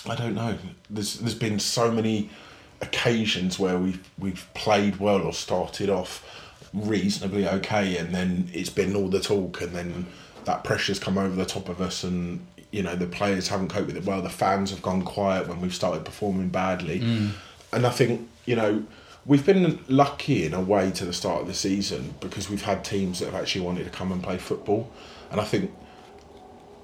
I 0.07 0.15
don't 0.15 0.33
know. 0.33 0.57
There's 0.89 1.15
there's 1.19 1.35
been 1.35 1.59
so 1.59 1.91
many 1.91 2.29
occasions 2.81 3.59
where 3.59 3.77
we've 3.77 4.09
we've 4.17 4.47
played 4.53 4.97
well 4.97 5.21
or 5.21 5.33
started 5.33 5.89
off 5.89 6.25
reasonably 6.73 7.47
okay, 7.47 7.97
and 7.97 8.13
then 8.13 8.49
it's 8.53 8.69
been 8.69 8.95
all 8.95 9.09
the 9.09 9.19
talk, 9.19 9.61
and 9.61 9.73
then 9.73 10.07
that 10.45 10.63
pressure's 10.63 10.99
come 10.99 11.17
over 11.17 11.35
the 11.35 11.45
top 11.45 11.69
of 11.69 11.81
us, 11.81 12.03
and 12.03 12.45
you 12.71 12.81
know 12.81 12.95
the 12.95 13.05
players 13.05 13.49
haven't 13.49 13.67
coped 13.67 13.87
with 13.87 13.97
it 13.97 14.05
well. 14.05 14.21
The 14.21 14.29
fans 14.29 14.71
have 14.71 14.81
gone 14.81 15.03
quiet 15.03 15.47
when 15.47 15.61
we've 15.61 15.75
started 15.75 16.05
performing 16.05 16.49
badly, 16.49 17.01
and 17.71 17.85
I 17.85 17.89
think 17.89 18.27
you 18.45 18.55
know 18.55 18.83
we've 19.29 19.45
been 19.45 19.79
lucky 19.87 20.43
in 20.43 20.53
a 20.53 20.59
way 20.59 20.89
to 20.91 21.05
the 21.05 21.13
start 21.13 21.41
of 21.41 21.47
the 21.47 21.53
season 21.53 22.15
because 22.19 22.49
we've 22.49 22.63
had 22.63 22.83
teams 22.83 23.19
that 23.19 23.25
have 23.25 23.35
actually 23.35 23.61
wanted 23.61 23.85
to 23.85 23.91
come 23.91 24.11
and 24.11 24.21
play 24.21 24.37
football, 24.37 24.91
and 25.31 25.39
I 25.39 25.45
think 25.45 25.71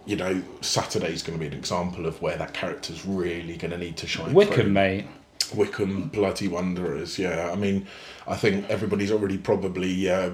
you 0.06 0.16
know, 0.16 0.42
Saturday's 0.62 1.24
going 1.24 1.38
to 1.38 1.40
be 1.40 1.48
an 1.48 1.58
example 1.58 2.06
of 2.06 2.22
where 2.22 2.38
that 2.38 2.54
character's 2.54 3.06
really 3.06 3.58
going 3.58 3.72
to 3.72 3.78
need 3.78 3.98
to 3.98 4.08
shine. 4.08 4.34
Wycombe, 4.34 4.56
through. 4.56 4.70
mate. 4.70 5.08
Wycombe, 5.56 6.10
bloody 6.10 6.48
Wanderers. 6.48 7.18
Yeah, 7.18 7.50
I 7.52 7.56
mean, 7.56 7.88
I 8.28 8.36
think 8.36 8.70
everybody's 8.70 9.12
already 9.12 9.40
probably 9.40 10.10
uh, 10.10 10.32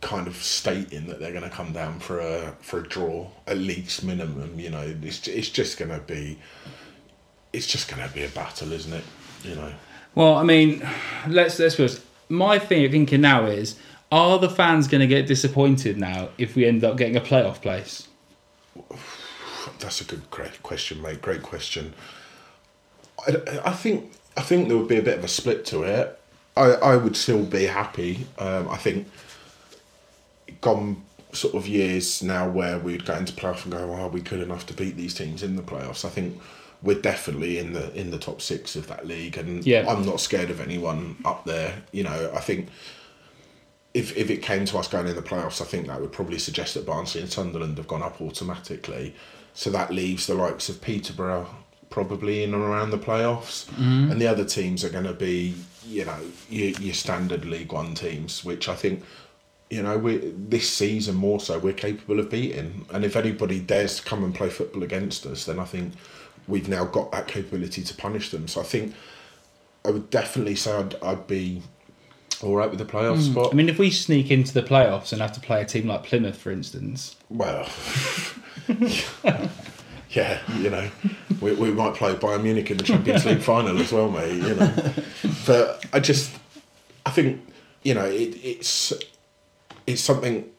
kind 0.00 0.26
of 0.26 0.36
stating 0.36 1.06
that 1.06 1.20
they're 1.20 1.30
going 1.30 1.44
to 1.44 1.50
come 1.50 1.72
down 1.72 2.00
for 2.00 2.18
a 2.18 2.56
for 2.60 2.80
a 2.80 2.82
draw 2.82 3.28
at 3.46 3.58
least 3.58 4.02
minimum. 4.02 4.58
You 4.58 4.70
know, 4.70 4.94
it's 5.02 5.28
it's 5.28 5.50
just 5.50 5.78
going 5.78 5.92
to 5.92 6.00
be, 6.00 6.38
it's 7.52 7.66
just 7.66 7.88
going 7.88 8.06
to 8.06 8.12
be 8.12 8.24
a 8.24 8.28
battle, 8.28 8.72
isn't 8.72 8.92
it? 8.92 9.04
You 9.44 9.54
know. 9.54 9.72
Well, 10.16 10.34
I 10.34 10.44
mean, 10.44 10.82
let's 11.28 11.58
let's 11.60 11.76
be 11.76 11.84
honest. 11.84 12.02
My 12.28 12.58
thing 12.58 12.90
thinking 12.90 13.20
now 13.20 13.44
is: 13.44 13.76
Are 14.10 14.38
the 14.38 14.50
fans 14.50 14.88
going 14.88 15.02
to 15.02 15.06
get 15.06 15.26
disappointed 15.26 15.98
now 15.98 16.30
if 16.38 16.56
we 16.56 16.66
end 16.66 16.82
up 16.82 16.96
getting 16.96 17.16
a 17.16 17.20
playoff 17.20 17.60
place? 17.62 18.08
That's 19.78 20.00
a 20.00 20.04
good 20.04 20.28
great 20.30 20.62
question, 20.62 21.02
mate. 21.02 21.20
Great 21.20 21.42
question. 21.42 21.94
I, 23.28 23.60
I 23.66 23.72
think 23.72 24.10
I 24.36 24.40
think 24.40 24.68
there 24.68 24.78
would 24.78 24.88
be 24.88 24.96
a 24.96 25.02
bit 25.02 25.18
of 25.18 25.24
a 25.24 25.28
split 25.28 25.66
to 25.66 25.82
it. 25.82 26.18
I, 26.56 26.72
I 26.72 26.96
would 26.96 27.16
still 27.16 27.44
be 27.44 27.64
happy. 27.64 28.26
Um, 28.38 28.68
I 28.70 28.78
think 28.78 29.08
gone 30.62 31.02
sort 31.32 31.54
of 31.54 31.68
years 31.68 32.22
now 32.22 32.48
where 32.48 32.78
we'd 32.78 33.04
go 33.04 33.14
into 33.16 33.34
playoff 33.34 33.64
and 33.64 33.72
go, 33.72 33.80
"Oh, 33.80 34.04
are 34.04 34.08
we 34.08 34.22
good 34.22 34.40
enough 34.40 34.64
to 34.68 34.74
beat 34.74 34.96
these 34.96 35.12
teams 35.12 35.42
in 35.42 35.56
the 35.56 35.62
playoffs?" 35.62 36.06
I 36.06 36.08
think 36.08 36.40
we're 36.82 37.00
definitely 37.00 37.58
in 37.58 37.72
the 37.72 37.92
in 37.94 38.10
the 38.10 38.18
top 38.18 38.40
six 38.40 38.76
of 38.76 38.86
that 38.88 39.06
league, 39.06 39.36
and 39.36 39.64
Yeah. 39.66 39.84
I'm 39.88 40.04
not 40.04 40.20
scared 40.20 40.50
of 40.50 40.60
anyone 40.60 41.16
up 41.24 41.44
there. 41.44 41.82
You 41.92 42.04
know, 42.04 42.32
I 42.34 42.40
think 42.40 42.68
if 43.94 44.16
if 44.16 44.30
it 44.30 44.42
came 44.42 44.64
to 44.66 44.78
us 44.78 44.88
going 44.88 45.06
in 45.06 45.16
the 45.16 45.22
playoffs, 45.22 45.60
I 45.60 45.64
think 45.64 45.86
that 45.86 46.00
would 46.00 46.12
probably 46.12 46.38
suggest 46.38 46.74
that 46.74 46.86
Barnsley 46.86 47.22
and 47.22 47.30
Sunderland 47.30 47.78
have 47.78 47.88
gone 47.88 48.02
up 48.02 48.20
automatically. 48.20 49.14
So 49.54 49.70
that 49.70 49.90
leaves 49.90 50.26
the 50.26 50.34
likes 50.34 50.68
of 50.68 50.82
Peterborough 50.82 51.48
probably 51.88 52.42
in 52.42 52.52
and 52.52 52.62
around 52.62 52.90
the 52.90 52.98
playoffs, 52.98 53.64
mm-hmm. 53.70 54.10
and 54.10 54.20
the 54.20 54.26
other 54.26 54.44
teams 54.44 54.84
are 54.84 54.90
going 54.90 55.04
to 55.04 55.14
be, 55.14 55.54
you 55.86 56.04
know, 56.04 56.18
your, 56.50 56.70
your 56.80 56.94
standard 56.94 57.44
League 57.44 57.72
One 57.72 57.94
teams, 57.94 58.44
which 58.44 58.68
I 58.68 58.74
think, 58.74 59.02
you 59.70 59.82
know, 59.82 59.96
we 59.96 60.18
this 60.36 60.68
season 60.68 61.14
more 61.14 61.40
so 61.40 61.58
we're 61.58 61.72
capable 61.72 62.20
of 62.20 62.30
beating. 62.30 62.86
And 62.92 63.04
if 63.04 63.16
anybody 63.16 63.60
dares 63.60 63.96
to 63.96 64.02
come 64.02 64.24
and 64.24 64.34
play 64.34 64.50
football 64.50 64.82
against 64.82 65.24
us, 65.24 65.46
then 65.46 65.58
I 65.58 65.64
think 65.64 65.94
we've 66.48 66.68
now 66.68 66.84
got 66.84 67.12
that 67.12 67.26
capability 67.26 67.82
to 67.82 67.94
punish 67.94 68.30
them. 68.30 68.48
So 68.48 68.60
I 68.60 68.64
think 68.64 68.94
I 69.84 69.90
would 69.90 70.10
definitely 70.10 70.56
say 70.56 70.72
I'd, 70.72 70.94
I'd 71.02 71.26
be 71.26 71.62
all 72.42 72.56
right 72.56 72.68
with 72.68 72.78
the 72.78 72.84
playoff 72.84 73.20
spot. 73.20 73.46
Hmm. 73.46 73.50
I 73.52 73.56
mean, 73.56 73.68
if 73.68 73.78
we 73.78 73.90
sneak 73.90 74.30
into 74.30 74.52
the 74.52 74.62
playoffs 74.62 75.12
and 75.12 75.20
have 75.22 75.32
to 75.32 75.40
play 75.40 75.62
a 75.62 75.64
team 75.64 75.86
like 75.86 76.02
Plymouth, 76.04 76.36
for 76.36 76.50
instance, 76.50 77.16
Well, 77.30 77.68
yeah, 80.10 80.40
you 80.58 80.70
know, 80.70 80.90
we, 81.40 81.54
we 81.54 81.70
might 81.70 81.94
play 81.94 82.14
Bayern 82.14 82.42
Munich 82.42 82.70
in 82.70 82.76
the 82.76 82.84
Champions 82.84 83.24
League 83.24 83.40
final 83.40 83.78
as 83.78 83.92
well, 83.92 84.10
mate. 84.10 84.42
You 84.42 84.54
know, 84.54 84.92
but 85.46 85.84
I 85.92 86.00
just, 86.00 86.30
I 87.04 87.10
think, 87.10 87.40
you 87.82 87.94
know, 87.94 88.04
it, 88.04 88.36
it's 88.44 88.92
it's 89.86 90.02
something 90.02 90.50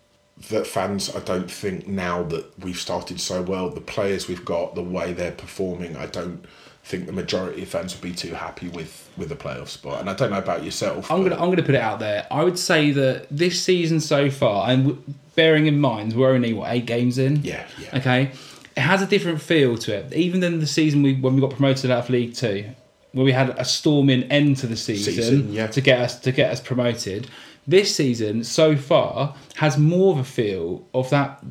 that 0.49 0.67
fans, 0.67 1.13
I 1.15 1.19
don't 1.19 1.49
think 1.49 1.87
now 1.87 2.23
that 2.23 2.59
we've 2.59 2.79
started 2.79 3.19
so 3.19 3.41
well, 3.41 3.69
the 3.69 3.81
players 3.81 4.27
we've 4.27 4.45
got, 4.45 4.75
the 4.75 4.83
way 4.83 5.13
they're 5.13 5.31
performing, 5.31 5.97
I 5.97 6.05
don't 6.05 6.45
think 6.83 7.05
the 7.05 7.11
majority 7.11 7.63
of 7.63 7.67
fans 7.67 7.93
would 7.93 8.01
be 8.01 8.13
too 8.13 8.33
happy 8.33 8.69
with 8.69 9.09
with 9.17 9.29
the 9.29 9.35
playoff 9.35 9.67
spot. 9.67 9.99
And 9.99 10.09
I 10.09 10.13
don't 10.13 10.31
know 10.31 10.37
about 10.37 10.63
yourself. 10.63 11.11
I'm 11.11 11.23
gonna 11.23 11.35
I'm 11.35 11.49
gonna 11.49 11.63
put 11.63 11.75
it 11.75 11.81
out 11.81 11.99
there. 11.99 12.25
I 12.31 12.43
would 12.43 12.57
say 12.57 12.91
that 12.91 13.27
this 13.29 13.61
season 13.61 13.99
so 13.99 14.29
far, 14.29 14.69
and 14.69 15.15
bearing 15.35 15.67
in 15.67 15.79
mind 15.79 16.13
we're 16.13 16.31
only 16.31 16.53
what 16.53 16.71
eight 16.71 16.85
games 16.85 17.17
in. 17.17 17.43
Yeah, 17.43 17.65
yeah. 17.79 17.97
Okay, 17.97 18.31
it 18.75 18.81
has 18.81 19.01
a 19.01 19.05
different 19.05 19.41
feel 19.41 19.77
to 19.79 19.95
it. 19.95 20.13
Even 20.13 20.39
than 20.39 20.59
the 20.59 20.67
season 20.67 21.03
we 21.03 21.15
when 21.15 21.35
we 21.35 21.41
got 21.41 21.51
promoted 21.51 21.91
out 21.91 22.05
of 22.05 22.09
League 22.09 22.35
Two, 22.35 22.65
where 23.11 23.25
we 23.25 23.31
had 23.33 23.49
a 23.49 23.65
storming 23.65 24.23
end 24.23 24.57
to 24.57 24.67
the 24.67 24.77
season, 24.77 25.13
Season, 25.13 25.51
yeah. 25.51 25.67
to 25.67 25.81
get 25.81 25.99
us 25.99 26.19
to 26.21 26.31
get 26.31 26.51
us 26.51 26.61
promoted. 26.61 27.29
This 27.67 27.95
season 27.95 28.43
so 28.43 28.75
far 28.77 29.35
has 29.55 29.77
more 29.77 30.13
of 30.13 30.19
a 30.19 30.23
feel 30.23 30.85
of 30.93 31.09
that 31.09 31.43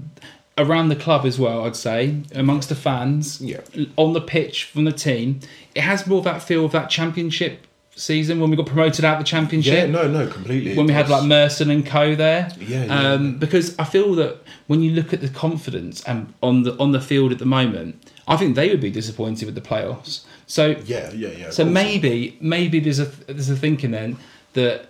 around 0.58 0.88
the 0.88 0.96
club 0.96 1.26
as 1.26 1.38
well. 1.38 1.64
I'd 1.66 1.76
say 1.76 2.16
amongst 2.34 2.68
the 2.70 2.74
fans, 2.74 3.40
Yeah. 3.42 3.60
on 3.96 4.14
the 4.14 4.20
pitch 4.22 4.64
from 4.64 4.84
the 4.84 4.92
team, 4.92 5.40
it 5.74 5.82
has 5.82 6.06
more 6.06 6.18
of 6.18 6.24
that 6.24 6.42
feel 6.42 6.64
of 6.64 6.72
that 6.72 6.88
championship 6.88 7.66
season 7.94 8.40
when 8.40 8.50
we 8.50 8.56
got 8.56 8.66
promoted 8.66 9.04
out 9.04 9.14
of 9.14 9.18
the 9.20 9.24
championship 9.24 9.72
Yeah, 9.74 9.86
no, 9.86 10.06
no, 10.08 10.26
completely. 10.26 10.74
when 10.76 10.86
we 10.86 10.92
had 10.92 11.08
like 11.08 11.24
Merson 11.24 11.70
and 11.70 11.84
Co 11.84 12.14
there. 12.14 12.50
Yeah, 12.60 12.84
yeah. 12.84 13.12
Um, 13.12 13.38
because 13.38 13.74
I 13.78 13.84
feel 13.84 14.14
that 14.16 14.38
when 14.66 14.82
you 14.82 14.92
look 14.92 15.12
at 15.14 15.20
the 15.22 15.28
confidence 15.30 16.02
and 16.04 16.32
on 16.42 16.62
the 16.62 16.76
on 16.78 16.92
the 16.92 17.00
field 17.00 17.32
at 17.32 17.38
the 17.38 17.46
moment, 17.46 18.10
I 18.28 18.36
think 18.36 18.54
they 18.54 18.68
would 18.70 18.80
be 18.80 18.90
disappointed 18.90 19.44
with 19.46 19.54
the 19.54 19.60
playoffs. 19.62 20.20
So 20.46 20.76
Yeah, 20.86 21.10
yeah, 21.12 21.28
yeah. 21.38 21.50
so 21.50 21.64
maybe 21.64 22.36
maybe 22.40 22.80
there's 22.80 22.98
a 23.00 23.06
there's 23.26 23.50
a 23.50 23.56
thinking 23.56 23.90
then 23.92 24.16
that 24.54 24.86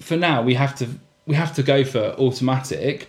for 0.00 0.16
now 0.16 0.42
we 0.42 0.54
have 0.54 0.74
to 0.76 0.88
we 1.26 1.34
have 1.34 1.54
to 1.54 1.62
go 1.62 1.84
for 1.84 2.14
automatic, 2.18 3.08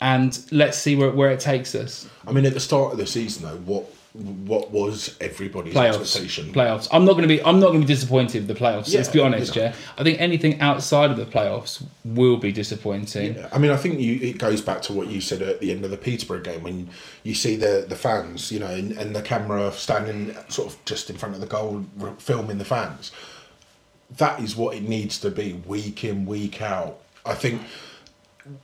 and 0.00 0.38
let's 0.50 0.78
see 0.78 0.96
where 0.96 1.10
where 1.10 1.30
it 1.30 1.40
takes 1.40 1.74
us. 1.74 2.08
I 2.26 2.32
mean, 2.32 2.46
at 2.46 2.54
the 2.54 2.60
start 2.60 2.92
of 2.92 2.98
the 2.98 3.06
season, 3.06 3.48
though, 3.48 3.56
what 3.58 3.84
what 4.14 4.70
was 4.70 5.16
everybody's 5.22 5.72
Playoffs, 5.72 6.00
expectation? 6.00 6.52
playoffs. 6.52 6.86
I'm 6.92 7.06
not 7.06 7.12
going 7.12 7.22
to 7.22 7.28
be. 7.28 7.42
I'm 7.42 7.58
not 7.60 7.68
going 7.68 7.80
to 7.80 7.86
be 7.86 7.94
disappointed 7.94 8.46
with 8.46 8.56
the 8.56 8.62
playoffs. 8.62 8.94
let's 8.94 9.08
be 9.08 9.20
honest, 9.20 9.56
you 9.56 9.62
know. 9.62 9.68
yeah. 9.68 9.74
I 9.96 10.02
think 10.04 10.20
anything 10.20 10.60
outside 10.60 11.10
of 11.10 11.16
the 11.16 11.24
playoffs 11.24 11.82
will 12.04 12.36
be 12.36 12.52
disappointing. 12.52 13.36
Yeah, 13.36 13.48
I 13.50 13.58
mean, 13.58 13.70
I 13.70 13.76
think 13.76 14.00
you 14.00 14.18
it 14.20 14.36
goes 14.36 14.60
back 14.60 14.82
to 14.82 14.92
what 14.92 15.06
you 15.08 15.22
said 15.22 15.40
at 15.40 15.60
the 15.60 15.70
end 15.72 15.84
of 15.86 15.90
the 15.90 15.96
Peterborough 15.96 16.42
game 16.42 16.62
when 16.62 16.90
you 17.22 17.34
see 17.34 17.56
the 17.56 17.86
the 17.88 17.96
fans, 17.96 18.52
you 18.52 18.60
know, 18.60 18.66
and, 18.66 18.92
and 18.92 19.16
the 19.16 19.22
camera 19.22 19.72
standing 19.72 20.36
sort 20.48 20.70
of 20.70 20.84
just 20.84 21.08
in 21.08 21.16
front 21.16 21.34
of 21.34 21.40
the 21.40 21.46
goal, 21.46 21.84
filming 22.18 22.58
the 22.58 22.66
fans. 22.66 23.12
That 24.16 24.40
is 24.40 24.56
what 24.56 24.76
it 24.76 24.82
needs 24.82 25.18
to 25.20 25.30
be 25.30 25.54
week 25.54 26.04
in 26.04 26.26
week 26.26 26.60
out. 26.60 26.98
I 27.24 27.34
think, 27.34 27.62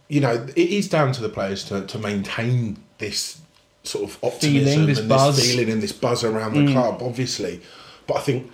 you 0.08 0.20
know, 0.20 0.46
it 0.54 0.70
is 0.70 0.88
down 0.88 1.12
to 1.12 1.22
the 1.22 1.28
players 1.28 1.64
to 1.64 1.86
to 1.86 1.98
maintain 1.98 2.78
this 2.98 3.40
sort 3.84 4.10
of 4.10 4.18
optimism 4.22 4.64
Feeling, 4.64 4.86
this 4.86 4.98
and 4.98 5.08
buzz. 5.08 5.36
this 5.36 5.50
feeling 5.50 5.70
and 5.70 5.82
this 5.82 5.92
buzz 5.92 6.24
around 6.24 6.54
the 6.54 6.60
mm. 6.60 6.72
club, 6.72 7.02
obviously. 7.02 7.62
But 8.06 8.18
I 8.18 8.20
think 8.20 8.50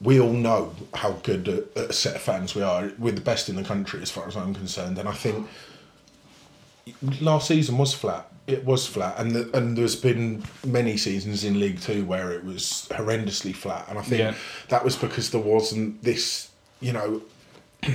we 0.00 0.20
all 0.20 0.32
know 0.32 0.74
how 0.94 1.12
good 1.22 1.48
a, 1.48 1.88
a 1.88 1.92
set 1.92 2.16
of 2.16 2.22
fans 2.22 2.54
we 2.54 2.62
are. 2.62 2.92
We're 2.98 3.12
the 3.12 3.20
best 3.20 3.48
in 3.48 3.56
the 3.56 3.64
country, 3.64 4.02
as 4.02 4.10
far 4.10 4.26
as 4.28 4.36
I'm 4.36 4.54
concerned, 4.54 4.98
and 4.98 5.08
I 5.08 5.12
think 5.12 5.48
last 7.20 7.48
season 7.48 7.78
was 7.78 7.94
flat. 7.94 8.30
It 8.46 8.64
was 8.64 8.86
flat, 8.86 9.16
and 9.18 9.32
the, 9.32 9.56
and 9.58 9.76
there's 9.76 9.96
been 9.96 10.42
many 10.64 10.96
seasons 10.96 11.42
in 11.42 11.58
League 11.58 11.80
Two 11.80 12.04
where 12.04 12.30
it 12.30 12.44
was 12.44 12.86
horrendously 12.92 13.52
flat, 13.54 13.86
and 13.88 13.98
I 13.98 14.02
think 14.02 14.20
Yeah. 14.20 14.34
that 14.68 14.84
was 14.84 14.94
because 14.96 15.30
there 15.30 15.40
wasn't 15.40 16.02
this, 16.04 16.50
you 16.80 16.92
know, 16.92 17.22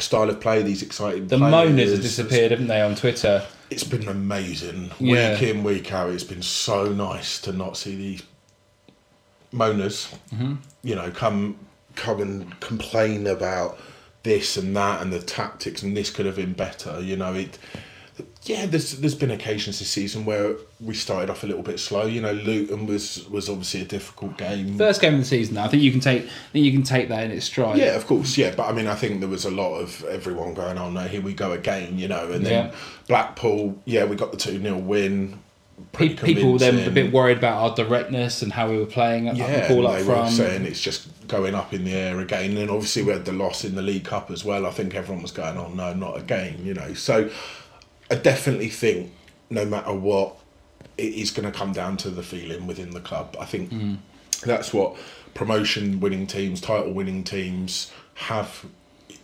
style 0.00 0.28
of 0.30 0.40
play. 0.40 0.62
These 0.62 0.82
exciting 0.82 1.28
The 1.28 1.38
players. 1.38 1.52
moaners 1.70 1.90
have 1.92 2.02
disappeared, 2.02 2.50
haven't 2.50 2.66
they, 2.66 2.80
on 2.80 2.94
Twitter? 2.96 3.46
it's 3.70 3.84
been 3.84 4.08
amazing 4.08 4.90
Yeah. 4.98 5.32
week 5.32 5.42
in 5.42 5.64
week 5.64 5.92
out. 5.92 6.10
It's 6.10 6.22
been 6.24 6.42
so 6.42 6.92
nice 6.92 7.40
to 7.42 7.52
not 7.52 7.76
see 7.76 7.94
these 7.96 8.22
moaners, 9.52 10.12
Mm-hmm. 10.34 10.54
you 10.82 10.94
know, 10.96 11.10
come 11.10 11.56
come 11.94 12.20
and 12.20 12.58
complain 12.60 13.26
about 13.28 13.78
this 14.24 14.56
and 14.56 14.74
that 14.76 15.00
and 15.00 15.12
the 15.12 15.20
tactics 15.20 15.82
and 15.82 15.96
this 15.96 16.10
could 16.10 16.26
have 16.26 16.36
been 16.36 16.52
better. 16.52 17.00
You 17.00 17.16
know, 17.16 17.32
it. 17.34 17.58
Yeah, 18.44 18.66
there's 18.66 18.98
there's 18.98 19.14
been 19.14 19.30
occasions 19.30 19.78
this 19.78 19.88
season 19.88 20.24
where 20.24 20.54
we 20.80 20.94
started 20.94 21.30
off 21.30 21.42
a 21.42 21.46
little 21.46 21.62
bit 21.62 21.80
slow. 21.80 22.06
You 22.06 22.20
know, 22.20 22.32
Luton 22.32 22.86
was 22.86 23.28
was 23.28 23.48
obviously 23.48 23.80
a 23.80 23.84
difficult 23.84 24.36
game. 24.36 24.76
First 24.78 25.00
game 25.00 25.14
of 25.14 25.20
the 25.20 25.26
season. 25.26 25.56
I 25.58 25.66
think 25.68 25.82
you 25.82 25.90
can 25.90 26.00
take. 26.00 26.22
I 26.24 26.28
think 26.52 26.64
you 26.64 26.72
can 26.72 26.82
take 26.82 27.08
that 27.08 27.24
in 27.24 27.30
its 27.32 27.46
stride. 27.46 27.78
Yeah, 27.78 27.96
of 27.96 28.06
course, 28.06 28.36
yeah. 28.36 28.54
But 28.54 28.68
I 28.68 28.72
mean, 28.72 28.86
I 28.86 28.94
think 28.94 29.20
there 29.20 29.28
was 29.28 29.44
a 29.44 29.50
lot 29.50 29.78
of 29.80 30.04
everyone 30.04 30.54
going, 30.54 30.78
"Oh 30.78 30.90
no, 30.90 31.00
here 31.02 31.22
we 31.22 31.32
go 31.34 31.52
again," 31.52 31.98
you 31.98 32.06
know. 32.06 32.30
And 32.30 32.44
then 32.46 32.66
Yeah. 32.66 32.74
Blackpool, 33.08 33.76
yeah, 33.84 34.04
we 34.04 34.14
got 34.14 34.30
the 34.30 34.38
two 34.38 34.60
0 34.60 34.78
win. 34.78 35.40
Pe- 35.92 36.14
people 36.14 36.56
then 36.56 36.86
a 36.86 36.90
bit 36.90 37.12
worried 37.12 37.38
about 37.38 37.56
our 37.60 37.74
directness 37.74 38.42
and 38.42 38.52
how 38.52 38.70
we 38.70 38.76
were 38.76 38.86
playing 38.86 39.28
up 39.28 39.36
Yeah, 39.36 39.66
the 39.66 39.74
ball 39.74 39.86
and 39.88 39.96
up 39.96 40.06
they 40.06 40.08
were 40.08 40.30
saying 40.30 40.66
it's 40.66 40.80
just 40.80 41.08
going 41.26 41.54
up 41.56 41.72
in 41.74 41.84
the 41.84 41.92
air 41.94 42.20
again. 42.20 42.56
And 42.56 42.70
obviously 42.70 43.02
we 43.02 43.12
had 43.12 43.24
the 43.24 43.32
loss 43.32 43.64
in 43.64 43.74
the 43.74 43.82
League 43.82 44.04
Cup 44.04 44.30
as 44.30 44.44
well. 44.44 44.66
I 44.66 44.70
think 44.70 44.94
everyone 44.94 45.22
was 45.22 45.32
going, 45.32 45.56
"Oh 45.58 45.68
no, 45.74 45.92
not 45.92 46.16
again," 46.16 46.60
you 46.64 46.74
know. 46.74 46.94
So 46.94 47.28
I 48.14 48.18
definitely 48.20 48.68
think 48.68 49.12
no 49.50 49.64
matter 49.64 49.92
what, 49.92 50.36
it 50.96 51.12
is 51.14 51.30
going 51.30 51.50
to 51.50 51.56
come 51.56 51.72
down 51.72 51.96
to 51.98 52.10
the 52.10 52.22
feeling 52.22 52.66
within 52.66 52.90
the 52.90 53.00
club. 53.00 53.36
I 53.40 53.44
think 53.44 53.70
Mm. 53.70 53.98
that's 54.44 54.72
what 54.72 54.96
promotion 55.34 56.00
winning 56.00 56.26
teams, 56.26 56.60
title 56.60 56.92
winning 56.92 57.24
teams 57.24 57.90
have. 58.14 58.64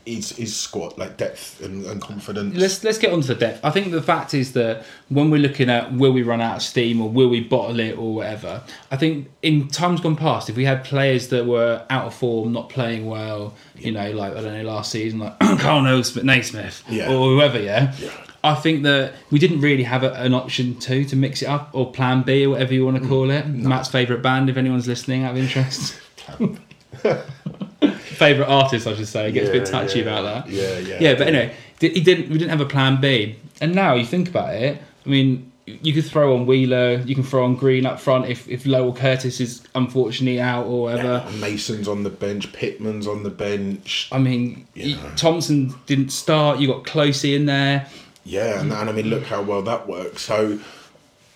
Is 0.07 0.39
is 0.39 0.57
squad 0.57 0.97
like 0.97 1.19
depth 1.19 1.61
and, 1.63 1.85
and 1.85 2.01
confidence. 2.01 2.57
Let's 2.57 2.83
let's 2.83 2.97
get 2.99 3.13
on 3.13 3.21
to 3.21 3.29
the 3.29 3.35
depth. 3.35 3.61
I 3.63 3.71
think 3.71 3.93
the 3.93 4.01
fact 4.01 4.33
is 4.33 4.55
that 4.55 4.83
when 5.11 5.31
we're 5.31 5.43
looking 5.43 5.69
at 5.69 5.93
will 5.93 6.13
we 6.13 6.23
run 6.23 6.41
out 6.41 6.57
of 6.57 6.63
steam 6.63 7.03
or 7.03 7.09
will 7.11 7.29
we 7.29 7.41
bottle 7.41 7.79
it 7.81 7.99
or 7.99 8.15
whatever, 8.15 8.63
I 8.91 8.97
think 8.97 9.29
in 9.43 9.69
times 9.69 10.01
gone 10.01 10.17
past, 10.17 10.49
if 10.49 10.57
we 10.57 10.65
had 10.65 10.85
players 10.85 11.29
that 11.29 11.45
were 11.45 11.85
out 11.91 12.07
of 12.07 12.15
form, 12.15 12.51
not 12.53 12.71
playing 12.71 13.07
well, 13.07 13.55
you 13.77 13.93
know, 13.93 14.11
like 14.13 14.33
I 14.35 14.41
don't 14.41 14.55
know, 14.55 14.63
last 14.65 14.91
season, 14.91 15.19
like 15.19 15.39
Kal 15.61 15.83
Naismith, 15.83 16.25
Naismith 16.25 16.83
Yeah. 16.89 17.13
or 17.13 17.35
whoever, 17.35 17.61
yeah. 17.61 17.95
Yeah. 18.01 18.11
I 18.43 18.55
think 18.55 18.85
that 18.85 19.15
we 19.31 19.39
didn't 19.39 19.61
really 19.61 19.83
have 19.83 20.03
a, 20.03 20.13
an 20.15 20.33
option 20.33 20.79
two 20.79 21.05
to 21.07 21.17
mix 21.17 21.43
it 21.43 21.47
up 21.47 21.71
or 21.73 21.93
plan 21.93 22.23
B 22.23 22.47
or 22.47 22.51
whatever 22.51 22.73
you 22.73 22.85
want 22.85 22.97
to 22.97 23.03
mm. 23.03 23.09
call 23.09 23.31
it. 23.31 23.47
Matt's 23.47 23.89
favourite 23.89 24.23
band, 24.23 24.49
if 24.49 24.57
anyone's 24.57 24.89
listening 24.89 25.25
out 25.25 25.33
of 25.33 25.39
interest. 25.39 26.01
favourite 28.21 28.49
artist, 28.49 28.87
I 28.87 28.95
should 28.95 29.09
say. 29.09 29.29
It 29.29 29.33
gets 29.33 29.49
a 29.49 29.53
bit 29.53 29.67
touchy 29.67 30.01
yeah, 30.01 30.05
about 30.05 30.23
that. 30.23 30.53
yeah, 30.53 30.79
yeah. 30.79 30.99
Yeah, 31.01 31.15
but 31.15 31.27
anyway, 31.29 31.55
he 31.81 32.01
didn't. 32.01 32.31
We 32.31 32.39
didn't 32.39 32.51
have 32.51 32.61
a 32.61 32.67
plan 32.67 33.01
B, 33.01 33.37
and 33.61 33.75
now 33.75 33.95
you 33.95 34.05
think 34.05 34.29
about 34.29 34.55
it. 34.55 34.81
I 35.05 35.09
mean, 35.09 35.51
you 35.67 35.93
could 35.93 36.05
throw 36.05 36.35
on 36.35 36.47
Wheeler, 36.47 37.01
you 37.01 37.15
can 37.15 37.25
throw 37.25 37.45
on 37.45 37.57
Green 37.57 37.87
up 37.87 38.01
front 38.01 38.27
if 38.27 38.49
if 38.49 38.67
Lowell 38.67 38.93
Curtis 38.93 39.41
is 39.41 39.63
unfortunately 39.75 40.41
out 40.41 40.67
or 40.67 40.83
whatever. 40.83 41.25
Mason's 41.39 41.89
on 41.89 42.03
the 42.03 42.11
bench, 42.11 42.53
Pitman's 42.53 43.07
on 43.07 43.23
the 43.23 43.31
bench. 43.31 44.09
I 44.13 44.19
mean, 44.19 44.67
Yeah. 44.75 44.97
Thompson 45.17 45.75
didn't 45.87 46.11
start. 46.11 46.59
You 46.59 46.69
got 46.69 46.85
Closey 46.85 47.35
in 47.35 47.47
there. 47.47 47.87
Yeah, 48.31 48.61
and, 48.61 48.73
and 48.73 48.89
I 48.89 48.93
mean, 48.93 49.09
look 49.09 49.25
how 49.25 49.43
well 49.43 49.63
that 49.63 49.89
works. 49.89 50.23
So 50.23 50.59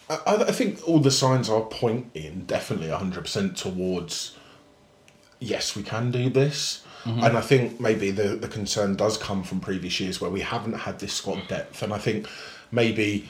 I, 0.09 0.19
I 0.27 0.53
think 0.53 0.87
all 0.87 1.01
the 1.01 1.11
signs 1.11 1.49
are 1.49 1.63
pointing 1.63 2.45
definitely 2.47 2.89
100% 2.89 3.57
towards 3.57 4.37
yes, 5.41 5.77
we 5.77 5.83
can 5.83 6.11
do 6.11 6.31
this. 6.31 6.85
Mm-hmm. 7.05 7.23
And 7.23 7.37
I 7.37 7.41
think 7.43 7.81
maybe 7.81 8.11
the, 8.11 8.29
the 8.29 8.49
concern 8.49 8.97
does 8.97 9.19
come 9.19 9.43
from 9.43 9.61
previous 9.61 10.01
years 10.01 10.21
where 10.21 10.31
we 10.31 10.41
haven't 10.41 10.73
had 10.73 11.01
this 11.01 11.13
squad 11.13 11.39
mm-hmm. 11.39 11.49
depth. 11.49 11.83
And 11.83 11.93
I 11.93 11.99
think 11.99 12.27
maybe 12.73 13.29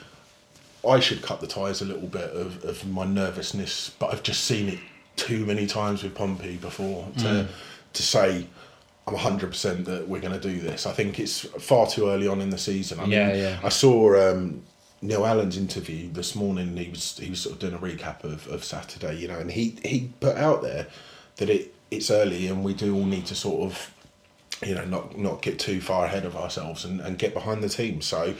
I 0.87 0.99
should 0.99 1.21
cut 1.21 1.41
the 1.41 1.47
ties 1.47 1.81
a 1.81 1.85
little 1.85 2.07
bit 2.07 2.29
of, 2.31 2.63
of 2.63 2.87
my 2.87 3.05
nervousness, 3.05 3.91
but 3.99 4.13
I've 4.13 4.23
just 4.23 4.45
seen 4.45 4.69
it 4.69 4.79
too 5.15 5.45
many 5.45 5.65
times 5.65 6.03
with 6.03 6.13
Pompey 6.15 6.57
before 6.57 7.07
to 7.17 7.23
mm. 7.23 7.47
to 7.93 8.03
say 8.03 8.47
I'm 9.07 9.15
100% 9.15 9.85
that 9.85 10.07
we're 10.07 10.21
going 10.21 10.39
to 10.39 10.39
do 10.39 10.59
this. 10.59 10.87
I 10.87 10.91
think 10.91 11.19
it's 11.19 11.41
far 11.41 11.85
too 11.87 12.09
early 12.09 12.27
on 12.27 12.41
in 12.41 12.49
the 12.49 12.57
season. 12.57 12.99
I 12.99 13.03
mean, 13.03 13.11
Yeah, 13.11 13.33
yeah. 13.33 13.59
I 13.63 13.69
saw 13.69 14.31
um, 14.31 14.63
Neil 15.01 15.25
Allen's 15.25 15.57
interview 15.57 16.11
this 16.11 16.35
morning. 16.35 16.75
He 16.75 16.89
was 16.89 17.17
he 17.17 17.29
was 17.29 17.39
sort 17.39 17.53
of 17.53 17.59
doing 17.59 17.73
a 17.73 17.77
recap 17.77 18.23
of, 18.23 18.47
of 18.47 18.63
Saturday, 18.63 19.17
you 19.17 19.27
know, 19.27 19.37
and 19.37 19.51
he 19.51 19.77
he 19.83 20.11
put 20.19 20.37
out 20.37 20.61
there 20.61 20.87
that 21.37 21.49
it 21.49 21.73
it's 21.91 22.09
early 22.09 22.47
and 22.47 22.63
we 22.63 22.73
do 22.73 22.95
all 22.95 23.05
need 23.05 23.25
to 23.27 23.35
sort 23.35 23.61
of 23.61 23.93
you 24.63 24.73
know 24.73 24.85
not 24.85 25.17
not 25.17 25.41
get 25.41 25.59
too 25.59 25.81
far 25.81 26.05
ahead 26.05 26.25
of 26.25 26.35
ourselves 26.35 26.83
and, 26.85 26.99
and 27.01 27.19
get 27.19 27.33
behind 27.33 27.63
the 27.63 27.69
team. 27.69 28.01
So 28.01 28.33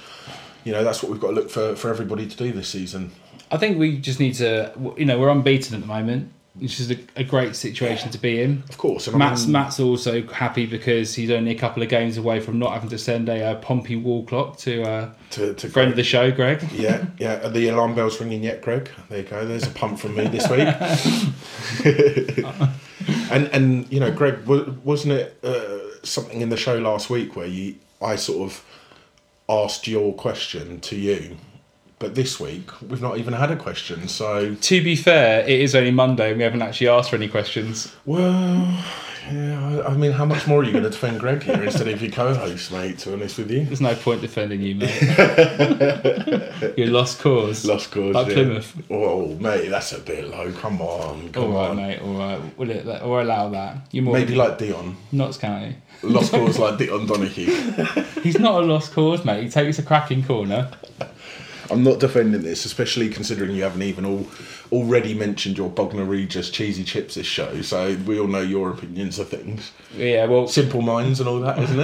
you 0.64 0.72
know 0.72 0.84
that's 0.84 1.04
what 1.04 1.12
we've 1.12 1.22
got 1.22 1.30
to 1.30 1.34
look 1.34 1.50
for 1.50 1.76
for 1.76 1.90
everybody 1.90 2.28
to 2.28 2.36
do 2.36 2.52
this 2.52 2.70
season. 2.70 3.12
I 3.52 3.58
think 3.58 3.78
we 3.78 3.98
just 3.98 4.20
need 4.20 4.34
to. 4.36 4.74
You 4.98 5.06
know, 5.06 5.20
we're 5.20 5.30
unbeaten 5.30 5.76
at 5.76 5.82
the 5.82 5.88
moment, 5.88 6.32
which 6.60 6.80
is 6.80 6.92
a, 6.92 6.98
a 7.18 7.24
great 7.24 7.56
situation 7.56 8.12
to 8.12 8.18
be 8.18 8.42
in. 8.42 8.64
Of 8.70 8.78
course, 8.78 9.08
and 9.08 9.16
I 9.16 9.20
Matt's 9.20 9.44
mean- 9.44 9.52
Matt's 9.54 9.80
also 9.80 10.26
happy 10.28 10.66
because 10.66 11.14
he's 11.16 11.30
only 11.32 11.52
a 11.52 11.56
couple 11.60 11.84
of 11.84 11.90
games 11.90 12.18
away 12.18 12.40
from 12.40 12.60
not 12.60 12.74
having 12.74 12.90
to 12.90 12.98
send 12.98 13.28
a 13.30 13.44
uh, 13.44 13.56
Pompey 13.56 13.96
wall 13.96 14.24
clock 14.26 14.58
to 14.60 14.84
uh, 14.84 15.10
to, 15.32 15.54
to 15.56 15.70
friend 15.70 15.90
of 15.90 15.96
the 15.98 16.04
show, 16.04 16.32
Greg. 16.32 16.66
Yeah, 16.72 17.06
yeah. 17.18 17.46
Are 17.46 17.50
the 17.50 17.68
alarm 17.70 17.96
bells 17.96 18.20
ringing 18.22 18.44
yet, 18.44 18.62
Greg? 18.62 18.90
There 19.10 19.20
you 19.20 19.26
go. 19.26 19.46
There's 19.46 19.68
a 19.68 19.72
pump 19.72 20.00
from 20.00 20.16
me 20.16 20.28
this 20.28 20.50
week. 20.50 20.68
and 23.32 23.48
and 23.48 23.92
you 23.92 24.00
know, 24.00 24.12
Greg, 24.12 24.46
wasn't 24.46 25.14
it 25.14 25.38
uh, 25.44 26.04
something 26.04 26.42
in 26.42 26.50
the 26.50 26.58
show 26.58 26.78
last 26.78 27.10
week 27.10 27.36
where 27.36 27.48
you 27.48 27.76
I 28.02 28.16
sort 28.16 28.50
of 28.50 28.64
asked 29.50 29.88
your 29.88 30.14
question 30.14 30.80
to 30.82 30.96
you, 30.96 31.38
but 32.06 32.14
this 32.14 32.40
week 32.40 32.70
we've 32.84 33.02
not 33.02 33.18
even 33.18 33.34
had 33.34 33.50
a 33.50 33.56
question. 33.56 34.08
So 34.08 34.54
To 34.54 34.84
be 34.84 34.96
fair, 34.96 35.42
it 35.42 35.60
is 35.60 35.74
only 35.74 35.90
Monday 35.90 36.30
and 36.30 36.38
we 36.38 36.44
haven't 36.44 36.62
actually 36.62 36.88
asked 36.90 37.10
for 37.10 37.16
any 37.16 37.28
questions. 37.28 37.92
well. 38.06 38.84
Yeah, 39.32 39.82
I 39.88 39.94
I 39.94 39.98
mean, 39.98 40.12
how 40.12 40.24
much 40.26 40.46
more 40.46 40.60
are 40.62 40.64
you 40.64 40.72
going 40.72 40.84
to 40.84 40.92
defend 40.92 41.20
Greg 41.20 41.42
here 41.42 41.64
instead 41.64 41.88
of 41.88 42.00
your 42.00 42.12
co-host, 42.12 42.72
mate? 42.72 43.00
To 43.00 43.10
be 43.10 43.14
honest 43.16 43.40
with 43.40 43.50
you, 43.50 43.66
There's 43.66 43.82
no 43.82 43.96
point 43.96 44.22
defending 44.22 44.62
you, 44.62 44.76
mate. 44.76 45.02
You're 46.78 46.90
lost 47.00 47.22
cause. 47.22 47.66
lost 47.66 47.90
cause. 47.90 48.14
Like 48.14 48.28
yeah. 48.28 48.34
Plymouth. 48.36 48.84
Oh, 48.92 49.30
mate, 49.40 49.70
that's 49.70 49.94
a 49.94 50.00
bit 50.00 50.30
low. 50.30 50.52
Come 50.52 50.80
on, 50.80 51.32
come 51.32 51.44
All 51.46 51.50
right, 51.54 51.70
on. 51.72 51.76
mate. 51.78 52.02
All 52.04 52.14
right. 52.20 52.58
Will 52.60 52.70
it? 52.70 52.86
Or 53.02 53.22
allow 53.22 53.50
that? 53.50 53.88
You're 53.92 54.04
more 54.04 54.14
Maybe 54.14 54.36
like 54.36 54.60
Dion. 54.60 54.96
Notts 55.12 55.38
County. 55.38 55.76
Lost 56.04 56.30
cause 56.32 56.60
like 56.66 56.78
Dion 56.78 57.08
Donohue. 57.08 57.52
He's 58.22 58.38
not 58.38 58.62
a 58.62 58.66
lost 58.66 58.94
cause, 58.94 59.26
mate. 59.26 59.42
He 59.44 59.50
takes 59.50 59.80
a 59.80 59.84
cracking 59.84 60.24
corner. 60.24 60.70
I'm 61.72 61.84
not 61.84 62.00
defending 62.00 62.44
this, 62.44 62.66
especially 62.66 63.10
considering 63.10 63.56
you 63.56 63.64
haven't 63.64 63.82
even 63.84 64.06
all 64.06 64.28
already 64.72 65.14
mentioned 65.14 65.58
your 65.58 65.70
Bognor 65.70 66.06
Regis 66.06 66.50
cheesy 66.50 66.84
chips 66.84 67.16
this 67.16 67.26
show. 67.26 67.62
So 67.62 67.96
we 68.06 68.20
all 68.20 68.28
know 68.28 68.42
your 68.42 68.72
opinions 68.72 69.20
of 69.20 69.30
things. 69.30 69.72
Yeah. 69.96 70.26
Well, 70.26 70.48
Simple 70.48 70.82
minds 70.82 71.20
and 71.20 71.30
all 71.30 71.40
that, 71.42 71.58
isn't 71.60 71.80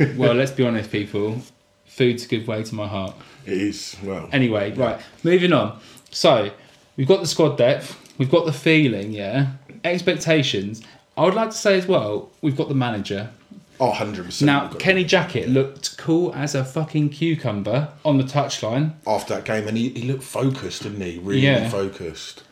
it? 0.00 0.16
well. 0.18 0.34
Let's 0.34 0.52
be 0.52 0.64
honest, 0.66 0.90
people. 0.90 1.40
Food's 1.86 2.24
a 2.24 2.28
good 2.28 2.46
way 2.46 2.62
to 2.62 2.74
my 2.74 2.86
heart. 2.86 3.14
it 3.46 3.54
is. 3.54 3.96
Well, 4.02 4.28
Anyway, 4.32 4.72
right, 4.74 5.00
moving 5.22 5.52
on. 5.54 5.80
So, 6.10 6.50
we've 6.96 7.08
got 7.08 7.20
the 7.20 7.26
squad 7.26 7.56
depth, 7.56 7.96
we've 8.18 8.30
got 8.30 8.44
the 8.44 8.52
feeling, 8.52 9.12
yeah. 9.12 9.52
Expectations. 9.82 10.82
I 11.16 11.24
would 11.24 11.32
like 11.34 11.50
to 11.50 11.56
say 11.56 11.78
as 11.78 11.86
well, 11.86 12.30
we've 12.42 12.56
got 12.56 12.68
the 12.68 12.74
manager. 12.74 13.30
Oh, 13.80 13.92
100%. 13.92 14.42
Now, 14.42 14.68
Kenny 14.68 15.04
Jackett 15.04 15.52
looked 15.52 15.96
cool 15.98 16.32
as 16.34 16.54
a 16.54 16.64
fucking 16.64 17.10
cucumber 17.10 17.88
on 18.04 18.18
the 18.18 18.24
touchline. 18.24 18.92
After 19.06 19.34
that 19.34 19.44
game, 19.44 19.68
and 19.68 19.76
he, 19.76 19.90
he 19.90 20.02
looked 20.02 20.22
focused, 20.24 20.82
didn't 20.82 21.00
he? 21.00 21.18
Really 21.18 21.40
Yeah. 21.40 21.68
focused. 21.68 22.42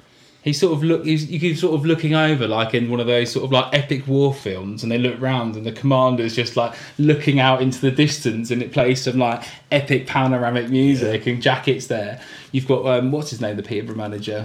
He 0.42 0.52
sort 0.52 0.74
of 0.74 0.84
look. 0.84 1.06
He's, 1.06 1.30
you 1.30 1.40
keep 1.40 1.56
sort 1.56 1.74
of 1.74 1.87
looking 1.87 2.14
over 2.14 2.46
like 2.46 2.74
in 2.74 2.90
one 2.90 3.00
of 3.00 3.06
those 3.06 3.32
sort 3.32 3.46
of 3.46 3.50
like 3.52 3.72
epic 3.72 4.06
war 4.06 4.34
films, 4.34 4.82
and 4.82 4.92
they 4.92 4.98
look 4.98 5.18
round, 5.18 5.56
and 5.56 5.64
the 5.64 5.72
commander's 5.72 6.37
just 6.37 6.54
like 6.54 6.74
looking 6.98 7.40
out 7.40 7.62
into 7.62 7.80
the 7.80 7.90
distance, 7.90 8.50
and 8.50 8.60
it 8.62 8.70
plays 8.70 9.00
some 9.04 9.16
like 9.18 9.42
epic 9.72 10.06
panoramic 10.06 10.68
music, 10.68 11.26
and 11.26 11.40
Jackett's 11.40 11.87
there. 11.87 12.20
You've 12.52 12.68
got 12.68 12.84
um, 12.84 13.10
what's 13.10 13.30
his 13.30 13.40
name, 13.40 13.56
the 13.56 13.62
Peterborough 13.62 13.96
manager. 13.96 14.44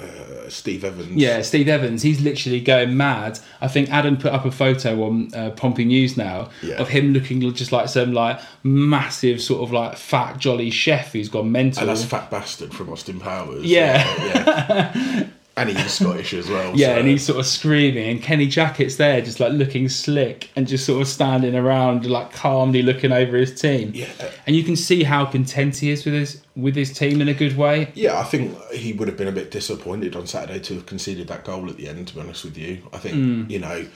Uh, 0.00 0.48
Steve 0.48 0.84
Evans. 0.84 1.10
Yeah, 1.10 1.42
Steve 1.42 1.68
Evans. 1.68 2.02
He's 2.02 2.20
literally 2.20 2.60
going 2.60 2.96
mad. 2.96 3.38
I 3.60 3.68
think 3.68 3.90
Adam 3.90 4.16
put 4.16 4.32
up 4.32 4.44
a 4.44 4.50
photo 4.50 5.02
on 5.04 5.34
uh, 5.34 5.50
Pompey 5.50 5.84
News 5.84 6.16
now 6.16 6.50
Yeah. 6.62 6.76
of 6.76 6.88
him 6.88 7.12
looking 7.12 7.40
just 7.52 7.72
like 7.72 7.88
some 7.88 8.12
like 8.12 8.40
massive 8.62 9.40
sort 9.42 9.62
of 9.62 9.72
like 9.72 9.96
fat 9.96 10.38
jolly 10.38 10.70
chef 10.70 11.12
who's 11.12 11.28
gone 11.28 11.50
mental. 11.52 11.80
And 11.82 11.88
that's 11.90 12.04
Fat 12.04 12.30
Bastard 12.30 12.72
from 12.72 12.90
Austin 12.90 13.18
Powers. 13.20 13.64
Yeah. 13.64 13.96
yeah. 14.24 15.26
and 15.58 15.70
he's 15.70 15.92
Scottish 15.92 16.34
as 16.34 16.48
well. 16.48 16.74
Yeah, 16.74 16.94
so- 16.94 16.98
and 17.00 17.08
he's 17.08 17.24
sort 17.24 17.38
of 17.38 17.46
screaming, 17.46 18.08
and 18.08 18.22
Kenny 18.22 18.46
Jackett's 18.46 18.96
there, 18.96 19.20
just 19.20 19.40
like 19.40 19.52
looking 19.52 19.88
slick 19.88 20.50
and 20.56 20.66
just 20.66 20.86
sort 20.86 21.02
of 21.02 21.08
standing 21.08 21.54
around, 21.54 22.06
like 22.06 22.32
calmly 22.32 22.82
looking 22.82 23.12
over 23.12 23.36
his 23.36 23.58
team. 23.60 23.92
Yeah. 23.94 24.06
and 24.46 24.54
you 24.54 24.64
can 24.64 24.76
see 24.76 25.02
how 25.02 25.24
content 25.24 25.76
he 25.76 25.90
is 25.90 26.04
with 26.04 26.14
his 26.14 26.42
with 26.56 26.74
his 26.74 26.92
team 26.92 27.20
in 27.20 27.28
a 27.28 27.34
good 27.34 27.56
way. 27.56 27.90
Yeah, 27.94 28.18
I 28.18 28.24
think 28.24 28.60
he 28.72 28.92
would 28.92 29.08
have 29.08 29.16
been 29.16 29.28
a 29.28 29.32
bit 29.32 29.50
disappointed 29.50 30.16
on 30.16 30.26
Saturday 30.26 30.58
to 30.60 30.74
have 30.74 30.86
conceded 30.86 31.28
that 31.28 31.44
goal 31.44 31.68
at 31.70 31.76
the 31.76 31.88
end, 31.88 32.08
to 32.08 32.14
be 32.14 32.20
honest 32.20 32.44
with 32.44 32.58
you. 32.58 32.82
I 32.92 32.98
think, 32.98 33.14
hmm. 33.14 33.44
you 33.48 33.60
know, 33.60 33.86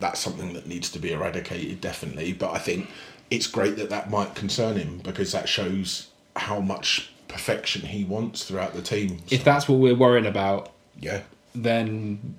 that's 0.00 0.20
something 0.20 0.52
that 0.54 0.66
needs 0.66 0.90
to 0.92 0.98
be 0.98 1.12
eradicated, 1.12 1.80
definitely. 1.80 2.32
But 2.32 2.52
I 2.52 2.58
think 2.58 2.88
it's 3.30 3.46
great 3.46 3.76
that 3.76 3.90
that 3.90 4.10
might 4.10 4.34
concern 4.34 4.76
him 4.76 4.98
because 4.98 5.32
that 5.32 5.48
shows 5.48 6.08
how 6.36 6.60
much 6.60 7.10
perfection 7.28 7.82
he 7.82 8.04
wants 8.04 8.44
throughout 8.44 8.74
the 8.74 8.82
team. 8.82 9.18
If 9.30 9.44
that's 9.44 9.68
what 9.68 9.78
we're 9.78 9.94
worrying 9.94 10.26
about, 10.26 10.72
yeah, 10.98 11.22
then 11.54 12.36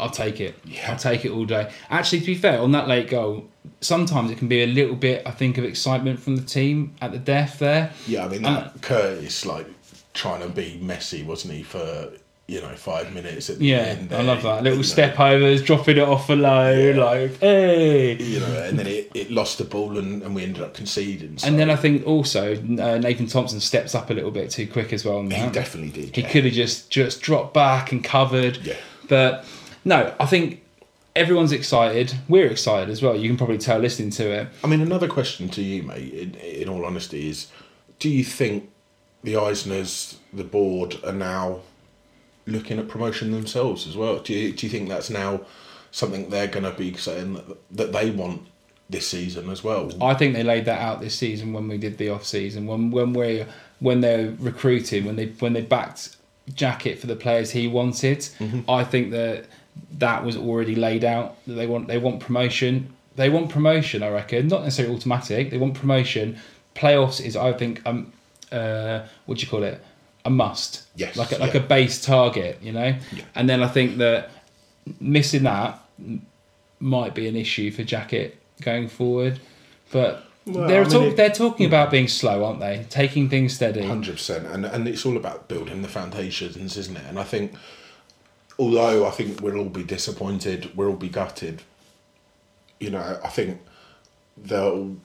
I'll 0.00 0.10
take 0.10 0.40
it. 0.40 0.54
Yeah. 0.64 0.90
I'll 0.90 0.98
take 0.98 1.24
it 1.24 1.30
all 1.30 1.44
day. 1.44 1.70
Actually, 1.90 2.20
to 2.20 2.26
be 2.26 2.34
fair, 2.34 2.60
on 2.60 2.72
that 2.72 2.88
late 2.88 3.08
goal, 3.08 3.46
sometimes 3.80 4.30
it 4.30 4.38
can 4.38 4.48
be 4.48 4.62
a 4.62 4.66
little 4.66 4.96
bit, 4.96 5.22
I 5.26 5.30
think, 5.30 5.56
of 5.58 5.64
excitement 5.64 6.18
from 6.20 6.36
the 6.36 6.42
team 6.42 6.94
at 7.00 7.12
the 7.12 7.18
death 7.18 7.58
there. 7.60 7.92
yeah. 8.06 8.24
I 8.24 8.28
mean, 8.28 8.44
Um, 8.44 8.54
that 8.54 8.82
Curtis 8.82 9.46
like 9.46 9.66
trying 10.12 10.40
to 10.42 10.48
be 10.48 10.78
messy, 10.82 11.22
wasn't 11.22 11.54
he, 11.54 11.62
for 11.62 12.10
you 12.46 12.60
know 12.60 12.74
five 12.76 13.12
minutes 13.14 13.48
at 13.48 13.58
the 13.58 13.66
Yeah, 13.66 13.76
end? 13.76 14.12
I 14.12 14.22
love 14.22 14.42
that. 14.42 14.62
Little 14.62 14.78
know. 14.78 14.82
step 14.82 15.18
overs, 15.18 15.62
dropping 15.62 15.96
it 15.96 16.02
off 16.02 16.28
a 16.28 16.34
low, 16.34 16.92
like, 16.92 17.38
hey. 17.38 18.16
You 18.16 18.40
know, 18.40 18.62
and 18.62 18.78
then 18.78 18.86
it, 18.86 19.10
it 19.14 19.30
lost 19.30 19.58
the 19.58 19.64
ball 19.64 19.96
and, 19.98 20.22
and 20.22 20.34
we 20.34 20.42
ended 20.42 20.62
up 20.62 20.74
conceding. 20.74 21.38
So 21.38 21.46
And 21.46 21.58
then 21.58 21.70
I 21.70 21.76
think 21.76 22.06
also 22.06 22.52
uh, 22.54 22.98
Nathan 22.98 23.26
Thompson 23.26 23.60
steps 23.60 23.94
up 23.94 24.10
a 24.10 24.14
little 24.14 24.30
bit 24.30 24.50
too 24.50 24.66
quick 24.66 24.92
as 24.92 25.04
well. 25.04 25.22
He 25.22 25.28
that. 25.28 25.52
definitely 25.52 25.90
did. 25.90 26.14
He 26.14 26.22
yeah. 26.22 26.30
could 26.30 26.44
have 26.44 26.54
just 26.54 26.90
just 26.90 27.22
dropped 27.22 27.54
back 27.54 27.92
and 27.92 28.04
covered. 28.04 28.58
Yeah. 28.58 28.76
But 29.08 29.46
no, 29.84 30.14
I 30.20 30.26
think 30.26 30.62
everyone's 31.16 31.52
excited. 31.52 32.14
We're 32.28 32.48
excited 32.48 32.90
as 32.90 33.02
well. 33.02 33.16
You 33.16 33.28
can 33.28 33.38
probably 33.38 33.58
tell 33.58 33.78
listening 33.78 34.10
to 34.10 34.30
it. 34.30 34.48
I 34.62 34.66
mean, 34.66 34.80
another 34.80 35.08
question 35.08 35.48
to 35.50 35.62
you, 35.62 35.82
mate. 35.82 36.12
In, 36.12 36.34
in 36.34 36.68
all 36.68 36.84
honesty, 36.84 37.28
is 37.28 37.50
do 37.98 38.10
you 38.10 38.24
think 38.24 38.70
the 39.22 39.34
Eisners, 39.34 40.16
the 40.32 40.44
board, 40.44 40.96
are 41.04 41.12
now 41.12 41.60
looking 42.46 42.78
at 42.78 42.88
promotion 42.88 43.32
themselves 43.32 43.86
as 43.86 43.96
well? 43.96 44.18
Do 44.18 44.32
you 44.34 44.52
do 44.52 44.66
you 44.66 44.70
think 44.70 44.88
that's 44.88 45.10
now 45.10 45.40
something 45.90 46.28
they're 46.28 46.48
going 46.48 46.64
to 46.64 46.72
be 46.72 46.94
saying 46.96 47.34
that, 47.34 47.76
that 47.76 47.92
they 47.92 48.10
want 48.10 48.42
this 48.90 49.08
season 49.08 49.50
as 49.50 49.62
well? 49.64 49.90
I 50.02 50.14
think 50.14 50.34
they 50.34 50.42
laid 50.42 50.64
that 50.66 50.80
out 50.80 51.00
this 51.00 51.14
season 51.14 51.52
when 51.52 51.68
we 51.68 51.78
did 51.78 51.98
the 51.98 52.10
off 52.10 52.24
season 52.24 52.66
when 52.66 52.90
when 52.90 53.12
we 53.12 53.44
when 53.80 54.00
they're 54.00 54.34
recruiting 54.38 55.04
when 55.04 55.16
they 55.16 55.26
when 55.26 55.52
they 55.52 55.62
backed 55.62 56.16
Jackett 56.52 56.98
for 56.98 57.06
the 57.06 57.16
players 57.16 57.50
he 57.50 57.68
wanted. 57.68 58.18
Mm-hmm. 58.18 58.70
I 58.70 58.84
think 58.84 59.10
that 59.12 59.46
that 59.98 60.24
was 60.24 60.36
already 60.36 60.74
laid 60.74 61.04
out 61.04 61.36
that 61.46 61.54
they 61.54 61.66
want 61.66 61.88
they 61.88 61.98
want 61.98 62.20
promotion. 62.20 62.94
They 63.16 63.30
want 63.30 63.50
promotion. 63.50 64.02
I 64.02 64.08
reckon 64.08 64.48
not 64.48 64.62
necessarily 64.62 64.94
automatic. 64.96 65.50
They 65.50 65.58
want 65.58 65.74
promotion. 65.74 66.38
Playoffs 66.74 67.24
is 67.24 67.36
I 67.36 67.52
think 67.52 67.82
um 67.86 68.12
uh 68.52 69.06
what 69.26 69.38
do 69.38 69.44
you 69.44 69.50
call 69.50 69.62
it 69.62 69.82
a 70.24 70.30
must. 70.30 70.82
Yes, 70.96 71.16
like 71.16 71.32
a, 71.32 71.38
like 71.38 71.54
yeah. 71.54 71.60
a 71.60 71.64
base 71.64 72.04
target. 72.04 72.58
You 72.62 72.72
know. 72.72 72.96
And 73.34 73.48
then 73.48 73.62
I 73.62 73.68
think 73.68 73.98
that 73.98 74.30
missing 75.00 75.44
that 75.44 75.82
might 76.80 77.14
be 77.14 77.28
an 77.28 77.36
issue 77.36 77.70
for 77.70 77.82
Jackett 77.82 78.32
going 78.62 78.88
forward. 78.88 79.40
But 79.90 80.24
Well, 80.46 80.68
they're 80.68 80.80
I 80.82 80.84
mean, 80.84 80.92
talk, 80.92 81.02
it- 81.04 81.16
they're 81.16 81.30
talking 81.30 81.66
about 81.66 81.90
being 81.90 82.08
slow, 82.08 82.44
aren't 82.44 82.60
they? 82.60 82.84
Taking 82.90 83.28
things 83.28 83.54
steady. 83.54 83.82
Hundred 83.86 84.16
percent, 84.16 84.46
and 84.46 84.64
and 84.64 84.86
it's 84.88 85.06
all 85.06 85.16
about 85.16 85.48
building 85.48 85.82
the 85.82 85.88
foundations, 85.88 86.76
isn't 86.76 86.96
it? 86.96 87.04
And 87.08 87.18
I 87.18 87.24
think, 87.24 87.54
although 88.58 89.06
I 89.06 89.10
think 89.10 89.40
we'll 89.40 89.58
all 89.58 89.64
be 89.70 89.84
disappointed, 89.84 90.76
we'll 90.76 90.88
all 90.90 90.96
be 90.96 91.08
gutted. 91.08 91.62
You 92.80 92.90
know, 92.90 93.20
I 93.24 93.28
think 93.28 93.60
there'll 94.36 94.96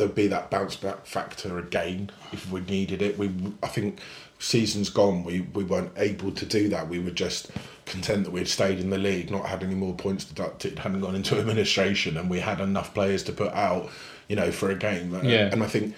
there'll 0.00 0.14
be 0.14 0.28
that 0.28 0.50
bounce 0.50 0.76
back 0.76 1.04
factor 1.04 1.58
again 1.58 2.10
if 2.32 2.50
we 2.50 2.62
needed 2.62 3.02
it. 3.02 3.18
We, 3.18 3.30
I 3.62 3.68
think, 3.68 4.00
seasons 4.38 4.88
gone, 4.88 5.22
we 5.22 5.42
we 5.42 5.62
weren't 5.62 5.92
able 5.98 6.32
to 6.32 6.46
do 6.46 6.70
that. 6.70 6.88
We 6.88 6.98
were 6.98 7.10
just 7.10 7.50
content 7.84 8.24
that 8.24 8.30
we'd 8.30 8.48
stayed 8.48 8.80
in 8.80 8.88
the 8.88 8.98
league, 8.98 9.30
not 9.30 9.46
had 9.46 9.62
any 9.62 9.74
more 9.74 9.94
points 9.94 10.24
deducted, 10.24 10.78
hadn't 10.78 11.02
gone 11.02 11.14
into 11.14 11.38
administration, 11.38 12.16
and 12.16 12.30
we 12.30 12.40
had 12.40 12.60
enough 12.60 12.94
players 12.94 13.22
to 13.24 13.32
put 13.32 13.52
out, 13.52 13.90
you 14.28 14.36
know, 14.36 14.50
for 14.50 14.70
a 14.70 14.74
game. 14.74 15.14
Uh, 15.14 15.20
yeah. 15.20 15.50
And 15.52 15.62
I 15.62 15.66
think 15.66 15.94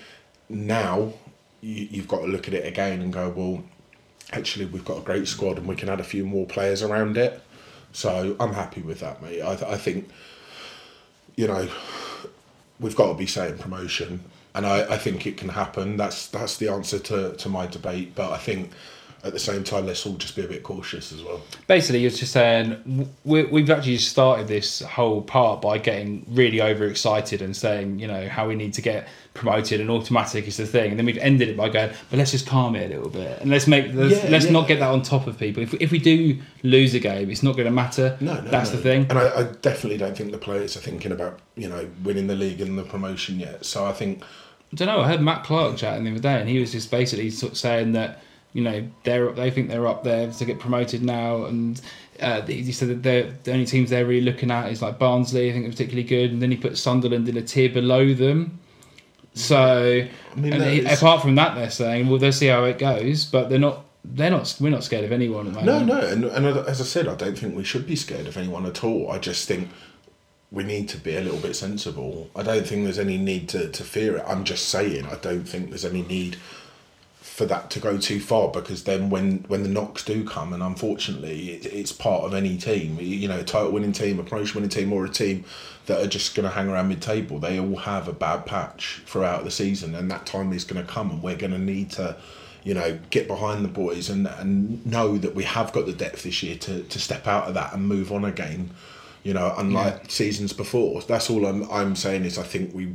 now 0.49 1.13
you, 1.61 1.89
you've 1.91 2.09
got 2.09 2.23
to 2.23 2.27
look 2.27 2.49
at 2.49 2.55
it 2.55 2.67
again 2.67 3.01
and 3.01 3.13
go, 3.13 3.29
well, 3.29 3.63
actually, 4.33 4.67
we've 4.67 4.85
got 4.85 4.99
a 4.99 5.03
great 5.03 5.29
squad 5.29 5.59
and 5.59 5.69
we 5.69 5.77
can 5.77 5.89
add 5.89 6.01
a 6.01 6.05
few 6.05 6.27
more 6.27 6.45
players 6.45 6.83
around 6.83 7.17
it. 7.17 7.41
So 7.93 8.35
I'm 8.41 8.55
happy 8.55 8.83
with 8.83 9.01
that, 9.01 9.23
mate. 9.23 9.43
I, 9.43 9.55
th- 9.55 9.71
I 9.71 9.77
think, 9.77 10.09
you 11.37 11.47
know, 11.47 11.69
we've 12.83 12.97
got 12.97 13.09
to 13.09 13.15
be 13.15 13.27
saying 13.27 13.59
promotion, 13.59 14.21
and 14.55 14.67
I, 14.67 14.95
I 14.95 14.99
think 14.99 15.27
it 15.27 15.39
can 15.39 15.49
happen. 15.51 15.97
That's 15.97 16.27
that's 16.27 16.59
the 16.59 16.69
answer 16.69 16.99
to, 16.99 17.35
to 17.35 17.49
my 17.49 17.67
debate. 17.67 18.15
But 18.15 18.33
I 18.33 18.39
think 18.39 18.71
at 19.25 19.33
the 19.33 19.39
same 19.39 19.63
time, 19.63 19.87
let's 19.87 20.05
all 20.05 20.15
just 20.15 20.35
be 20.35 20.45
a 20.45 20.49
bit 20.49 20.65
cautious 20.65 21.13
as 21.13 21.23
well. 21.23 21.41
Basically, 21.69 22.01
you're 22.01 22.11
just 22.11 22.33
saying 22.33 23.09
we, 23.25 23.45
we've 23.45 23.71
actually 23.71 23.99
started 23.99 24.49
this 24.49 24.81
whole 24.81 25.23
part 25.23 25.63
by 25.63 25.79
getting 25.79 26.27
really 26.29 26.61
overexcited 26.61 27.41
and 27.41 27.57
saying, 27.57 28.01
you 28.01 28.09
know, 28.09 28.29
how 28.29 28.49
we 28.49 28.57
need 28.57 28.75
to 28.75 28.83
get 28.83 29.07
promoted 29.35 29.81
and 29.81 29.91
automatic 29.91 30.49
is 30.49 30.57
the 30.57 30.67
thing, 30.67 30.91
and 30.91 30.99
then 30.99 31.07
we've 31.07 31.19
ended 31.19 31.49
it 31.49 31.57
by 31.57 31.69
going, 31.69 31.91
but 32.11 32.19
let's 32.19 32.33
just 32.33 32.47
calm 32.49 32.75
it 32.75 32.91
a 32.91 32.95
little 32.97 33.11
bit 33.11 33.41
and 33.41 33.51
let's 33.51 33.67
make 33.67 33.95
let's, 33.95 34.25
Yeah, 34.25 34.31
let's 34.31 34.47
yeah. 34.47 34.51
not 34.51 34.67
get 34.67 34.81
that 34.81 34.91
on 34.91 35.03
top 35.03 35.27
of 35.29 35.39
people. 35.39 35.63
If, 35.63 35.75
if 35.75 35.93
we 35.93 35.99
do 35.99 36.39
lose 36.65 36.93
a 36.95 37.01
game, 37.01 37.31
it's 37.31 37.45
not 37.45 37.53
going 37.53 37.67
to 37.67 37.73
matter. 37.73 38.17
No, 38.21 38.35
no, 38.35 38.51
that's 38.51 38.71
no. 38.71 38.77
the 38.77 38.83
thing. 38.83 39.07
And 39.09 39.19
I, 39.19 39.41
I 39.41 39.43
definitely 39.45 39.99
don't 39.99 40.17
think 40.17 40.33
the 40.33 40.39
players 40.39 40.77
are 40.77 40.81
thinking 40.81 41.13
about 41.13 41.39
you 41.55 41.69
know 41.69 41.89
winning 42.03 42.27
the 42.27 42.35
league 42.35 42.61
and 42.61 42.77
the 42.77 42.83
promotion 42.83 43.39
yet. 43.39 43.65
So 43.65 43.87
I 43.87 43.93
think 43.93 44.23
I 44.73 44.77
don't 44.77 44.89
know. 44.89 45.01
I 45.01 45.07
heard 45.07 45.21
Matt 45.21 45.45
Clarke 45.45 45.77
chatting 45.77 46.05
the 46.05 46.11
other 46.11 46.21
day, 46.21 46.41
and 46.41 46.49
he 46.49 46.59
was 46.59 46.73
just 46.73 46.91
basically 46.91 47.31
sort 47.31 47.53
of 47.53 47.59
saying 47.59 47.93
that 47.93 48.21
you 48.53 48.63
know 48.63 48.87
they're 49.05 49.31
they 49.33 49.51
think 49.51 49.69
they're 49.69 49.87
up 49.87 50.05
there 50.05 50.31
to 50.31 50.45
get 50.45 50.59
promoted 50.59 51.03
now, 51.03 51.45
and 51.45 51.81
uh, 52.21 52.43
he 52.43 52.71
said 52.73 53.03
that 53.03 53.45
the 53.45 53.53
only 53.53 53.67
teams 53.67 53.91
they're 53.91 54.07
really 54.07 54.25
looking 54.25 54.51
at 54.51 54.71
is 54.71 54.83
like 54.83 54.99
Barnsley. 54.99 55.49
I 55.49 55.53
think 55.53 55.65
they're 55.65 55.73
particularly 55.73 56.05
good, 56.09 56.31
and 56.33 56.43
then 56.43 56.51
he 56.51 56.57
put 56.57 56.77
Sunderland 56.79 57.29
in 57.29 57.37
a 57.37 57.43
tier 57.43 57.69
below 57.71 58.13
them. 58.15 58.59
So, 59.35 60.07
I 60.37 60.39
mean, 60.39 60.53
and 60.53 60.63
he- 60.65 60.81
is- 60.81 60.99
apart 60.99 61.23
from 61.23 61.37
that, 61.37 61.55
they're 61.55 61.71
saying, 61.71 62.09
well, 62.09 62.19
they'll 62.19 62.33
see 62.33 62.49
how 62.49 62.65
it 62.65 62.79
goes, 62.79 63.25
but 63.25 63.49
they're 63.49 63.59
not. 63.59 63.85
They're 64.05 64.31
not. 64.31 64.57
We're 64.61 64.71
not 64.71 64.83
scared 64.85 65.05
of 65.05 65.13
anyone 65.13 65.47
at 65.47 65.55
the 65.55 65.63
No, 65.63 65.85
no, 65.85 66.01
and, 66.01 66.25
and 66.25 66.45
as 66.47 66.81
I 66.81 66.85
said, 66.85 67.07
I 67.07 67.15
don't 67.15 67.39
think 67.39 67.57
we 67.57 67.63
should 67.65 67.87
be 67.87 67.95
scared 67.97 68.27
of 68.27 68.37
anyone 68.37 68.67
at 68.67 68.83
all. 68.83 69.11
I 69.11 69.19
just 69.19 69.47
think 69.47 69.69
we 70.51 70.65
need 70.65 70.89
to 70.91 70.99
be 70.99 71.15
a 71.17 71.21
little 71.21 71.39
bit 71.39 71.55
sensible. 71.55 72.29
I 72.35 72.43
don't 72.43 72.67
think 72.67 72.83
there's 72.85 72.99
any 72.99 73.17
need 73.17 73.49
to, 73.51 73.71
to 73.71 73.85
fear 73.85 74.17
it. 74.17 74.25
I'm 74.27 74.43
just 74.45 74.69
saying, 74.69 75.07
I 75.07 75.15
don't 75.15 75.45
think 75.45 75.71
there's 75.71 75.85
any 75.85 76.03
need 76.03 76.37
for 77.33 77.47
that 77.47 77.71
to 77.71 77.81
go 77.81 77.97
too 77.97 78.21
far 78.21 78.49
because 78.51 78.85
then 78.85 79.09
when, 79.09 79.39
when 79.49 79.63
the 79.63 79.69
knocks 79.69 80.05
do 80.05 80.23
come, 80.23 80.53
and 80.53 80.63
unfortunately 80.63 81.53
it, 81.53 81.65
it's 81.65 81.91
part 81.91 82.25
of 82.25 82.35
any 82.35 82.59
team, 82.59 82.99
you 83.01 83.27
know, 83.27 83.39
a 83.39 83.43
title 83.43 83.73
winning 83.73 83.93
team, 83.93 84.21
a 84.21 84.23
promotion 84.23 84.57
winning 84.57 84.69
team, 84.69 84.93
or 84.93 85.07
a 85.07 85.09
team 85.09 85.43
that 85.87 85.99
are 85.99 86.07
just 86.07 86.35
going 86.35 86.47
to 86.47 86.55
hang 86.55 86.69
around 86.69 86.89
mid 86.89 87.01
table, 87.01 87.39
they 87.39 87.59
all 87.59 87.77
have 87.77 88.07
a 88.07 88.13
bad 88.13 88.45
patch 88.45 89.01
throughout 89.07 89.45
the 89.45 89.51
season, 89.51 89.95
and 89.95 90.11
that 90.11 90.27
time 90.27 90.53
is 90.53 90.65
going 90.65 90.85
to 90.85 90.93
come, 90.93 91.11
and 91.11 91.23
we're 91.23 91.35
going 91.35 91.53
to 91.53 91.59
need 91.59 91.91
to 91.91 92.15
you 92.65 92.75
know, 92.75 92.99
get 93.09 93.27
behind 93.27 93.65
the 93.65 93.69
boys 93.69 94.11
and, 94.11 94.27
and 94.27 94.85
know 94.85 95.17
that 95.17 95.35
we 95.35 95.43
have 95.43 95.73
got 95.73 95.87
the 95.87 95.93
depth 95.93 96.25
this 96.25 96.43
year 96.43 96.57
to, 96.57 96.83
to 96.83 96.99
step 96.99 97.27
out 97.27 97.49
of 97.49 97.55
that 97.55 97.73
and 97.73 97.89
move 97.89 98.13
on 98.13 98.25
again. 98.27 98.71
You 99.25 99.35
know, 99.35 99.55
unlike 99.57 100.11
seasons 100.11 100.53
before. 100.53 101.01
That's 101.03 101.31
all 101.31 101.47
I'm 101.47 101.69
I'm 101.71 101.97
saying 101.97 102.25
is 102.25 102.39
I 102.39 102.43
think 102.43 102.75
we 102.75 102.95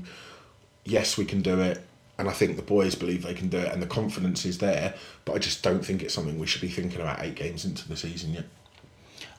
yes, 0.85 1.17
we 1.17 1.25
can 1.25 1.41
do 1.41 1.59
it 1.59 1.81
and 2.17 2.27
I 2.27 2.31
think 2.31 2.55
the 2.55 2.63
boys 2.63 2.95
believe 2.95 3.23
they 3.23 3.33
can 3.33 3.47
do 3.47 3.57
it 3.57 3.71
and 3.71 3.81
the 3.81 3.87
confidence 3.87 4.45
is 4.45 4.57
there, 4.57 4.95
but 5.25 5.35
I 5.35 5.39
just 5.39 5.63
don't 5.63 5.85
think 5.85 6.01
it's 6.01 6.13
something 6.13 6.39
we 6.39 6.47
should 6.47 6.61
be 6.61 6.67
thinking 6.67 6.99
about 6.99 7.21
eight 7.21 7.35
games 7.35 7.63
into 7.63 7.87
the 7.87 7.95
season 7.95 8.33
yet. 8.33 8.45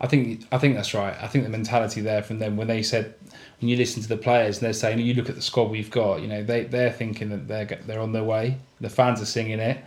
I 0.01 0.07
think 0.07 0.47
I 0.53 0.59
think 0.59 0.77
that's 0.77 0.95
right. 0.95 1.17
I 1.21 1.27
think 1.27 1.45
the 1.45 1.51
mentality 1.51 2.01
there 2.01 2.23
from 2.23 2.39
them 2.39 2.57
when 2.57 2.69
they 2.69 2.83
said 2.83 3.15
when 3.61 3.69
you 3.69 3.77
listen 3.77 4.01
to 4.03 4.09
the 4.09 4.17
players 4.17 4.59
and 4.59 4.67
they're 4.67 4.73
saying 4.73 5.01
you 5.01 5.15
look 5.15 5.29
at 5.29 5.35
the 5.35 5.43
squad 5.43 5.71
we've 5.71 5.91
got, 5.91 6.21
you 6.21 6.29
know 6.29 6.43
they 6.43 6.65
they're 6.65 6.93
thinking 6.93 7.31
that 7.31 7.49
they're 7.49 7.81
they're 7.87 8.01
on 8.01 8.13
their 8.13 8.25
way. 8.25 8.59
The 8.81 8.91
fans 8.91 9.21
are 9.21 9.27
singing 9.27 9.59
it, 9.59 9.79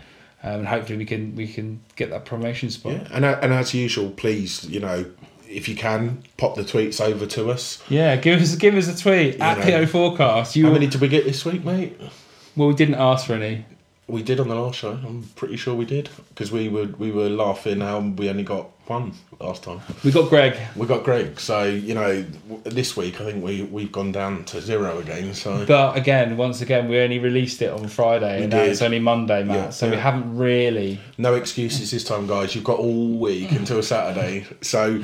um, 0.44 0.60
and 0.60 0.68
hopefully 0.68 0.98
we 0.98 1.06
can 1.06 1.36
we 1.36 1.48
can 1.48 1.82
get 1.96 2.10
that 2.10 2.26
promotion 2.26 2.70
spot. 2.70 2.94
Yeah. 2.94 3.08
And 3.12 3.26
and 3.26 3.54
as 3.54 3.74
usual, 3.74 4.10
please, 4.12 4.66
you 4.66 4.82
know, 4.82 5.06
if 5.48 5.70
you 5.70 5.76
can, 5.76 6.24
pop 6.36 6.56
the 6.56 6.64
tweets 6.64 7.00
over 7.00 7.26
to 7.28 7.50
us. 7.50 7.82
Yeah, 7.88 8.18
give 8.18 8.42
us 8.42 8.56
give 8.56 8.76
us 8.76 8.90
a 8.90 8.98
tweet 8.98 9.40
at 9.40 9.60
know. 9.60 9.64
PO 9.64 9.86
Forecast. 9.86 10.58
You 10.58 10.66
How 10.66 10.74
many 10.74 10.88
did 10.88 11.00
we 11.00 11.08
get 11.08 11.24
this 11.24 11.46
week, 11.46 11.64
mate? 11.64 11.98
Well, 12.56 12.68
we 12.68 12.74
didn't 12.76 12.96
ask 12.96 13.28
for 13.28 13.34
any. 13.34 13.66
We 14.08 14.24
did 14.24 14.40
on 14.42 14.50
the 14.50 14.56
last 14.56 14.80
show. 14.80 14.92
I'm 14.92 15.24
pretty 15.36 15.56
sure 15.56 15.74
we 15.74 15.86
did 15.86 16.10
because 16.30 16.52
we 16.52 16.68
were 16.68 16.86
we 16.98 17.12
were 17.12 17.30
laughing 17.30 17.80
how 17.80 18.00
we 18.00 18.30
only 18.30 18.44
got 18.44 18.68
one 18.88 19.14
last 19.40 19.64
time. 19.64 19.80
We 20.04 20.12
got 20.12 20.28
Greg. 20.30 20.58
We 20.76 20.86
got 20.86 21.06
Greg, 21.06 21.40
so 21.40 21.64
you 21.64 21.94
know 21.94 22.26
this 22.66 22.98
week 22.98 23.22
I 23.22 23.26
think 23.26 23.42
we 23.42 23.62
we've 23.62 23.92
gone 23.92 24.12
down 24.12 24.44
to 24.46 24.60
zero 24.60 24.98
again. 24.98 25.34
So 25.34 25.66
But 25.66 25.96
again, 25.96 26.36
once 26.36 26.60
again, 26.60 26.90
we 26.90 27.00
only 27.00 27.20
released 27.20 27.62
it 27.62 27.70
on 27.72 27.88
Friday, 27.88 28.40
We 28.40 28.44
and 28.44 28.52
now 28.52 28.64
it's 28.64 28.82
only 28.82 29.00
Monday, 29.00 29.46
Matt. 29.46 29.56
Yeah, 29.56 29.70
so 29.70 29.90
we 29.90 29.96
haven't 29.96 30.36
really. 30.36 31.00
no 31.18 31.36
excuses 31.36 31.92
this 31.92 32.04
time, 32.04 32.28
guys. 32.28 32.54
You've 32.54 32.66
got 32.66 32.80
all 32.80 33.18
week 33.18 33.52
until 33.62 33.82
Saturday. 33.82 34.46
So 34.60 35.02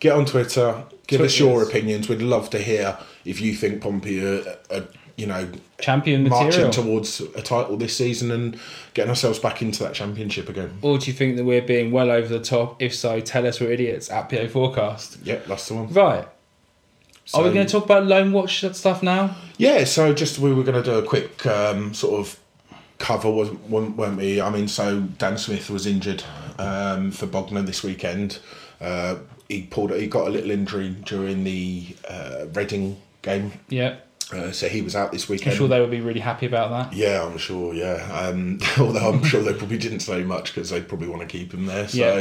get 0.00 0.14
on 0.14 0.24
Twitter, 0.24 0.82
give 1.06 1.20
us 1.20 1.38
your 1.38 1.58
Twitters. 1.62 1.68
opinions. 1.68 2.08
We'd 2.08 2.22
love 2.22 2.50
to 2.50 2.58
hear 2.58 2.98
if 3.24 3.40
you 3.40 3.54
think 3.54 3.82
Pompey 3.82 4.24
are, 4.24 4.56
are 4.72 4.88
you 5.18 5.26
know 5.26 5.46
Champion 5.80 6.26
marching 6.28 6.46
material. 6.48 6.70
towards 6.70 7.20
a 7.20 7.42
title 7.42 7.76
this 7.76 7.94
season 7.96 8.30
and 8.30 8.58
getting 8.94 9.10
ourselves 9.10 9.38
back 9.38 9.60
into 9.60 9.82
that 9.84 9.92
championship 9.94 10.48
again. 10.48 10.78
Or 10.80 10.96
do 10.98 11.06
you 11.06 11.12
think 11.12 11.36
that 11.36 11.44
we're 11.44 11.60
being 11.60 11.90
well 11.92 12.10
over 12.10 12.26
the 12.28 12.40
top? 12.42 12.80
If 12.80 12.94
so, 12.94 13.20
tell 13.20 13.46
us 13.46 13.60
we're 13.60 13.70
idiots 13.72 14.10
at 14.10 14.30
PO 14.30 14.48
Forecast. 14.48 15.18
Yep, 15.24 15.46
that's 15.46 15.68
the 15.68 15.74
one. 15.74 15.92
Right. 15.92 16.26
So- 17.26 17.40
Are 17.40 17.44
we 17.44 17.52
going 17.52 17.66
to 17.66 17.70
talk 17.70 17.84
about 17.84 18.06
Loan 18.06 18.32
Watch 18.32 18.64
stuff 18.74 19.02
now? 19.02 19.36
Yeah, 19.58 19.84
so 19.84 20.14
just 20.14 20.38
we 20.38 20.54
were 20.54 20.62
going 20.62 20.82
to 20.82 20.88
do 20.90 20.96
a 20.98 21.02
quick 21.02 21.44
um, 21.46 21.92
sort 21.92 22.18
of 22.20 22.38
cover 22.98 23.30
wasn't 23.30 23.60
weren't 23.68 23.96
weren't 23.96 24.16
we? 24.16 24.40
I 24.40 24.50
mean, 24.50 24.66
so 24.66 25.00
Dan 25.00 25.36
Smith 25.36 25.68
was 25.68 25.86
injured 25.86 26.24
um, 26.58 27.10
for 27.10 27.26
Bognor 27.26 27.62
this 27.62 27.82
weekend. 27.84 28.38
Uh, 28.80 29.16
he 29.48 29.62
pulled 29.62 29.92
he 29.92 30.06
got 30.06 30.26
a 30.26 30.30
little 30.30 30.50
injury 30.50 30.90
during 31.04 31.44
the 31.44 31.86
uh, 32.08 32.46
Reading 32.54 33.00
game, 33.22 33.52
Yeah. 33.68 33.96
Uh, 34.32 34.52
so 34.52 34.68
he 34.68 34.82
was 34.82 34.94
out 34.94 35.10
this 35.12 35.28
weekend. 35.28 35.52
I'm 35.52 35.56
sure 35.56 35.68
they 35.68 35.80
would 35.80 35.90
be 35.90 36.00
really 36.00 36.20
happy 36.20 36.46
about 36.46 36.70
that. 36.70 36.96
Yeah, 36.96 37.22
I'm 37.24 37.38
sure. 37.38 37.72
Yeah, 37.74 37.94
um, 38.12 38.58
although 38.78 39.10
I'm 39.10 39.24
sure 39.24 39.42
they 39.42 39.54
probably 39.54 39.78
didn't 39.78 40.00
say 40.00 40.22
much 40.22 40.54
because 40.54 40.70
they 40.70 40.80
probably 40.82 41.08
want 41.08 41.22
to 41.22 41.26
keep 41.28 41.52
him 41.54 41.66
there. 41.66 41.88
So, 41.88 41.98
Yeah. 41.98 42.14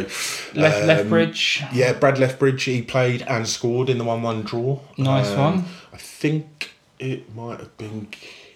Left 0.62 0.82
um, 0.82 0.88
Lethbridge. 0.88 1.64
Yeah, 1.74 1.94
Brad 1.94 2.18
Lethbridge. 2.18 2.64
He 2.64 2.82
played 2.82 3.24
and 3.24 3.48
scored 3.48 3.90
in 3.90 3.98
the 3.98 4.04
one-one 4.06 4.44
draw. 4.44 4.80
Nice 4.98 5.30
Um, 5.32 5.40
one. 5.40 5.66
I 5.94 5.98
think 5.98 6.72
it 7.00 7.36
might 7.36 7.60
have 7.60 7.78
been 7.78 8.08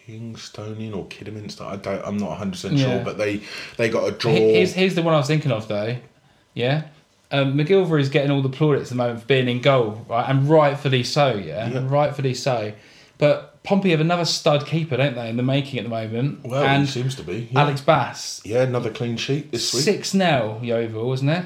Kingstonian 0.07 0.95
or 0.95 1.05
Kidderminster. 1.07 1.63
I 1.63 1.75
don't. 1.75 2.01
I'm 2.05 2.17
not 2.17 2.29
100 2.29 2.51
percent 2.51 2.73
Yeah. 2.75 2.85
sure, 2.97 3.03
but 3.05 3.17
they 3.17 3.41
they 3.77 3.89
got 3.89 4.07
a 4.07 4.11
draw. 4.11 4.31
He- 4.31 4.53
Here's, 4.55 4.73
here's 4.73 4.95
the 4.95 5.01
one 5.01 5.13
I 5.13 5.17
was 5.17 5.27
thinking 5.27 5.51
of 5.51 5.67
though. 5.67 5.97
Yeah. 6.53 6.83
Um, 7.33 7.53
McGilver 7.57 7.97
is 7.99 8.09
getting 8.09 8.29
all 8.29 8.41
the 8.41 8.49
plaudits 8.49 8.83
at 8.83 8.89
the 8.89 8.95
moment 8.95 9.21
for 9.21 9.25
being 9.27 9.47
in 9.47 9.61
goal, 9.61 10.05
right? 10.09 10.29
And 10.29 10.49
rightfully 10.49 11.03
so, 11.03 11.33
yeah? 11.35 11.69
Yeah. 11.69 11.85
Rightfully 11.87 12.33
so. 12.33 12.73
But 13.21 13.61
Pompey 13.61 13.91
have 13.91 14.01
another 14.01 14.25
stud 14.25 14.65
keeper, 14.65 14.97
don't 14.97 15.13
they, 15.13 15.29
in 15.29 15.37
the 15.37 15.43
making 15.43 15.77
at 15.77 15.83
the 15.83 15.89
moment? 15.89 16.43
well, 16.43 16.63
and 16.63 16.85
it 16.85 16.87
seems 16.87 17.13
to 17.17 17.23
be. 17.23 17.49
Yeah. 17.51 17.61
Alex 17.61 17.79
Bass. 17.79 18.41
Yeah, 18.43 18.63
another 18.63 18.89
clean 18.89 19.15
sheet 19.15 19.51
this 19.51 19.75
week. 19.75 19.83
6 19.83 20.09
0 20.09 20.59
Yeovil, 20.63 21.07
wasn't 21.07 21.29
it? 21.29 21.45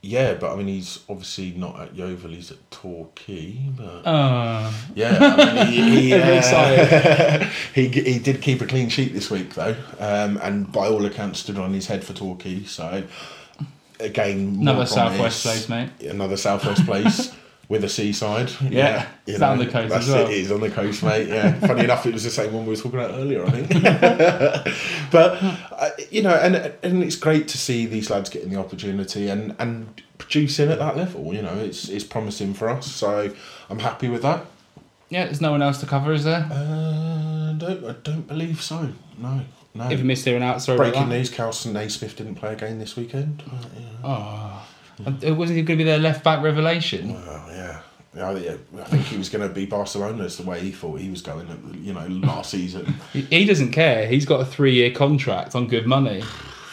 Yeah, 0.00 0.32
but 0.32 0.54
I 0.54 0.56
mean, 0.56 0.68
he's 0.68 1.00
obviously 1.10 1.52
not 1.52 1.78
at 1.82 1.94
Yeovil. 1.94 2.30
He's 2.30 2.50
at 2.50 2.70
Torquay, 2.70 3.58
but 3.76 4.02
Oh. 4.06 4.74
Yeah, 4.94 5.18
I 5.20 5.54
mean, 5.54 5.66
he, 5.92 6.00
he, 6.00 6.14
uh, 6.14 7.46
he 7.74 7.88
he 7.88 8.18
did 8.18 8.40
keep 8.40 8.62
a 8.62 8.66
clean 8.66 8.88
sheet 8.88 9.12
this 9.12 9.30
week 9.30 9.52
though, 9.52 9.76
um, 10.00 10.38
and 10.42 10.72
by 10.72 10.88
all 10.88 11.04
accounts 11.04 11.40
stood 11.40 11.58
on 11.58 11.74
his 11.74 11.88
head 11.88 12.04
for 12.04 12.14
Torquay. 12.14 12.64
So 12.64 13.04
again, 14.00 14.46
more 14.56 14.62
Another. 14.62 14.86
Southwest 14.86 15.42
place, 15.42 15.68
mate. 15.68 15.90
Another 16.00 16.38
southwest 16.38 16.86
place 16.86 17.32
with 17.68 17.84
a 17.84 17.88
seaside. 17.88 18.50
Yeah, 18.60 19.06
you 19.26 19.34
it's 19.34 19.42
on 19.42 19.58
the 19.58 19.66
coast 19.66 19.88
that's 19.90 20.08
as 20.08 20.14
well. 20.14 20.26
It 20.28 20.34
is 20.34 20.52
on 20.52 20.60
the 20.60 20.70
coast, 20.70 21.02
mate. 21.02 21.28
Yeah, 21.28 21.52
funny 21.66 21.84
enough, 21.84 22.04
it 22.06 22.12
was 22.12 22.24
the 22.24 22.30
same 22.30 22.52
one 22.52 22.64
we 22.64 22.70
were 22.70 22.76
talking 22.76 22.98
about 22.98 23.12
earlier, 23.12 23.44
I 23.44 23.50
think. 23.50 23.82
but 25.10 25.38
uh, 25.72 25.90
you 26.10 26.22
know, 26.22 26.34
and 26.34 26.56
and 26.82 27.02
it's 27.02 27.16
great 27.16 27.48
to 27.48 27.58
see 27.58 27.86
these 27.86 28.10
lads 28.10 28.30
getting 28.30 28.50
the 28.50 28.58
opportunity 28.58 29.28
and 29.28 29.56
and 29.58 30.02
producing 30.18 30.70
at 30.70 30.78
that 30.78 30.96
level. 30.96 31.32
You 31.32 31.42
know, 31.42 31.54
it's 31.54 31.88
it's 31.88 32.04
promising 32.04 32.54
for 32.54 32.68
us. 32.68 32.86
So 32.90 33.32
I'm 33.70 33.78
happy 33.78 34.08
with 34.08 34.22
that. 34.22 34.46
Yeah, 35.08 35.24
there's 35.26 35.42
no 35.42 35.50
one 35.50 35.60
else 35.60 35.78
to 35.80 35.86
cover, 35.86 36.14
is 36.14 36.24
there? 36.24 36.48
Uh, 36.50 37.52
don't, 37.52 37.84
I 37.84 37.92
don't 38.02 38.26
believe 38.26 38.62
so. 38.62 38.92
No, 39.18 39.42
no. 39.74 39.90
if 39.90 39.98
you 39.98 40.06
missed 40.06 40.26
and 40.26 40.42
out, 40.42 40.62
sorry 40.62 40.78
Breaking 40.78 41.02
about 41.02 41.10
that. 41.10 41.16
news: 41.16 41.28
Kal 41.28 41.54
Naismith 41.66 42.16
didn't 42.16 42.36
play 42.36 42.54
again 42.54 42.78
this 42.78 42.96
weekend. 42.96 43.42
Uh, 43.46 43.56
yeah. 43.78 43.86
Oh. 44.02 44.68
It 45.20 45.32
wasn't 45.32 45.66
going 45.66 45.66
to 45.66 45.76
be 45.76 45.84
their 45.84 45.98
left 45.98 46.22
back 46.24 46.42
revelation. 46.42 47.14
Well, 47.14 47.48
yeah. 47.48 47.78
I 48.14 48.34
think 48.84 49.04
he 49.04 49.16
was 49.16 49.30
going 49.30 49.46
to 49.48 49.52
be 49.52 49.64
Barcelona's 49.64 50.36
the 50.36 50.42
way 50.42 50.60
he 50.60 50.70
thought 50.70 51.00
he 51.00 51.08
was 51.08 51.22
going. 51.22 51.46
You 51.82 51.94
know, 51.94 52.06
last 52.26 52.50
season, 52.50 52.94
He- 53.12 53.22
He 53.22 53.44
doesn't 53.46 53.72
care. 53.72 54.06
He's 54.06 54.26
got 54.26 54.40
a 54.40 54.44
three 54.44 54.74
year 54.74 54.90
contract 54.90 55.54
on 55.54 55.66
good 55.66 55.86
money. 55.86 56.22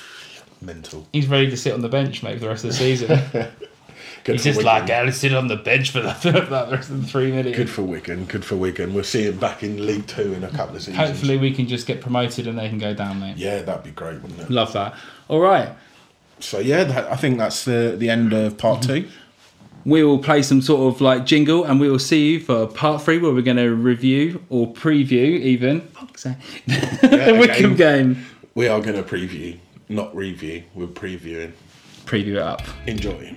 mental. 0.61 1.07
He's 1.13 1.27
ready 1.27 1.49
to 1.49 1.57
sit 1.57 1.73
on 1.73 1.81
the 1.81 1.89
bench, 1.89 2.23
mate, 2.23 2.33
for 2.35 2.39
the 2.41 2.49
rest 2.49 2.65
of 2.65 2.71
the 2.71 2.75
season. 2.75 3.19
Good 4.25 4.33
He's 4.35 4.43
just 4.43 4.57
Wigan. 4.57 4.65
like, 4.81 4.89
I'll 4.89 5.11
sit 5.13 5.33
on 5.33 5.47
the 5.47 5.55
bench 5.55 5.91
for 5.91 6.01
the, 6.01 6.13
for 6.13 6.31
the 6.33 6.67
rest 6.69 6.89
of 6.89 7.01
the 7.01 7.07
three 7.07 7.31
minutes. 7.31 7.55
Good 7.55 7.69
for 7.69 7.83
Wigan. 7.83 8.25
Good 8.25 8.43
for 8.43 8.57
Wigan. 8.57 8.93
We'll 8.93 9.05
see 9.05 9.23
him 9.23 9.39
back 9.39 9.63
in 9.63 9.85
League 9.85 10.07
Two 10.07 10.33
in 10.33 10.43
a 10.43 10.49
couple 10.49 10.75
of 10.75 10.81
seasons. 10.81 10.97
Hopefully, 10.97 11.37
we 11.37 11.53
can 11.53 11.67
just 11.69 11.87
get 11.87 12.01
promoted 12.01 12.45
and 12.45 12.59
they 12.59 12.67
can 12.67 12.79
go 12.79 12.93
down, 12.93 13.21
mate. 13.21 13.37
Yeah, 13.37 13.61
that'd 13.61 13.83
be 13.83 13.91
great, 13.91 14.21
wouldn't 14.21 14.41
it? 14.41 14.49
Love 14.49 14.73
that. 14.73 14.93
All 15.29 15.39
right. 15.39 15.69
So 16.39 16.59
yeah, 16.59 16.83
that, 16.83 17.11
I 17.11 17.15
think 17.15 17.37
that's 17.37 17.65
the 17.65 17.95
the 17.97 18.09
end 18.09 18.33
of 18.33 18.57
part 18.57 18.81
two. 18.81 19.07
We 19.85 20.03
will 20.03 20.19
play 20.19 20.41
some 20.41 20.61
sort 20.61 20.93
of 20.93 21.01
like 21.01 21.25
jingle 21.25 21.63
and 21.63 21.79
we 21.79 21.89
will 21.89 21.99
see 21.99 22.33
you 22.33 22.39
for 22.39 22.67
part 22.67 23.01
three 23.01 23.17
where 23.17 23.31
we're 23.31 23.41
going 23.41 23.57
to 23.57 23.69
review 23.69 24.43
or 24.49 24.71
preview 24.71 25.39
even 25.39 25.81
fuck's 25.81 26.23
sake, 26.23 26.35
the 26.67 27.35
Wycombe 27.39 27.75
game. 27.75 28.25
We 28.55 28.67
are 28.67 28.81
going 28.81 29.01
to 29.01 29.03
preview, 29.03 29.57
not 29.87 30.13
review. 30.15 30.63
We're 30.75 30.87
previewing. 30.87 31.53
Preview 32.05 32.35
it 32.35 32.41
up. 32.41 32.61
Enjoy. 32.87 33.33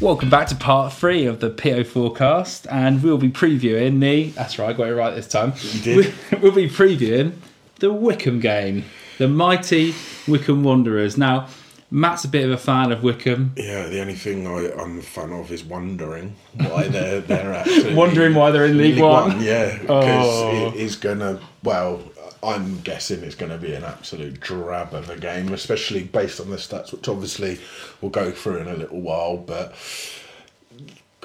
Welcome 0.00 0.30
back 0.30 0.46
to 0.48 0.54
part 0.54 0.92
three 0.92 1.26
of 1.26 1.40
the 1.40 1.50
PO 1.50 1.82
forecast, 1.82 2.68
and 2.70 3.02
we'll 3.02 3.18
be 3.18 3.30
previewing 3.30 3.98
the. 4.00 4.30
That's 4.30 4.56
right, 4.56 4.68
I 4.70 4.72
got 4.72 4.86
it 4.88 4.94
right 4.94 5.12
this 5.14 5.26
time. 5.26 5.54
You 5.60 5.80
did. 5.80 6.14
We'll 6.40 6.52
be 6.52 6.68
previewing 6.68 7.32
the 7.80 7.92
Wycombe 7.92 8.38
game, 8.38 8.84
the 9.18 9.26
mighty 9.26 9.94
Wycombe 10.28 10.62
Wanderers. 10.62 11.18
Now, 11.18 11.48
Matt's 11.90 12.22
a 12.24 12.28
bit 12.28 12.44
of 12.44 12.52
a 12.52 12.56
fan 12.56 12.92
of 12.92 13.02
Wycombe, 13.02 13.54
Yeah, 13.56 13.88
the 13.88 14.00
only 14.00 14.14
thing 14.14 14.46
I, 14.46 14.70
I'm 14.80 14.98
a 15.00 15.02
fan 15.02 15.32
of 15.32 15.50
is 15.50 15.64
wondering 15.64 16.36
why 16.54 16.86
they're 16.86 17.20
they're 17.20 17.52
actually 17.54 17.94
wondering 17.94 18.36
why 18.36 18.52
they're 18.52 18.66
in 18.66 18.78
League, 18.78 19.00
One. 19.02 19.42
Yeah, 19.42 19.78
because 19.78 20.26
Oh. 20.44 20.68
it 20.68 20.74
is 20.76 20.94
gonna. 20.94 21.40
Well, 21.64 22.00
I'm 22.42 22.80
guessing 22.80 23.22
it's 23.24 23.34
going 23.34 23.52
to 23.52 23.58
be 23.58 23.74
an 23.74 23.84
absolute 23.84 24.40
drab 24.40 24.94
of 24.94 25.10
a 25.10 25.18
game, 25.18 25.52
especially 25.52 26.04
based 26.04 26.40
on 26.40 26.50
the 26.50 26.56
stats, 26.56 26.92
which 26.92 27.08
obviously 27.08 27.58
we'll 28.00 28.10
go 28.10 28.30
through 28.30 28.58
in 28.58 28.68
a 28.68 28.76
little 28.76 29.00
while. 29.00 29.36
But 29.36 29.74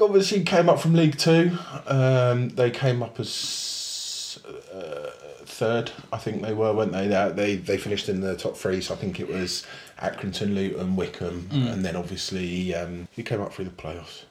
obviously 0.01 0.43
came 0.43 0.69
up 0.69 0.79
from 0.79 0.93
League 0.93 1.17
Two. 1.17 1.57
Um, 1.87 2.49
they 2.49 2.71
came 2.71 3.03
up 3.03 3.19
as 3.19 4.39
uh, 4.73 5.11
third, 5.45 5.91
I 6.11 6.17
think 6.17 6.41
they 6.41 6.53
were, 6.53 6.73
weren't 6.73 6.91
they? 6.91 7.07
They 7.07 7.55
they 7.57 7.77
finished 7.77 8.09
in 8.09 8.21
the 8.21 8.35
top 8.35 8.57
three. 8.57 8.81
So 8.81 8.95
I 8.95 8.97
think 8.97 9.19
it 9.19 9.29
was 9.29 9.65
Accrington, 9.99 10.55
Luton, 10.55 10.95
Wycombe, 10.95 11.47
and 11.51 11.85
then 11.85 11.95
obviously 11.95 12.73
um, 12.73 13.07
who 13.15 13.23
came 13.23 13.39
up 13.41 13.53
through 13.53 13.65
the 13.65 13.71
playoffs. 13.71 14.23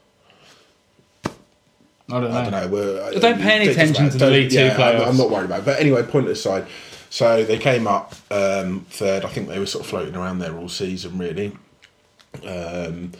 I 2.12 2.20
don't 2.20 2.30
know. 2.30 2.36
I 2.36 2.42
don't 2.42 2.50
know. 2.50 2.68
We're, 2.68 3.20
Don't 3.20 3.40
pay 3.40 3.56
any 3.56 3.68
attention 3.68 4.10
to 4.10 4.18
the 4.18 4.30
League 4.30 4.50
Two 4.50 4.56
yeah, 4.56 4.76
I'm- 4.78 5.08
I'm, 5.08 5.16
not 5.16 5.30
worried 5.30 5.46
about 5.46 5.60
it. 5.60 5.64
But 5.64 5.80
anyway, 5.80 6.02
point 6.02 6.28
aside. 6.28 6.66
So 7.08 7.44
they 7.44 7.58
came 7.58 7.86
up 7.86 8.14
um, 8.30 8.86
third. 8.90 9.24
I 9.24 9.28
think 9.28 9.48
they 9.48 9.58
were 9.58 9.66
sort 9.66 9.84
of 9.84 9.90
floating 9.90 10.14
around 10.14 10.38
there 10.38 10.56
all 10.56 10.68
season, 10.68 11.18
really. 11.18 11.56
Um, 12.46 13.12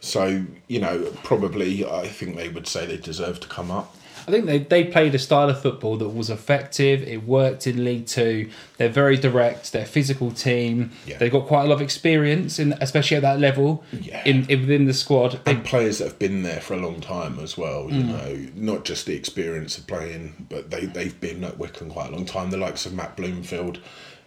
so 0.00 0.44
you 0.66 0.80
know, 0.80 1.12
probably 1.22 1.84
I 1.84 2.08
think 2.08 2.36
they 2.36 2.48
would 2.48 2.66
say 2.66 2.86
they 2.86 2.96
deserve 2.96 3.40
to 3.40 3.48
come 3.48 3.70
up. 3.70 3.94
I 4.26 4.30
think 4.30 4.46
they, 4.46 4.58
they 4.58 4.84
played 4.84 5.14
a 5.14 5.18
style 5.18 5.48
of 5.50 5.60
football 5.60 5.96
that 5.98 6.08
was 6.08 6.30
effective. 6.30 7.02
It 7.02 7.24
worked 7.24 7.66
in 7.66 7.84
League 7.84 8.06
Two. 8.06 8.50
They're 8.76 8.88
very 8.88 9.16
direct. 9.16 9.72
They're 9.72 9.82
a 9.82 9.86
physical 9.86 10.30
team. 10.30 10.90
Yeah. 11.06 11.18
They've 11.18 11.32
got 11.32 11.46
quite 11.46 11.64
a 11.64 11.66
lot 11.68 11.74
of 11.74 11.82
experience, 11.82 12.58
in 12.58 12.72
especially 12.80 13.16
at 13.16 13.22
that 13.22 13.38
level, 13.40 13.84
Yeah. 13.92 14.22
in, 14.24 14.46
in 14.48 14.60
within 14.60 14.86
the 14.86 14.94
squad. 14.94 15.40
They, 15.44 15.52
And 15.52 15.64
players 15.64 15.98
that 15.98 16.04
have 16.04 16.18
been 16.18 16.42
there 16.42 16.60
for 16.60 16.74
a 16.74 16.78
long 16.78 17.00
time 17.00 17.38
as 17.40 17.56
well. 17.58 17.84
Mm. 17.88 17.92
You 17.92 18.02
know, 18.04 18.48
not 18.54 18.84
just 18.84 19.06
the 19.06 19.14
experience 19.14 19.78
of 19.78 19.86
playing, 19.86 20.46
but 20.48 20.70
they 20.70 20.86
they've 20.86 21.18
been 21.20 21.44
at 21.44 21.58
Wycombe 21.58 21.90
quite 21.90 22.08
a 22.10 22.12
long 22.12 22.24
time. 22.26 22.50
The 22.50 22.56
likes 22.56 22.86
of 22.86 22.92
Matt 22.94 23.16
Bloomfield. 23.16 23.80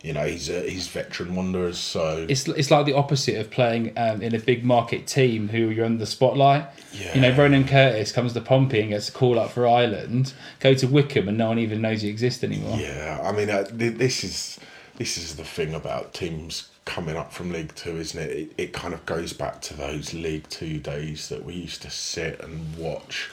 You 0.04 0.12
know, 0.12 0.26
he's 0.26 0.50
a, 0.50 0.70
he's 0.70 0.88
veteran 0.90 1.34
wanderers. 1.34 1.78
So 1.78 2.26
it's 2.28 2.46
it's 2.50 2.70
like 2.70 2.86
the 2.86 2.94
opposite 2.94 3.38
of 3.40 3.50
playing 3.50 3.98
um, 3.98 4.22
in 4.22 4.36
a 4.36 4.40
big 4.40 4.66
market 4.66 5.08
team 5.08 5.48
who 5.48 5.70
you're 5.70 5.86
under 5.86 5.98
the 5.98 6.06
spotlight. 6.06 6.68
yeah. 6.92 7.16
You 7.16 7.22
know. 7.22 7.32
Ronan 7.34 7.66
Curtis 7.66 8.12
comes 8.12 8.34
to 8.34 8.42
Pompey 8.42 8.82
and 8.82 8.90
gets 8.90 9.08
a 9.08 9.14
call 9.14 9.40
up 9.40 9.52
for 9.52 9.66
Ireland. 9.66 10.34
Go 10.60 10.74
to 10.74 10.88
Wycombe 10.88 11.30
and 11.30 11.38
no 11.38 11.48
one 11.48 11.58
even 11.58 11.82
knows 11.82 12.04
you 12.04 12.10
exist 12.10 12.44
anymore. 12.44 12.78
Yeah, 12.78 13.22
I 13.24 13.32
mean, 13.32 13.50
uh, 13.50 13.64
th- 13.64 13.96
this 13.96 14.26
is 14.26 14.60
this 14.98 15.18
is 15.18 15.38
the 15.38 15.46
thing 15.46 15.74
about 15.74 16.14
teams 16.14 16.70
coming 16.84 17.16
up 17.16 17.32
from 17.32 17.54
League 17.54 17.74
Two, 17.76 17.96
isn't 17.96 18.22
it? 18.22 18.30
it? 18.30 18.54
It 18.58 18.74
kind 18.74 18.94
of 18.94 19.06
goes 19.06 19.32
back 19.32 19.62
to 19.62 19.74
those 19.74 20.14
League 20.14 20.50
Two 20.50 20.80
days 20.80 21.30
that 21.30 21.46
we 21.46 21.54
used 21.54 21.82
to 21.84 21.90
sit 21.90 22.42
and 22.42 22.76
watch, 22.76 23.30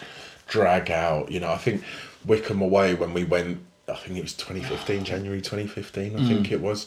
drag 0.46 0.88
out. 0.88 1.32
You 1.32 1.40
know, 1.40 1.50
I 1.50 1.58
think 1.58 1.82
Wycombe 2.24 2.62
away 2.62 2.94
when 2.94 3.12
we 3.12 3.24
went. 3.24 3.58
I 3.92 3.96
think 3.96 4.18
it 4.18 4.22
was 4.22 4.36
twenty 4.36 4.62
fifteen, 4.62 5.04
January 5.04 5.40
twenty 5.40 5.66
fifteen. 5.66 6.16
I 6.16 6.20
Mm. 6.20 6.28
think 6.28 6.52
it 6.52 6.60
was. 6.60 6.86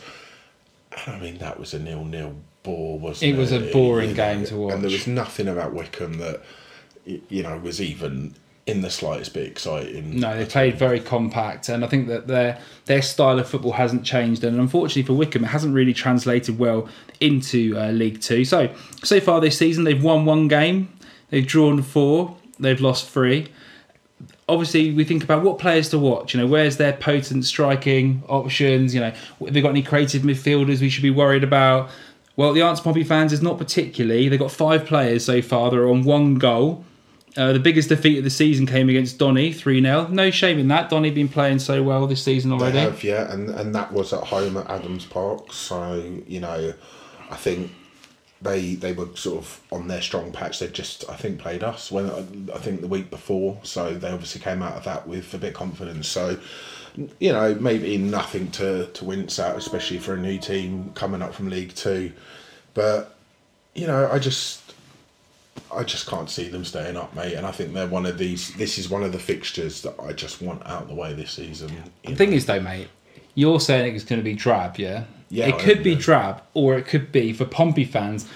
And 1.06 1.16
I 1.16 1.20
mean, 1.20 1.38
that 1.40 1.60
was 1.60 1.74
a 1.74 1.80
nil 1.80 2.06
nil 2.06 2.36
bore, 2.64 3.00
wasn't 3.00 3.32
it? 3.32 3.36
It 3.36 3.38
was 3.38 3.52
a 3.52 3.60
boring 3.72 4.10
You 4.12 4.16
know, 4.16 4.24
game 4.36 4.46
to 4.46 4.56
watch. 4.58 4.74
and 4.74 4.84
there 4.84 4.92
was 4.92 5.08
nothing 5.08 5.48
about 5.48 5.74
Wycombe 5.74 6.18
that 6.20 6.42
you 7.06 7.44
know 7.44 7.58
was 7.58 7.82
even 7.82 8.36
in 8.66 8.82
the 8.82 8.90
slightest 8.90 9.34
bit 9.34 9.46
exciting. 9.46 10.20
No, 10.22 10.38
they 10.38 10.46
played 10.46 10.78
very 10.80 11.02
compact, 11.02 11.68
and 11.68 11.84
I 11.84 11.88
think 11.88 12.08
that 12.08 12.28
their 12.28 12.60
their 12.86 13.02
style 13.02 13.38
of 13.40 13.48
football 13.50 13.74
hasn't 13.74 14.06
changed. 14.06 14.44
And 14.44 14.58
unfortunately 14.60 15.04
for 15.04 15.14
Wycombe, 15.14 15.44
it 15.44 15.48
hasn't 15.48 15.74
really 15.74 15.94
translated 15.94 16.58
well 16.58 16.88
into 17.20 17.78
uh, 17.78 17.92
League 17.92 18.22
Two. 18.22 18.46
So 18.46 18.70
so 19.04 19.20
far 19.20 19.42
this 19.42 19.58
season, 19.58 19.84
they've 19.84 20.02
won 20.02 20.24
one 20.26 20.48
game, 20.48 20.88
they've 21.30 21.46
drawn 21.46 21.82
four, 21.82 22.38
they've 22.60 22.80
lost 22.80 23.10
three. 23.10 23.48
Obviously, 24.50 24.92
we 24.92 25.04
think 25.06 25.24
about 25.24 25.42
what 25.44 25.58
players 25.58 25.90
to 25.90 26.00
watch. 26.00 26.34
You 26.34 26.42
know, 26.42 26.48
where's 26.48 26.78
their 26.78 26.94
potent 26.94 27.46
striking 27.46 28.24
options? 28.28 28.94
You 28.94 29.02
know, 29.02 29.12
have 29.40 29.54
they 29.54 29.62
got 29.62 29.70
any 29.70 29.84
creative 29.84 30.24
midfielders 30.24 30.82
we 30.82 30.90
should 30.90 31.04
be 31.04 31.10
worried 31.10 31.44
about? 31.44 31.90
Well, 32.36 32.52
the 32.52 32.62
answer, 32.64 32.84
Pompey 32.84 33.04
fans, 33.04 33.32
is 33.32 33.42
not 33.42 33.58
particularly. 33.58 34.28
They've 34.28 34.40
got 34.40 34.52
five 34.52 34.86
players 34.86 35.24
so 35.24 35.42
far. 35.42 35.70
They're 35.72 35.88
on 35.88 36.04
one 36.04 36.36
goal. 36.36 36.84
Uh, 37.38 37.54
the 37.54 37.60
biggest 37.60 37.90
defeat 37.90 38.18
of 38.20 38.24
the 38.24 38.30
season 38.30 38.68
came 38.68 38.90
against 38.90 39.18
Donny, 39.18 39.54
3 39.54 39.82
0. 39.82 40.08
No 40.10 40.30
shame 40.30 40.60
in 40.60 40.68
that. 40.68 40.90
Donny 40.90 41.10
been 41.10 41.30
playing 41.30 41.60
so 41.60 41.82
well 41.82 42.06
this 42.06 42.22
season 42.24 42.52
They 42.52 42.58
already. 42.58 42.78
have, 42.80 43.04
yeah, 43.04 43.32
and 43.32 43.50
and 43.50 43.74
that 43.74 43.92
was 43.92 44.14
at 44.14 44.24
home 44.26 44.58
at 44.58 44.70
Adams 44.70 45.06
Park. 45.06 45.52
So 45.54 46.22
you 46.28 46.40
know, 46.40 46.74
I 47.32 47.36
think 47.36 47.72
they 48.44 48.76
they 48.76 48.94
were 48.94 49.08
sort 49.16 49.40
of 49.40 49.62
on 49.72 49.88
their 49.88 50.02
strong 50.02 50.32
patch. 50.32 50.60
They 50.60 50.68
just 50.68 51.10
I 51.10 51.16
think 51.16 51.40
played 51.40 51.64
us 51.64 51.92
when 51.92 52.10
I 52.54 52.58
think 52.58 52.82
the 52.82 52.88
week 52.88 53.10
before. 53.10 53.60
So 53.64 53.94
they 53.94 54.10
obviously 54.10 54.42
came 54.42 54.62
out 54.62 54.76
of 54.78 54.84
that 54.84 55.08
with 55.08 55.34
a 55.34 55.38
bit 55.38 55.50
of 55.50 55.56
confidence. 55.56 56.08
So 56.08 56.40
you 57.20 57.32
know, 57.32 57.56
maybe 57.56 57.98
nothing 57.98 58.52
to 58.52 58.88
to 58.88 59.06
wince 59.06 59.40
at, 59.40 59.56
especially 59.56 60.00
for 60.00 60.14
a 60.14 60.20
new 60.20 60.38
team 60.38 60.92
coming 60.94 61.22
up 61.22 61.34
from 61.34 61.50
League 61.50 61.74
Two. 61.76 62.12
But 62.74 63.16
you 63.74 63.88
know, 63.88 64.10
I 64.12 64.20
just. 64.20 64.62
I 65.72 65.84
just 65.84 66.08
can't 66.08 66.30
see 66.30 66.50
them 66.50 66.66
staying 66.66 66.98
up, 66.98 67.16
mate. 67.16 67.34
And 67.34 67.46
I 67.46 67.52
think 67.52 67.74
they're 67.74 67.88
one 67.88 68.08
of 68.08 68.18
these. 68.18 68.54
This 68.56 68.80
is 68.80 68.90
one 68.90 69.04
of 69.04 69.12
the 69.12 69.20
fixtures 69.20 69.82
that 69.84 69.96
I 70.00 70.12
just 70.12 70.42
want 70.42 70.66
out 70.66 70.84
of 70.84 70.88
the 70.88 70.96
way 70.96 71.14
this 71.14 71.32
season. 71.32 71.72
The 72.06 72.16
thing 72.16 72.34
is, 72.34 72.46
though, 72.48 72.60
mate, 72.60 72.88
you're 73.36 73.60
saying 73.60 73.96
it's 73.96 74.04
going 74.04 74.20
to 74.20 74.24
be 74.24 74.34
drab, 74.34 74.78
yeah? 74.78 75.06
Yeah, 75.34 75.48
It 75.48 75.56
I 75.56 75.58
could 75.58 75.84
be 75.84 75.94
yeah. 75.94 76.00
drab, 76.00 76.42
or 76.54 76.78
it 76.78 76.86
could 76.86 77.12
be, 77.12 77.34
for 77.34 77.46
Pompey 77.46 77.86
fans, 77.86 78.28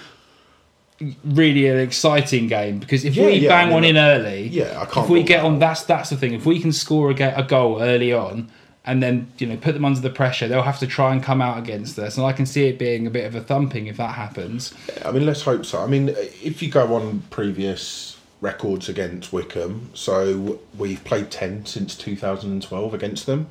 really 1.24 1.68
an 1.68 1.78
exciting 1.78 2.48
game 2.48 2.80
because 2.80 3.04
if 3.04 3.14
Yeah, 3.14 3.26
we 3.26 3.34
yeah, 3.34 3.48
bang 3.48 3.62
I 3.62 3.64
mean, 3.66 3.74
one 3.74 3.84
in 3.84 3.96
early, 3.96 4.48
yeah, 4.48 4.80
I 4.80 4.84
can't 4.84 5.04
if 5.04 5.10
we 5.10 5.22
get 5.22 5.44
on, 5.44 5.58
that's 5.60 5.84
that's 5.84 6.10
the 6.10 6.16
thing. 6.16 6.34
If 6.34 6.44
we 6.44 6.60
can 6.60 6.72
score 6.72 7.10
a, 7.10 7.14
a 7.36 7.44
goal 7.44 7.80
early 7.80 8.12
on 8.12 8.50
and 8.84 9.00
then 9.02 9.30
you 9.38 9.46
know 9.46 9.56
put 9.56 9.74
them 9.74 9.84
under 9.84 10.00
the 10.00 10.10
pressure, 10.10 10.48
they'll 10.48 10.62
have 10.62 10.80
to 10.80 10.86
try 10.88 11.12
and 11.12 11.22
come 11.22 11.40
out 11.40 11.58
against 11.58 11.98
us, 11.98 12.16
and 12.16 12.26
I 12.26 12.32
can 12.32 12.46
see 12.46 12.66
it 12.68 12.78
being 12.78 13.06
a 13.06 13.10
bit 13.10 13.26
of 13.26 13.34
a 13.36 13.40
thumping 13.40 13.86
if 13.86 13.96
that 13.98 14.14
happens. 14.14 14.74
I 15.04 15.12
mean, 15.12 15.24
let's 15.24 15.42
hope 15.42 15.64
so. 15.64 15.80
I 15.80 15.86
mean, 15.86 16.08
if 16.42 16.62
you 16.62 16.70
go 16.70 16.94
on 16.96 17.22
previous 17.30 18.16
records 18.40 18.88
against 18.88 19.32
Wycombe, 19.32 19.90
so 19.94 20.58
we've 20.76 21.02
played 21.04 21.30
10 21.30 21.66
since 21.66 21.94
2012 21.96 22.94
against 22.94 23.26
them, 23.26 23.48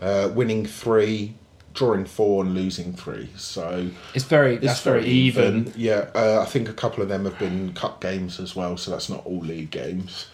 uh, 0.00 0.30
winning 0.34 0.64
three, 0.66 1.34
drawing 1.76 2.04
four, 2.04 2.42
and 2.44 2.54
losing 2.54 2.92
three. 2.92 3.28
So 3.36 3.90
It's 4.14 4.24
very 4.24 4.54
it's 4.56 4.66
that's 4.66 4.82
very 4.82 5.04
even. 5.06 5.72
Yeah, 5.76 6.08
uh, 6.14 6.40
I 6.42 6.46
think 6.46 6.68
a 6.68 6.72
couple 6.72 7.02
of 7.02 7.08
them 7.08 7.24
have 7.24 7.38
been 7.38 7.72
cup 7.74 8.00
games 8.00 8.40
as 8.40 8.56
well, 8.56 8.76
so 8.76 8.90
that's 8.90 9.08
not 9.08 9.24
all 9.24 9.40
league 9.40 9.70
games. 9.70 10.26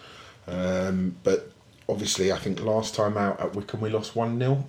Um, 0.47 1.15
but 1.23 1.51
obviously, 1.87 2.31
I 2.31 2.37
think 2.37 2.61
last 2.61 2.95
time 2.95 3.17
out 3.17 3.39
at 3.39 3.55
Wycombe 3.55 3.81
we 3.81 3.89
lost 3.89 4.15
1 4.15 4.39
0. 4.39 4.65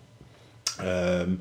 Um, 0.79 1.41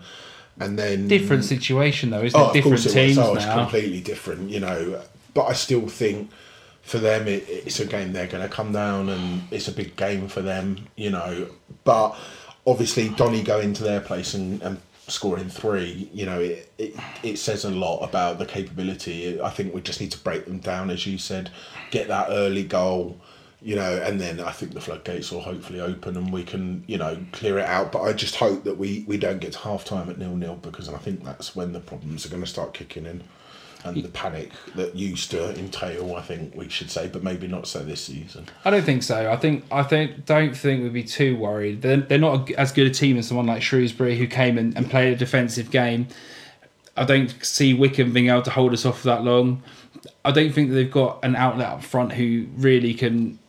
and 0.60 0.78
then 0.78 1.08
Different 1.08 1.44
situation 1.44 2.12
though, 2.12 2.22
isn't 2.24 2.40
Oh, 2.40 2.52
it? 2.52 2.54
Different 2.54 2.86
it 2.86 2.90
teams. 2.90 3.18
Oh, 3.18 3.36
it's 3.36 3.46
now. 3.46 3.56
completely 3.64 4.02
different, 4.02 4.50
you 4.50 4.60
know. 4.60 5.02
But 5.34 5.46
I 5.46 5.54
still 5.54 5.88
think 5.88 6.30
for 6.84 7.00
them, 7.00 7.28
it, 7.28 7.46
it's 7.48 7.80
a 7.80 7.86
game 7.86 8.14
they're 8.14 8.28
going 8.28 8.48
to 8.48 8.54
come 8.54 8.72
down, 8.72 9.10
and 9.10 9.44
it's 9.52 9.68
a 9.68 9.72
big 9.72 9.96
game 9.96 10.28
for 10.28 10.42
them, 10.42 10.88
you 10.96 11.10
know. 11.10 11.48
But 11.84 12.16
obviously, 12.68 13.10
Donny 13.10 13.42
going 13.42 13.74
to 13.74 13.84
their 13.84 14.00
place 14.02 14.34
and, 14.36 14.62
and 14.62 14.80
scoring 15.08 15.50
three, 15.50 16.10
you 16.14 16.26
know, 16.26 16.40
it, 16.40 16.72
it 16.78 16.96
it 17.24 17.38
says 17.38 17.66
a 17.66 17.70
lot 17.70 18.00
about 18.00 18.40
the 18.40 18.46
capability. 18.46 19.42
I 19.42 19.50
think 19.50 19.74
we 19.74 19.82
just 19.82 20.00
need 20.02 20.12
to 20.12 20.20
break 20.20 20.46
them 20.46 20.60
down, 20.60 20.90
as 20.90 21.06
you 21.06 21.18
said, 21.18 21.52
get 21.92 22.08
that 22.08 22.28
early 22.30 22.64
goal. 22.64 23.20
You 23.62 23.78
know, 23.78 24.02
and 24.04 24.20
then 24.20 24.42
I 24.42 24.52
think 24.52 24.74
the 24.74 24.82
floodgates 24.82 25.32
will 25.32 25.40
hopefully 25.40 25.80
open 25.80 26.18
and 26.18 26.34
we 26.34 26.44
can, 26.44 26.84
you 26.86 26.98
know, 26.98 27.18
clear 27.32 27.60
it 27.60 27.66
out. 27.66 27.94
But 27.94 28.02
I 28.02 28.12
just 28.12 28.36
hope 28.36 28.66
that 28.66 28.78
we, 28.78 29.06
we 29.08 29.18
don't 29.18 29.40
get 29.40 29.54
to 29.54 29.60
half 29.60 29.86
time 29.86 30.10
at 30.10 30.18
nil 30.18 30.36
nil 30.36 30.56
because 30.56 30.90
I 30.90 30.98
think 30.98 31.24
that's 31.24 31.56
when 31.56 31.72
the 31.72 31.80
problems 31.80 32.26
are 32.26 32.30
going 32.30 32.44
to 32.44 32.50
start 32.50 32.74
kicking 32.74 33.06
in 33.06 33.24
and 33.84 34.04
the 34.04 34.10
panic 34.10 34.52
that 34.76 34.96
used 34.96 35.32
to 35.32 35.58
entail. 35.58 36.16
I 36.16 36.22
think 36.22 36.56
we 36.56 36.70
should 36.70 36.90
say, 36.90 37.08
but 37.08 37.24
maybe 37.24 37.48
not 37.48 37.68
so 37.68 37.80
this 37.80 38.02
season. 38.02 38.48
I 38.64 38.70
don't 38.70 38.84
think 38.84 39.04
so. 39.04 39.32
I 39.32 39.36
think 39.36 39.66
I 39.72 39.84
think 39.84 40.26
don't 40.26 40.56
think 40.56 40.84
we'd 40.84 40.94
be 40.94 41.04
too 41.04 41.36
worried. 41.36 41.82
They're, 41.82 41.98
they're 41.98 42.18
not 42.18 42.52
as 42.52 42.72
good 42.72 42.88
a 42.88 42.92
team 42.92 43.18
as 43.18 43.28
someone 43.28 43.46
like 43.46 43.62
Shrewsbury 43.62 44.18
who 44.18 44.28
came 44.28 44.58
and, 44.58 44.76
and 44.78 44.90
played 44.90 45.14
a 45.14 45.16
defensive 45.16 45.72
game. 45.72 46.08
I 46.96 47.06
don't 47.06 47.34
see 47.44 47.74
Wycombe 47.74 48.14
being 48.14 48.30
able 48.30 48.44
to 48.44 48.52
hold 48.52 48.74
us 48.74 48.86
off 48.86 49.00
for 49.00 49.08
that 49.08 49.24
long. 49.24 49.64
I 50.24 50.32
don't 50.32 50.52
think 50.52 50.72
they've 50.72 50.90
got 50.90 51.24
an 51.24 51.36
outlet 51.36 51.68
up 51.68 51.84
front 51.84 52.14
who 52.14 52.48
really 52.56 52.94
can 52.94 53.40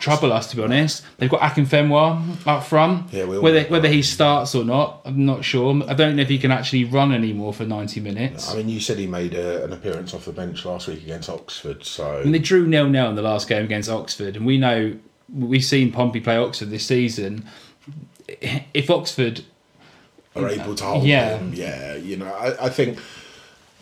trouble 0.00 0.32
us. 0.32 0.48
To 0.50 0.56
be 0.56 0.62
honest, 0.62 1.04
they've 1.18 1.30
got 1.30 1.40
Akinfenwa 1.40 2.46
up 2.46 2.64
front. 2.64 3.12
Yeah, 3.12 3.24
we 3.26 3.36
all 3.36 3.42
whether 3.42 3.64
whether 3.64 3.88
he 3.88 4.02
starts 4.02 4.54
or 4.54 4.64
not, 4.64 5.00
I'm 5.04 5.24
not 5.24 5.44
sure. 5.44 5.82
I 5.88 5.94
don't 5.94 6.16
know 6.16 6.22
if 6.22 6.28
he 6.28 6.38
can 6.38 6.50
actually 6.50 6.84
run 6.84 7.12
anymore 7.12 7.52
for 7.54 7.64
90 7.64 8.00
minutes. 8.00 8.50
I 8.50 8.56
mean, 8.56 8.68
you 8.68 8.80
said 8.80 8.98
he 8.98 9.06
made 9.06 9.34
a, 9.34 9.64
an 9.64 9.72
appearance 9.72 10.14
off 10.14 10.24
the 10.24 10.32
bench 10.32 10.64
last 10.64 10.88
week 10.88 11.02
against 11.02 11.28
Oxford, 11.28 11.84
so 11.84 12.20
And 12.20 12.34
they 12.34 12.38
drew 12.38 12.66
nil 12.66 12.88
nil 12.88 13.08
in 13.10 13.14
the 13.14 13.22
last 13.22 13.48
game 13.48 13.64
against 13.64 13.88
Oxford, 13.88 14.36
and 14.36 14.44
we 14.46 14.58
know 14.58 14.96
we've 15.32 15.64
seen 15.64 15.92
Pompey 15.92 16.20
play 16.20 16.36
Oxford 16.36 16.70
this 16.70 16.86
season. 16.86 17.46
If 18.72 18.90
Oxford, 18.90 19.44
are 20.36 20.48
able 20.48 20.74
to 20.76 20.84
hold 20.84 21.04
Yeah. 21.04 21.38
him. 21.38 21.52
Yeah, 21.54 21.94
you 21.96 22.16
know, 22.16 22.32
I, 22.32 22.66
I 22.66 22.68
think 22.68 22.98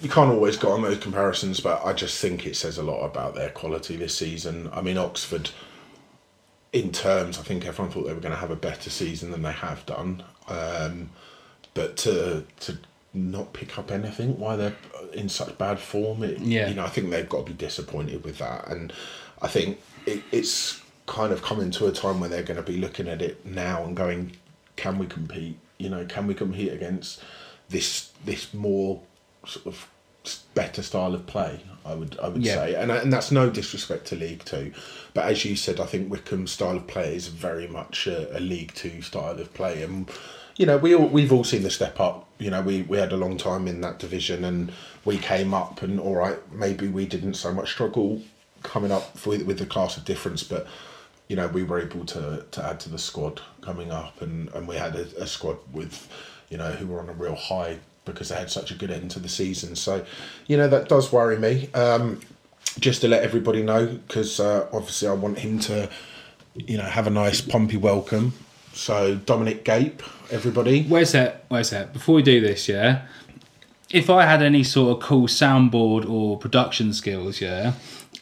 you 0.00 0.08
can't 0.08 0.30
always 0.30 0.56
go 0.56 0.70
on 0.70 0.82
those 0.82 0.98
comparisons, 0.98 1.60
but 1.60 1.84
I 1.84 1.92
just 1.92 2.20
think 2.20 2.46
it 2.46 2.56
says 2.56 2.78
a 2.78 2.82
lot 2.82 3.04
about 3.04 3.34
their 3.34 3.50
quality 3.50 3.96
this 3.96 4.16
season. 4.16 4.70
I 4.72 4.80
mean, 4.80 4.96
Oxford, 4.96 5.50
in 6.72 6.92
terms, 6.92 7.38
I 7.38 7.42
think 7.42 7.64
everyone 7.66 7.92
thought 7.92 8.06
they 8.06 8.12
were 8.12 8.20
going 8.20 8.34
to 8.34 8.38
have 8.40 8.50
a 8.50 8.56
better 8.56 8.90
season 8.90 9.30
than 9.30 9.42
they 9.42 9.52
have 9.52 9.84
done. 9.86 10.22
Um, 10.48 11.10
but 11.74 11.96
to 11.98 12.44
to 12.60 12.78
not 13.14 13.52
pick 13.52 13.78
up 13.78 13.90
anything, 13.90 14.38
why 14.38 14.56
they're 14.56 14.76
in 15.14 15.28
such 15.28 15.56
bad 15.58 15.78
form, 15.78 16.22
it, 16.22 16.38
Yeah. 16.40 16.68
you 16.68 16.74
know, 16.74 16.84
I 16.84 16.88
think 16.88 17.10
they've 17.10 17.28
got 17.28 17.46
to 17.46 17.52
be 17.52 17.56
disappointed 17.56 18.22
with 18.24 18.38
that. 18.38 18.68
And 18.68 18.92
I 19.40 19.48
think 19.48 19.80
it, 20.06 20.22
it's 20.30 20.80
kind 21.06 21.32
of 21.32 21.40
coming 21.42 21.70
to 21.72 21.86
a 21.86 21.92
time 21.92 22.20
where 22.20 22.28
they're 22.28 22.42
going 22.42 22.62
to 22.62 22.62
be 22.72 22.76
looking 22.76 23.08
at 23.08 23.22
it 23.22 23.44
now 23.46 23.82
and 23.84 23.96
going, 23.96 24.32
can 24.76 24.98
we 24.98 25.06
compete? 25.06 25.58
You 25.78 25.88
know, 25.88 26.04
can 26.04 26.26
we 26.26 26.34
compete 26.34 26.72
against 26.72 27.22
this 27.70 28.10
this 28.24 28.52
more 28.52 29.00
sort 29.46 29.66
of 29.66 29.88
better 30.54 30.82
style 30.82 31.14
of 31.14 31.26
play? 31.26 31.60
I 31.84 31.94
would 31.94 32.18
I 32.22 32.28
would 32.28 32.44
Yeah. 32.44 32.54
say, 32.54 32.74
and 32.74 32.90
and 32.90 33.12
that's 33.12 33.30
no 33.30 33.48
disrespect 33.50 34.06
to 34.08 34.16
League 34.16 34.44
Two, 34.44 34.72
but 35.14 35.24
as 35.24 35.44
you 35.44 35.56
said, 35.56 35.80
I 35.80 35.86
think 35.86 36.10
Wycombe's 36.10 36.52
style 36.52 36.76
of 36.76 36.86
play 36.86 37.14
is 37.14 37.28
very 37.28 37.66
much 37.66 38.06
a, 38.06 38.36
a 38.36 38.40
League 38.40 38.74
Two 38.74 39.00
style 39.02 39.38
of 39.40 39.52
play, 39.54 39.82
and 39.82 40.10
you 40.56 40.66
know 40.66 40.76
we 40.76 40.94
all, 40.94 41.06
we've 41.08 41.32
all 41.32 41.44
seen 41.44 41.62
the 41.62 41.70
step 41.70 41.98
up. 41.98 42.26
You 42.38 42.50
know, 42.50 42.60
we 42.62 42.82
we 42.82 42.98
had 42.98 43.12
a 43.12 43.16
long 43.16 43.36
time 43.38 43.66
in 43.66 43.80
that 43.80 43.98
division, 43.98 44.44
and 44.44 44.70
we 45.04 45.16
came 45.18 45.54
up, 45.54 45.82
and 45.82 45.98
all 45.98 46.16
right, 46.16 46.38
maybe 46.52 46.88
we 46.88 47.06
didn't 47.06 47.34
so 47.34 47.52
much 47.52 47.70
struggle 47.72 48.22
coming 48.62 48.92
up 48.92 49.24
with 49.26 49.42
with 49.46 49.58
the 49.58 49.66
class 49.66 49.96
of 49.96 50.04
difference, 50.04 50.42
but 50.42 50.66
you 51.28 51.36
know, 51.36 51.46
we 51.48 51.62
were 51.62 51.80
able 51.80 52.06
to, 52.06 52.44
to 52.50 52.64
add 52.64 52.80
to 52.80 52.88
the 52.88 52.98
squad 52.98 53.40
coming 53.60 53.90
up, 53.92 54.20
and, 54.22 54.48
and 54.54 54.66
we 54.66 54.76
had 54.76 54.96
a, 54.96 55.02
a 55.22 55.26
squad 55.26 55.58
with, 55.74 56.08
you 56.48 56.56
know, 56.56 56.70
who 56.72 56.86
were 56.86 57.00
on 57.00 57.08
a 57.10 57.12
real 57.12 57.34
high 57.34 57.78
because 58.12 58.28
they 58.28 58.36
had 58.36 58.50
such 58.50 58.70
a 58.70 58.74
good 58.74 58.90
end 58.90 59.10
to 59.12 59.20
the 59.20 59.28
season. 59.28 59.76
So, 59.76 60.04
you 60.46 60.56
know, 60.56 60.68
that 60.68 60.88
does 60.88 61.12
worry 61.12 61.38
me. 61.38 61.68
Um, 61.74 62.20
just 62.80 63.00
to 63.00 63.08
let 63.08 63.22
everybody 63.22 63.62
know, 63.62 63.86
because 63.86 64.40
uh, 64.40 64.68
obviously 64.72 65.08
I 65.08 65.12
want 65.12 65.38
him 65.38 65.58
to, 65.60 65.88
you 66.54 66.76
know, 66.76 66.84
have 66.84 67.06
a 67.06 67.10
nice 67.10 67.40
Pompey 67.40 67.76
welcome. 67.76 68.32
So 68.72 69.16
Dominic 69.16 69.64
Gape, 69.64 70.02
everybody. 70.30 70.84
where's 70.84 71.12
that? 71.12 71.44
Where's 71.48 71.70
that? 71.70 71.92
Before 71.92 72.14
we 72.14 72.22
do 72.22 72.40
this, 72.40 72.68
yeah. 72.68 73.06
If 73.90 74.10
I 74.10 74.24
had 74.26 74.42
any 74.42 74.62
sort 74.62 74.96
of 74.96 75.02
cool 75.02 75.26
soundboard 75.26 76.08
or 76.08 76.38
production 76.38 76.92
skills, 76.92 77.40
yeah, 77.40 77.72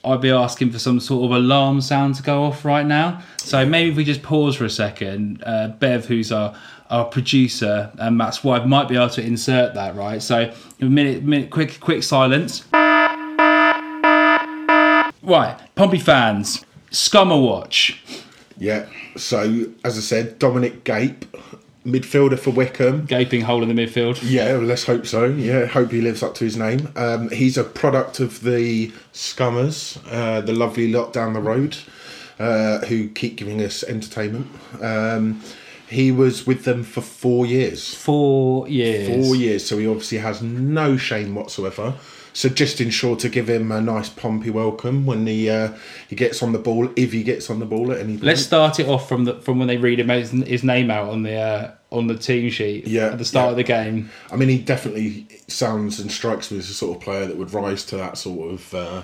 I'd 0.05 0.21
be 0.21 0.31
asking 0.31 0.71
for 0.71 0.79
some 0.79 1.01
sort 1.01 1.25
of 1.25 1.37
alarm 1.37 1.81
sound 1.81 2.15
to 2.15 2.23
go 2.23 2.45
off 2.45 2.65
right 2.65 2.87
now. 2.87 3.23
So 3.39 3.67
maybe 3.67 3.91
if 3.91 3.97
we 3.97 4.05
just 4.05 4.23
pause 4.23 4.55
for 4.55 4.65
a 4.65 4.71
second, 4.71 5.43
uh, 5.45 5.69
Bev, 5.79 6.07
who's 6.07 6.31
our 6.31 6.57
our 6.91 7.05
producer, 7.05 7.91
and 7.99 8.17
Matt's 8.17 8.43
wife, 8.45 8.67
might 8.67 8.89
be 8.89 8.97
able 8.97 9.11
to 9.11 9.23
insert 9.23 9.75
that, 9.75 9.95
right? 9.97 10.23
So 10.23 10.53
a 10.81 10.85
minute, 10.85 11.23
minute, 11.23 11.51
quick, 11.51 11.81
quick 11.81 12.03
silence. 12.03 12.65
Right, 15.23 15.59
Pompey 15.75 15.99
fans, 15.99 16.65
Scummer 16.91 17.43
Watch. 17.43 18.01
Yeah. 18.59 18.87
So 19.17 19.67
as 19.85 19.99
I 19.99 20.01
said, 20.01 20.39
Dominic 20.39 20.85
Gape, 20.85 21.25
midfielder 21.85 22.39
for 22.39 22.51
Wycombe. 22.51 23.07
Gaping 23.07 23.43
hole 23.43 23.63
in 23.63 23.75
the 23.75 23.75
midfield. 23.75 24.19
Yeah, 24.23 24.53
well, 24.55 24.63
let's 24.63 24.85
hope 24.85 25.07
so. 25.07 25.27
Yeah, 25.27 25.67
hope 25.67 25.91
he 25.91 26.01
lives 26.01 26.23
up 26.23 26.35
to 26.37 26.45
his 26.45 26.57
name. 26.57 26.93
Um, 26.97 27.31
he's 27.31 27.57
a 27.57 27.65
product 27.65 28.21
of 28.21 28.43
the 28.43 28.93
Scummers, 29.13 29.99
uh, 30.11 30.41
the 30.41 30.53
lovely 30.53 30.93
lot 30.93 31.13
down 31.13 31.33
the 31.33 31.41
road, 31.41 31.77
uh, 32.39 32.79
who 32.87 33.09
keep 33.09 33.37
giving 33.37 33.61
us 33.63 33.83
entertainment. 33.85 34.49
Um, 34.81 35.43
he 35.89 36.13
was 36.13 36.47
with 36.47 36.65
them 36.65 36.83
for 36.83 37.01
four 37.01 37.47
years. 37.47 37.95
Four 37.95 38.69
years. 38.69 39.27
Four 39.27 39.37
years, 39.37 39.65
so 39.67 39.79
he 39.79 39.87
obviously 39.87 40.19
has 40.19 40.43
no 40.43 40.97
shame 40.97 41.35
whatsoever. 41.35 41.95
So 42.33 42.51
just 42.51 42.83
ensure 42.83 43.17
to 43.17 43.31
give 43.31 43.49
him 43.49 43.73
a 43.73 43.81
nice 43.81 44.11
Pompey 44.11 44.51
welcome 44.51 45.07
when 45.07 45.27
he 45.27 45.49
uh, 45.49 45.73
he 46.07 46.15
gets 46.15 46.43
on 46.43 46.53
the 46.53 46.59
ball, 46.59 46.91
if 46.95 47.13
he 47.13 47.23
gets 47.23 47.49
on 47.49 47.61
the 47.61 47.65
ball 47.65 47.93
at 47.93 47.99
any 48.01 48.13
point. 48.15 48.25
Let's 48.25 48.43
start 48.43 48.79
it 48.79 48.87
off 48.89 49.09
from 49.09 49.25
the 49.25 49.41
from 49.41 49.59
when 49.59 49.69
they 49.69 49.79
read 49.79 50.01
him 50.01 50.11
his, 50.11 50.33
his 50.33 50.63
name 50.63 50.91
out 50.91 51.09
on 51.09 51.23
the 51.23 51.35
uh, 51.35 51.71
on 51.91 52.09
the 52.09 52.15
team 52.15 52.51
sheet 52.51 52.87
Yeah, 52.87 53.07
at 53.07 53.19
the 53.19 53.25
start 53.25 53.47
yeah. 53.47 53.51
of 53.53 53.57
the 53.57 53.63
game. 53.63 54.11
I 54.31 54.37
mean, 54.37 54.51
he 54.51 54.59
definitely 54.59 55.27
sounds 55.49 55.99
and 55.99 56.13
strikes 56.13 56.51
me 56.51 56.59
as 56.59 56.69
the 56.69 56.75
sort 56.75 56.99
of 56.99 57.03
player 57.03 57.25
that 57.27 57.39
would 57.39 57.55
rise 57.55 57.87
to 57.87 57.97
that 57.97 58.19
sort 58.19 58.53
of, 58.53 58.75
uh, 58.75 59.03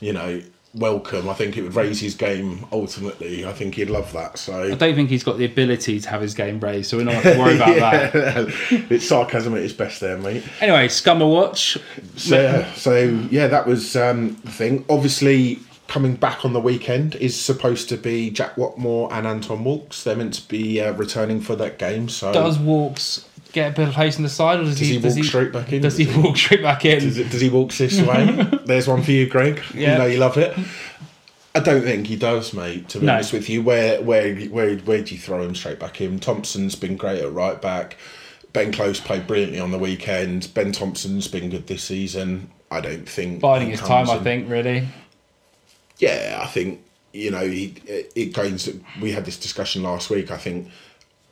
you 0.00 0.14
know, 0.14 0.40
welcome. 0.74 1.28
I 1.28 1.34
think 1.34 1.56
it 1.56 1.62
would 1.62 1.74
raise 1.74 2.00
his 2.00 2.14
game 2.14 2.66
ultimately. 2.72 3.44
I 3.44 3.52
think 3.52 3.74
he'd 3.74 3.90
love 3.90 4.12
that. 4.12 4.38
So 4.38 4.62
I 4.64 4.74
don't 4.74 4.94
think 4.94 5.10
he's 5.10 5.24
got 5.24 5.38
the 5.38 5.44
ability 5.44 6.00
to 6.00 6.08
have 6.08 6.20
his 6.20 6.34
game 6.34 6.60
raised, 6.60 6.90
so 6.90 6.96
we're 6.96 7.04
not 7.04 7.22
going 7.22 7.36
to 7.36 7.42
worry 7.42 7.56
about 7.56 7.76
that. 8.12 8.54
it's 8.90 9.08
sarcasm 9.08 9.54
at 9.54 9.62
its 9.62 9.72
best 9.72 10.00
there, 10.00 10.16
mate. 10.16 10.44
Anyway, 10.60 10.88
Scummer 10.88 11.30
Watch. 11.30 11.78
So, 12.16 12.66
so 12.74 13.26
yeah, 13.30 13.48
that 13.48 13.66
was 13.66 13.96
um, 13.96 14.36
the 14.44 14.50
thing. 14.50 14.84
Obviously, 14.88 15.60
coming 15.88 16.14
back 16.14 16.44
on 16.44 16.52
the 16.54 16.60
weekend 16.60 17.14
is 17.16 17.38
supposed 17.38 17.88
to 17.90 17.96
be 17.96 18.30
Jack 18.30 18.54
Whatmough 18.56 19.12
and 19.12 19.26
Anton 19.26 19.64
Walkes. 19.64 20.04
They're 20.04 20.16
meant 20.16 20.34
to 20.34 20.48
be 20.48 20.80
uh, 20.80 20.92
returning 20.92 21.40
for 21.40 21.54
that 21.56 21.78
game. 21.78 22.08
So 22.08 22.32
Does 22.32 22.58
Walkes 22.58 23.28
get 23.52 23.72
a 23.72 23.74
bit 23.74 23.88
of 23.88 23.94
place 23.94 24.16
in 24.16 24.22
the 24.22 24.28
side, 24.28 24.60
or 24.60 24.64
does, 24.64 24.78
Does 24.78 24.88
he, 24.88 24.94
he 24.94 24.98
does 25.00 25.14
walk 25.14 25.22
he 25.22 25.28
straight 25.28 25.52
back 25.52 25.72
in? 25.72 25.82
Does 25.82 25.96
he 25.96 26.20
walk 26.20 26.36
straight 26.36 26.62
back 26.62 26.84
in? 26.84 27.00
Does, 27.00 27.18
it, 27.18 27.30
does 27.30 27.40
he 27.40 27.48
walk 27.50 27.72
this 27.72 28.00
way? 28.06 28.48
There's 28.64 28.88
one 28.88 29.02
for 29.02 29.10
you, 29.12 29.26
Greg. 29.28 29.62
Yeah. 29.74 29.92
You 29.92 29.98
know 29.98 30.06
you 30.06 30.18
love 30.18 30.36
it. 30.38 30.56
I 31.54 31.60
don't 31.60 31.82
think 31.82 32.06
he 32.06 32.16
does, 32.16 32.54
mate. 32.54 32.88
To 32.90 32.98
be 33.00 33.06
No. 33.06 33.14
honest 33.14 33.32
with 33.32 33.48
you, 33.50 33.62
where 33.62 34.00
where 34.02 34.34
where 34.46 34.76
where 34.78 35.02
do 35.02 35.14
you 35.14 35.20
throw 35.20 35.42
him 35.42 35.54
straight 35.54 35.78
back 35.78 36.00
in? 36.00 36.18
Thompson's 36.18 36.74
been 36.74 36.96
great 36.96 37.20
at 37.20 37.30
right 37.32 37.60
back. 37.60 37.96
Ben 38.54 38.72
Close 38.72 39.00
played 39.00 39.26
brilliantly 39.26 39.60
on 39.60 39.70
the 39.70 39.78
weekend. 39.78 40.52
Ben 40.54 40.72
Thompson's 40.72 41.28
been 41.28 41.50
good 41.50 41.66
this 41.66 41.84
season. 41.84 42.50
I 42.70 42.80
don't 42.80 43.06
think 43.08 43.40
Biding 43.40 43.70
his 43.70 43.80
time, 43.80 44.08
I 44.08 44.18
think, 44.18 44.48
really. 44.48 44.88
Yeah, 45.98 46.40
I 46.42 46.46
think 46.46 46.80
you 47.12 47.30
know 47.30 47.46
he 47.46 47.74
it 47.86 48.32
goes. 48.32 48.70
We 49.00 49.12
had 49.12 49.24
this 49.26 49.38
discussion 49.38 49.82
last 49.82 50.08
week. 50.10 50.30
I 50.30 50.38
think 50.38 50.68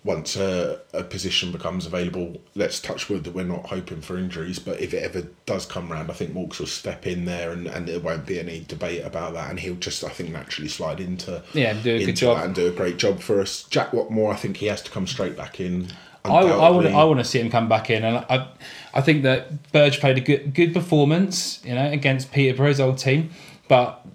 once 0.02 0.34
a, 0.36 0.80
a 0.94 1.02
position 1.04 1.52
becomes 1.52 1.84
available, 1.84 2.40
let's 2.54 2.80
touch 2.80 3.10
wood 3.10 3.24
that 3.24 3.34
we're 3.34 3.44
not 3.44 3.66
hoping 3.66 4.00
for 4.00 4.16
injuries. 4.16 4.58
But 4.58 4.80
if 4.80 4.94
it 4.94 5.02
ever 5.02 5.28
does 5.44 5.66
come 5.66 5.92
round, 5.92 6.10
I 6.10 6.14
think 6.14 6.34
Walkes 6.34 6.58
will 6.58 6.66
step 6.66 7.06
in 7.06 7.26
there, 7.26 7.52
and, 7.52 7.66
and 7.66 7.86
there 7.86 8.00
won't 8.00 8.24
be 8.24 8.40
any 8.40 8.64
debate 8.66 9.04
about 9.04 9.34
that. 9.34 9.50
And 9.50 9.60
he'll 9.60 9.74
just, 9.74 10.02
I 10.02 10.08
think, 10.08 10.30
naturally 10.30 10.68
slide 10.68 11.00
into 11.00 11.42
Yeah, 11.52 11.74
do 11.74 11.96
a 11.96 12.04
good 12.06 12.16
job. 12.16 12.38
that 12.38 12.46
and 12.46 12.54
do 12.54 12.66
a 12.66 12.72
great 12.72 12.96
job 12.96 13.20
for 13.20 13.40
us. 13.40 13.64
Jack 13.64 13.90
Whatmough, 13.90 14.32
I 14.32 14.36
think 14.36 14.56
he 14.56 14.66
has 14.66 14.80
to 14.82 14.90
come 14.90 15.06
straight 15.06 15.36
back 15.36 15.60
in. 15.60 15.88
I, 16.24 16.30
I 16.30 16.70
want. 16.70 16.86
I 16.86 17.04
want 17.04 17.20
to 17.20 17.24
see 17.24 17.40
him 17.40 17.50
come 17.50 17.68
back 17.68 17.88
in, 17.88 18.04
and 18.04 18.18
I 18.28 18.48
I 18.92 19.00
think 19.00 19.22
that 19.22 19.72
Burge 19.72 20.00
played 20.00 20.18
a 20.18 20.20
good 20.20 20.54
good 20.54 20.74
performance, 20.74 21.64
you 21.64 21.74
know, 21.74 21.90
against 21.90 22.30
Peterborough's 22.30 22.78
old 22.78 22.98
team, 22.98 23.30
but 23.68 24.06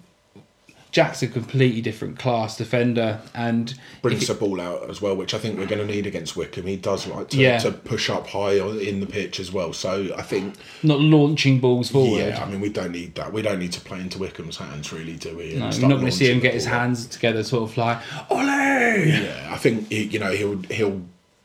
Jack's 0.96 1.22
a 1.22 1.26
completely 1.26 1.82
different 1.82 2.18
class 2.18 2.56
defender, 2.56 3.20
and 3.34 3.74
brings 4.00 4.28
the 4.28 4.32
ball 4.34 4.62
out 4.62 4.88
as 4.88 5.02
well, 5.02 5.14
which 5.14 5.34
I 5.34 5.38
think 5.38 5.58
we're 5.58 5.66
going 5.66 5.86
to 5.86 5.94
need 5.94 6.06
against 6.06 6.38
Wycombe. 6.38 6.64
He 6.66 6.76
does 6.76 7.06
like 7.06 7.28
to, 7.28 7.36
Yeah. 7.36 7.58
to 7.58 7.70
push 7.70 8.08
up 8.08 8.26
high 8.28 8.54
in 8.54 9.00
the 9.00 9.06
pitch 9.06 9.38
as 9.38 9.52
well. 9.52 9.74
So 9.74 10.14
I 10.16 10.22
think 10.22 10.54
not 10.82 10.98
launching 10.98 11.60
balls 11.60 11.90
forward. 11.90 12.20
Yeah, 12.20 12.42
I 12.42 12.48
mean, 12.50 12.62
we 12.62 12.70
don't 12.70 12.92
need 12.92 13.14
that. 13.16 13.30
We 13.30 13.42
don't 13.42 13.58
need 13.58 13.72
to 13.72 13.80
play 13.82 14.00
into 14.00 14.18
Wycombe's 14.18 14.56
hands, 14.56 14.90
really, 14.90 15.16
do 15.16 15.36
we? 15.36 15.52
No, 15.56 15.68
you're 15.68 15.82
not 15.86 15.96
going 15.96 16.06
to 16.06 16.12
see 16.12 16.30
him 16.32 16.40
get 16.40 16.54
his 16.54 16.64
ball 16.64 16.74
up. 16.76 16.80
hands 16.80 17.04
together, 17.06 17.42
sort 17.42 17.70
of 17.70 17.76
like, 17.76 17.98
ole! 18.30 18.46
Yeah, 18.46 19.50
I 19.52 19.58
think 19.58 19.90
he, 19.90 20.04
you 20.04 20.18
know 20.18 20.30
he'll 20.32 20.62
he'll 20.70 21.02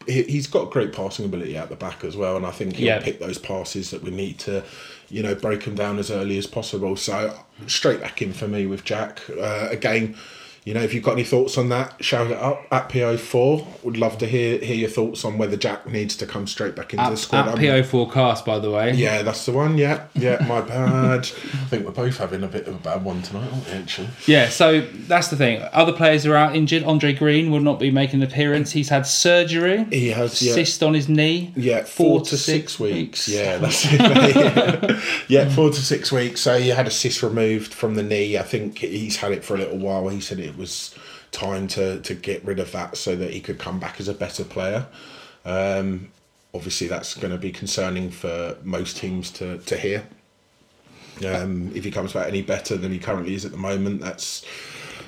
he- 0.07 0.23
he's 0.23 0.47
got 0.47 0.71
great 0.71 0.93
passing 0.93 1.25
ability 1.25 1.57
at 1.57 1.67
the 1.69 1.75
back 1.75 2.03
as 2.05 2.15
well, 2.15 2.37
and 2.37 2.45
I 2.45 2.51
think 2.51 2.75
he'll 2.77 2.87
Yeah. 2.87 2.99
pick 3.03 3.19
those 3.19 3.37
passes 3.37 3.91
that 3.91 4.01
we 4.01 4.11
need 4.11 4.39
to, 4.39 4.63
you 5.11 5.21
know, 5.21 5.35
break 5.35 5.63
him 5.63 5.75
down 5.75 5.99
as 5.99 6.09
early 6.09 6.37
as 6.37 6.47
possible. 6.47 6.95
So 6.95 7.37
straight 7.67 7.99
back 7.99 8.21
in 8.21 8.33
for 8.33 8.47
me 8.47 8.65
with 8.65 8.83
Jack 8.83 9.21
uh, 9.29 9.67
again. 9.69 10.15
You 10.63 10.75
know, 10.75 10.81
if 10.81 10.93
you've 10.93 11.03
got 11.03 11.13
any 11.13 11.23
thoughts 11.23 11.57
on 11.57 11.69
that, 11.69 12.03
shout 12.03 12.29
it 12.29 12.37
up 12.37 12.61
at 12.71 12.87
PO4. 12.89 13.83
Would 13.83 13.97
love 13.97 14.19
to 14.19 14.27
hear 14.27 14.59
hear 14.59 14.75
your 14.75 14.89
thoughts 14.89 15.25
on 15.25 15.39
whether 15.39 15.57
Jack 15.57 15.87
needs 15.87 16.15
to 16.17 16.27
come 16.27 16.45
straight 16.45 16.75
back 16.75 16.93
into 16.93 17.09
the 17.09 17.17
squad. 17.17 17.47
at 17.47 17.57
I'm- 17.57 17.57
PO 17.57 17.83
forecast, 17.83 18.45
by 18.45 18.59
the 18.59 18.69
way. 18.69 18.93
Yeah, 18.93 19.23
that's 19.23 19.43
the 19.47 19.53
one. 19.53 19.79
Yeah, 19.79 20.05
yeah, 20.13 20.45
my 20.47 20.61
bad. 20.75 21.21
I 21.21 21.65
think 21.65 21.83
we're 21.85 21.91
both 21.91 22.17
having 22.17 22.43
a 22.43 22.47
bit 22.47 22.67
of 22.67 22.75
a 22.75 22.77
bad 22.77 23.03
one 23.03 23.23
tonight, 23.23 23.49
aren't 23.51 23.65
we, 23.65 23.71
actually? 23.73 24.09
Yeah, 24.27 24.49
so 24.49 24.81
that's 24.81 25.29
the 25.29 25.35
thing. 25.35 25.63
Other 25.73 25.93
players 25.93 26.27
are 26.27 26.35
out 26.35 26.55
injured. 26.55 26.83
Andre 26.83 27.13
Green 27.13 27.49
will 27.49 27.59
not 27.59 27.79
be 27.79 27.89
making 27.89 28.21
an 28.21 28.27
appearance. 28.27 28.71
He's 28.71 28.89
had 28.89 29.07
surgery. 29.07 29.85
He 29.85 30.09
has, 30.09 30.43
yeah. 30.43 30.53
cyst 30.53 30.83
on 30.83 30.93
his 30.93 31.09
knee. 31.09 31.53
Yeah, 31.55 31.83
four, 31.85 32.21
to 32.21 32.37
six, 32.37 32.79
weeks. 32.79 33.27
Yeah, 33.27 33.57
that's 33.59 33.83
it. 33.85 33.99
mate. 33.99 34.99
yeah, 35.27 35.49
four 35.49 35.71
to 35.71 35.81
six 35.81 36.11
weeks. 36.11 36.41
So 36.41 36.59
he 36.59 36.69
had 36.69 36.85
a 36.85 36.91
cyst 36.91 37.23
removed 37.23 37.73
from 37.73 37.95
the 37.95 38.03
knee. 38.03 38.37
I 38.37 38.43
think 38.43 38.77
he's 38.77 39.17
had 39.17 39.31
it 39.31 39.43
for 39.43 39.55
a 39.55 39.57
little 39.57 39.79
while. 39.79 40.07
He 40.09 40.21
said 40.21 40.37
it 40.39 40.50
was 40.57 40.95
time 41.31 41.67
to 41.69 41.99
to 42.01 42.13
get 42.13 42.43
rid 42.43 42.59
of 42.59 42.71
that 42.71 42.97
so 42.97 43.15
that 43.15 43.31
he 43.31 43.39
could 43.39 43.59
come 43.59 43.79
back 43.79 43.99
as 43.99 44.07
a 44.07 44.13
better 44.13 44.43
player. 44.43 44.87
Um, 45.45 46.11
obviously, 46.53 46.87
that's 46.87 47.13
going 47.15 47.31
to 47.31 47.37
be 47.37 47.51
concerning 47.51 48.11
for 48.11 48.57
most 48.63 48.97
teams 48.97 49.31
to 49.31 49.57
to 49.59 49.77
hear. 49.77 50.07
Um, 51.25 51.71
if 51.75 51.83
he 51.83 51.91
comes 51.91 52.13
back 52.13 52.27
any 52.27 52.41
better 52.41 52.75
than 52.77 52.91
he 52.91 52.97
currently 52.97 53.35
is 53.35 53.45
at 53.45 53.51
the 53.51 53.57
moment, 53.57 54.01
that's 54.01 54.43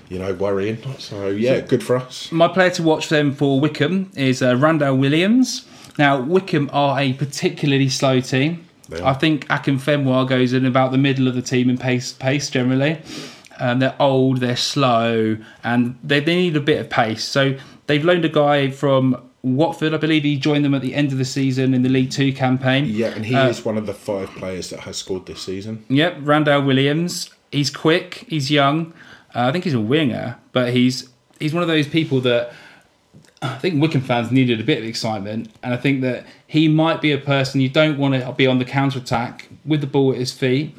you 0.09 0.19
know 0.19 0.33
worrying. 0.33 0.77
So 0.99 1.27
yeah, 1.29 1.59
good 1.61 1.83
for 1.83 1.97
us. 1.97 2.31
My 2.31 2.47
player 2.47 2.69
to 2.71 2.83
watch 2.83 3.09
them 3.09 3.33
for 3.33 3.59
Wycombe 3.59 4.11
is 4.15 4.41
uh, 4.41 4.55
Randall 4.55 4.97
Williams. 4.97 5.65
Now, 5.97 6.19
Wycombe 6.19 6.69
are 6.73 6.99
a 6.99 7.13
particularly 7.13 7.89
slow 7.89 8.19
team. 8.19 8.67
I 9.01 9.13
think 9.13 9.47
Akinfenwa 9.47 10.27
goes 10.27 10.53
in 10.53 10.65
about 10.65 10.91
the 10.91 10.97
middle 10.97 11.27
of 11.27 11.35
the 11.35 11.41
team 11.41 11.69
in 11.69 11.77
pace, 11.77 12.13
pace 12.13 12.49
generally. 12.49 13.01
Um, 13.59 13.79
they're 13.79 13.95
old, 13.99 14.39
they're 14.39 14.55
slow, 14.55 15.37
and 15.63 15.97
they, 16.03 16.19
they 16.19 16.35
need 16.35 16.55
a 16.55 16.59
bit 16.61 16.79
of 16.79 16.89
pace. 16.89 17.23
So 17.23 17.55
they've 17.87 18.03
loaned 18.03 18.25
a 18.25 18.29
guy 18.29 18.71
from 18.71 19.15
Watford. 19.43 19.93
I 19.93 19.97
believe 19.97 20.23
he 20.23 20.37
joined 20.37 20.65
them 20.65 20.73
at 20.73 20.81
the 20.81 20.95
end 20.95 21.11
of 21.11 21.17
the 21.17 21.25
season 21.25 21.73
in 21.73 21.83
the 21.83 21.89
League 21.89 22.11
Two 22.11 22.33
campaign. 22.33 22.85
Yeah, 22.87 23.09
and 23.09 23.25
he 23.25 23.35
Uh, 23.35 23.49
is 23.49 23.63
one 23.63 23.77
of 23.77 23.85
the 23.85 23.93
five 23.93 24.29
players 24.31 24.69
that 24.71 24.81
has 24.81 24.97
scored 24.97 25.25
this 25.27 25.41
season. 25.41 25.83
Yep, 25.89 26.17
Randall 26.21 26.61
Williams. 26.63 27.29
He's 27.51 27.69
quick. 27.69 28.25
He's 28.27 28.49
young. 28.49 28.93
Uh, 29.35 29.47
I 29.47 29.51
think 29.51 29.63
he's 29.65 29.73
a 29.73 29.79
winger, 29.79 30.37
but 30.51 30.73
he's 30.73 31.09
he's 31.39 31.53
one 31.53 31.61
of 31.61 31.67
those 31.67 31.87
people 31.87 32.21
that 32.21 32.53
I 33.41 33.57
think 33.57 33.81
Wycombe 33.81 34.01
fans 34.01 34.31
needed 34.31 34.59
a 34.61 34.63
bit 34.63 34.77
of 34.77 34.85
excitement, 34.85 35.49
and 35.61 35.73
I 35.73 35.77
think 35.77 36.01
that 36.01 36.25
he 36.47 36.67
might 36.67 37.01
be 37.01 37.11
a 37.11 37.17
person 37.17 37.59
you 37.61 37.69
don't 37.69 37.97
want 37.97 38.13
to 38.13 38.31
be 38.31 38.47
on 38.47 38.57
the 38.59 38.65
counter 38.65 38.99
attack 38.99 39.49
with 39.65 39.81
the 39.81 39.87
ball 39.87 40.11
at 40.13 40.17
his 40.17 40.31
feet. 40.31 40.75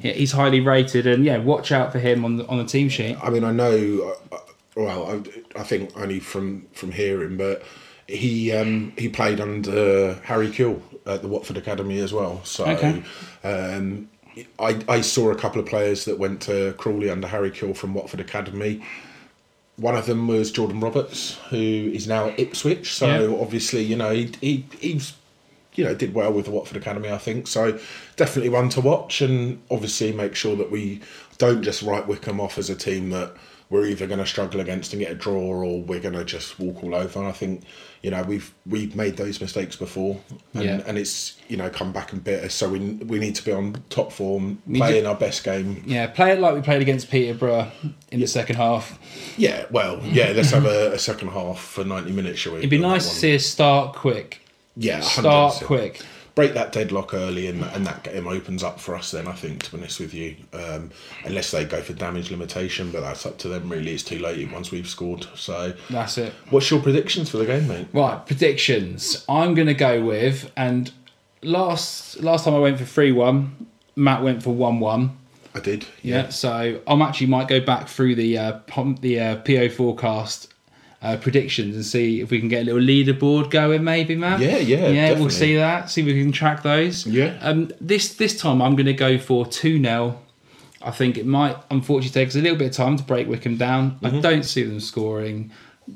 Yeah, 0.00 0.12
he's 0.12 0.32
highly 0.32 0.60
rated, 0.60 1.06
and 1.06 1.24
yeah, 1.24 1.38
watch 1.38 1.72
out 1.72 1.92
for 1.92 1.98
him 1.98 2.24
on 2.24 2.36
the 2.38 2.46
on 2.46 2.58
the 2.58 2.64
team 2.64 2.88
sheet. 2.88 3.16
I 3.22 3.30
mean, 3.30 3.44
I 3.44 3.52
know. 3.52 4.14
uh, 4.32 4.36
Well, 4.76 5.22
I, 5.56 5.60
I 5.60 5.62
think 5.64 5.90
only 5.96 6.18
from 6.20 6.66
from 6.72 6.92
hearing, 6.92 7.36
but 7.36 7.62
he 8.08 8.52
um, 8.52 8.92
he 8.98 9.08
played 9.08 9.40
under 9.40 10.14
Harry 10.24 10.48
Kewell 10.48 10.80
at 11.06 11.22
the 11.22 11.28
Watford 11.28 11.56
Academy 11.56 11.98
as 12.00 12.12
well. 12.12 12.40
So 12.44 12.64
Okay. 12.66 13.02
um, 13.44 14.08
I 14.58 14.80
I 14.88 15.00
saw 15.02 15.30
a 15.30 15.34
couple 15.36 15.60
of 15.60 15.66
players 15.66 16.04
that 16.06 16.18
went 16.18 16.40
to 16.42 16.72
Crawley 16.78 17.10
under 17.10 17.28
Harry 17.28 17.50
Kewell 17.50 17.76
from 17.76 17.92
Watford 17.94 18.20
Academy. 18.20 18.82
One 19.76 19.96
of 19.96 20.06
them 20.06 20.28
was 20.28 20.50
Jordan 20.50 20.80
Roberts, 20.80 21.38
who 21.50 21.56
is 21.56 22.06
now 22.06 22.28
at 22.28 22.38
Ipswich. 22.38 22.92
So 22.92 23.06
Yeah. 23.30 23.40
obviously, 23.40 23.82
you 23.82 23.96
know, 23.96 24.10
he 24.12 24.30
he 24.40 24.64
he's 24.80 25.12
you 25.74 25.84
know 25.84 25.94
did 25.94 26.14
well 26.14 26.32
with 26.32 26.44
the 26.46 26.50
Watford 26.50 26.76
Academy, 26.76 27.10
I 27.10 27.18
think. 27.18 27.46
So 27.46 27.78
definitely 28.16 28.50
one 28.50 28.68
to 28.70 28.80
watch, 28.80 29.20
and 29.20 29.62
obviously 29.70 30.12
make 30.12 30.34
sure 30.34 30.56
that 30.56 30.70
we 30.70 31.00
don't 31.38 31.62
just 31.62 31.82
write 31.82 32.06
Wycombe 32.06 32.40
off 32.40 32.58
as 32.58 32.70
a 32.70 32.76
team 32.76 33.10
that 33.10 33.34
we're 33.70 33.86
either 33.86 34.06
going 34.06 34.18
to 34.18 34.26
struggle 34.26 34.60
against 34.60 34.92
and 34.92 35.00
get 35.00 35.10
a 35.10 35.14
draw, 35.14 35.40
or 35.40 35.80
we're 35.82 35.98
going 35.98 36.12
to 36.14 36.26
just 36.26 36.58
walk 36.60 36.84
all 36.84 36.94
over. 36.94 37.18
And 37.20 37.26
I 37.26 37.32
think 37.32 37.62
you 38.02 38.10
know 38.10 38.22
we've 38.22 38.52
we've 38.66 38.94
made 38.94 39.16
those 39.16 39.40
mistakes 39.40 39.76
before, 39.76 40.20
and, 40.52 40.62
Yeah. 40.64 40.82
and 40.86 40.98
it's 40.98 41.38
you 41.48 41.56
know 41.56 41.70
come 41.70 41.90
back 41.90 42.12
and 42.12 42.22
bit 42.22 42.44
us. 42.44 42.52
So 42.52 42.68
we 42.68 42.78
we 42.78 43.18
need 43.18 43.34
to 43.36 43.42
be 43.44 43.50
on 43.50 43.82
top 43.88 44.12
form, 44.12 44.60
We 44.66 44.76
playing 44.78 45.06
our 45.06 45.14
best 45.14 45.42
game. 45.42 45.82
Yeah, 45.86 46.06
play 46.08 46.32
it 46.32 46.38
like 46.40 46.54
we 46.54 46.60
played 46.60 46.82
against 46.82 47.10
Peterborough 47.10 47.72
in 48.10 48.20
the 48.20 48.26
second 48.26 48.56
half. 48.56 48.98
Yeah, 49.38 49.64
well, 49.70 50.00
yeah. 50.04 50.32
Let's 50.36 50.50
have 50.50 50.66
a, 50.66 50.92
a 50.92 50.98
second 50.98 51.28
half 51.28 51.58
for 51.58 51.82
ninety 51.82 52.12
minutes, 52.12 52.40
shall 52.40 52.52
we? 52.52 52.58
It'd 52.58 52.68
be 52.70 52.76
nice 52.76 53.08
to 53.08 53.14
see 53.14 53.34
us 53.34 53.46
start 53.46 53.96
quick. 53.96 54.41
Yeah, 54.76 55.00
Start 55.00 55.54
100%. 55.54 55.64
quick. 55.66 56.00
break 56.34 56.54
that 56.54 56.72
deadlock 56.72 57.12
early 57.12 57.46
and, 57.46 57.62
and 57.62 57.86
that 57.86 58.04
game 58.04 58.26
opens 58.26 58.62
up 58.62 58.80
for 58.80 58.94
us 58.94 59.10
then 59.10 59.28
I 59.28 59.32
think 59.32 59.64
to 59.64 59.70
be 59.72 59.76
honest 59.78 60.00
with 60.00 60.14
you 60.14 60.34
um, 60.54 60.90
unless 61.26 61.50
they 61.50 61.64
go 61.66 61.82
for 61.82 61.92
damage 61.92 62.30
limitation 62.30 62.90
but 62.90 63.02
that's 63.02 63.26
up 63.26 63.36
to 63.38 63.48
them 63.48 63.68
really 63.68 63.92
it's 63.92 64.02
too 64.02 64.18
late 64.18 64.50
once 64.50 64.70
we've 64.70 64.88
scored 64.88 65.26
so 65.34 65.74
That's 65.90 66.16
it. 66.16 66.32
what's 66.48 66.70
your 66.70 66.80
predictions 66.80 67.28
for 67.28 67.36
the 67.36 67.44
game 67.44 67.68
mate 67.68 67.88
Right, 67.92 68.24
predictions. 68.26 69.24
I'm 69.28 69.54
going 69.54 69.68
to 69.68 69.74
go 69.74 70.02
with, 70.02 70.50
and 70.56 70.90
last 71.42 72.20
last 72.20 72.44
time 72.44 72.54
I 72.54 72.58
went 72.60 72.78
for 72.78 72.84
three 72.84 73.12
one, 73.12 73.66
Matt 73.96 74.22
went 74.22 74.42
for 74.42 74.54
one 74.54 74.80
one. 74.80 75.16
I 75.54 75.60
did 75.60 75.84
Yeah, 76.02 76.30
so 76.30 76.80
I'm 76.86 77.02
actually 77.02 77.26
might 77.26 77.48
go 77.48 77.60
back 77.60 77.88
through 77.88 78.14
the 78.14 78.38
uh, 78.38 78.52
pom- 78.60 78.96
the 79.02 79.20
uh, 79.20 79.36
PO 79.42 79.68
forecast 79.68 80.51
uh, 81.02 81.16
predictions 81.16 81.74
and 81.74 81.84
see 81.84 82.20
if 82.20 82.30
we 82.30 82.38
can 82.38 82.48
get 82.48 82.62
a 82.62 82.64
little 82.64 82.80
leaderboard 82.80 83.50
going, 83.50 83.82
maybe, 83.82 84.14
Matt. 84.14 84.40
Yeah, 84.40 84.58
yeah, 84.58 84.58
yeah. 84.58 84.92
definitely. 84.92 85.20
We'll 85.20 85.30
see 85.30 85.56
that. 85.56 85.90
See 85.90 86.02
if 86.02 86.06
we 86.06 86.22
can 86.22 86.32
track 86.32 86.62
those. 86.62 87.06
Yeah. 87.06 87.36
Um, 87.40 87.70
this 87.80 88.14
this 88.14 88.38
time 88.38 88.62
I'm 88.62 88.76
going 88.76 88.86
to 88.86 88.94
go 88.94 89.18
for 89.18 89.46
two 89.46 89.82
0 89.82 90.18
I 90.84 90.90
think 90.90 91.16
it 91.16 91.26
might 91.26 91.56
unfortunately 91.70 92.20
take 92.20 92.28
us 92.28 92.34
a 92.34 92.40
little 92.40 92.58
bit 92.58 92.70
of 92.70 92.76
time 92.76 92.96
to 92.96 93.04
break 93.04 93.28
Wycombe 93.28 93.56
down. 93.56 93.92
Mm-hmm. 93.92 94.16
I 94.16 94.20
don't 94.20 94.42
see 94.42 94.62
them 94.62 94.80
scoring. 94.80 95.52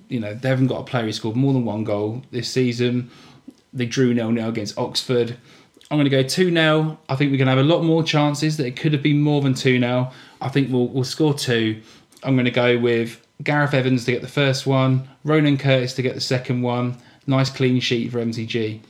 You 0.08 0.20
know, 0.20 0.34
they 0.34 0.48
haven't 0.48 0.68
got 0.68 0.80
a 0.80 0.84
player 0.84 1.04
who 1.04 1.12
scored 1.12 1.36
more 1.36 1.52
than 1.52 1.64
one 1.64 1.84
goal 1.84 2.22
this 2.30 2.48
season. 2.48 3.10
They 3.72 3.86
drew 3.86 4.14
nil 4.14 4.30
nil 4.30 4.48
against 4.48 4.78
Oxford. 4.78 5.36
I'm 5.90 5.98
going 5.98 6.04
to 6.04 6.10
go 6.10 6.22
2 6.22 6.50
0. 6.50 6.98
I 7.08 7.16
think 7.16 7.30
we're 7.30 7.36
going 7.36 7.46
to 7.46 7.54
have 7.56 7.58
a 7.58 7.62
lot 7.62 7.82
more 7.82 8.02
chances 8.02 8.56
that 8.56 8.66
it 8.66 8.76
could 8.76 8.92
have 8.92 9.02
been 9.02 9.20
more 9.20 9.40
than 9.40 9.54
2 9.54 9.78
0. 9.78 10.12
I 10.40 10.48
think 10.48 10.72
we'll, 10.72 10.88
we'll 10.88 11.04
score 11.04 11.34
two. 11.34 11.80
I'm 12.22 12.34
going 12.34 12.46
to 12.46 12.50
go 12.50 12.78
with 12.78 13.25
Gareth 13.42 13.74
Evans 13.74 14.04
to 14.04 14.12
get 14.12 14.22
the 14.22 14.28
first 14.28 14.66
one, 14.66 15.08
Ronan 15.24 15.58
Curtis 15.58 15.94
to 15.94 16.02
get 16.02 16.14
the 16.14 16.20
second 16.20 16.62
one. 16.62 16.96
Nice 17.26 17.50
clean 17.50 17.80
sheet 17.80 18.12
for 18.12 18.18
MTG. 18.18 18.80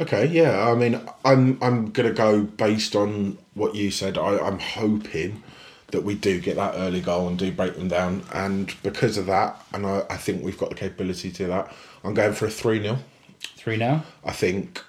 Okay, 0.00 0.26
yeah. 0.26 0.68
I 0.68 0.74
mean, 0.74 1.00
I'm 1.24 1.58
I'm 1.62 1.90
gonna 1.90 2.12
go 2.12 2.42
based 2.42 2.96
on 2.96 3.38
what 3.54 3.74
you 3.74 3.90
said. 3.90 4.18
I, 4.18 4.38
I'm 4.38 4.58
hoping 4.58 5.42
that 5.88 6.02
we 6.02 6.14
do 6.14 6.40
get 6.40 6.56
that 6.56 6.74
early 6.76 7.00
goal 7.00 7.28
and 7.28 7.38
do 7.38 7.52
break 7.52 7.76
them 7.76 7.88
down, 7.88 8.24
and 8.32 8.74
because 8.82 9.16
of 9.16 9.26
that, 9.26 9.64
and 9.72 9.86
I, 9.86 10.02
I 10.10 10.16
think 10.16 10.42
we've 10.42 10.58
got 10.58 10.70
the 10.70 10.74
capability 10.74 11.30
to 11.30 11.36
do 11.36 11.46
that. 11.46 11.72
I'm 12.02 12.14
going 12.14 12.32
for 12.32 12.46
a 12.46 12.50
three 12.50 12.82
0 12.82 12.98
3 13.56 13.78
0. 13.78 14.02
I 14.24 14.32
think 14.32 14.82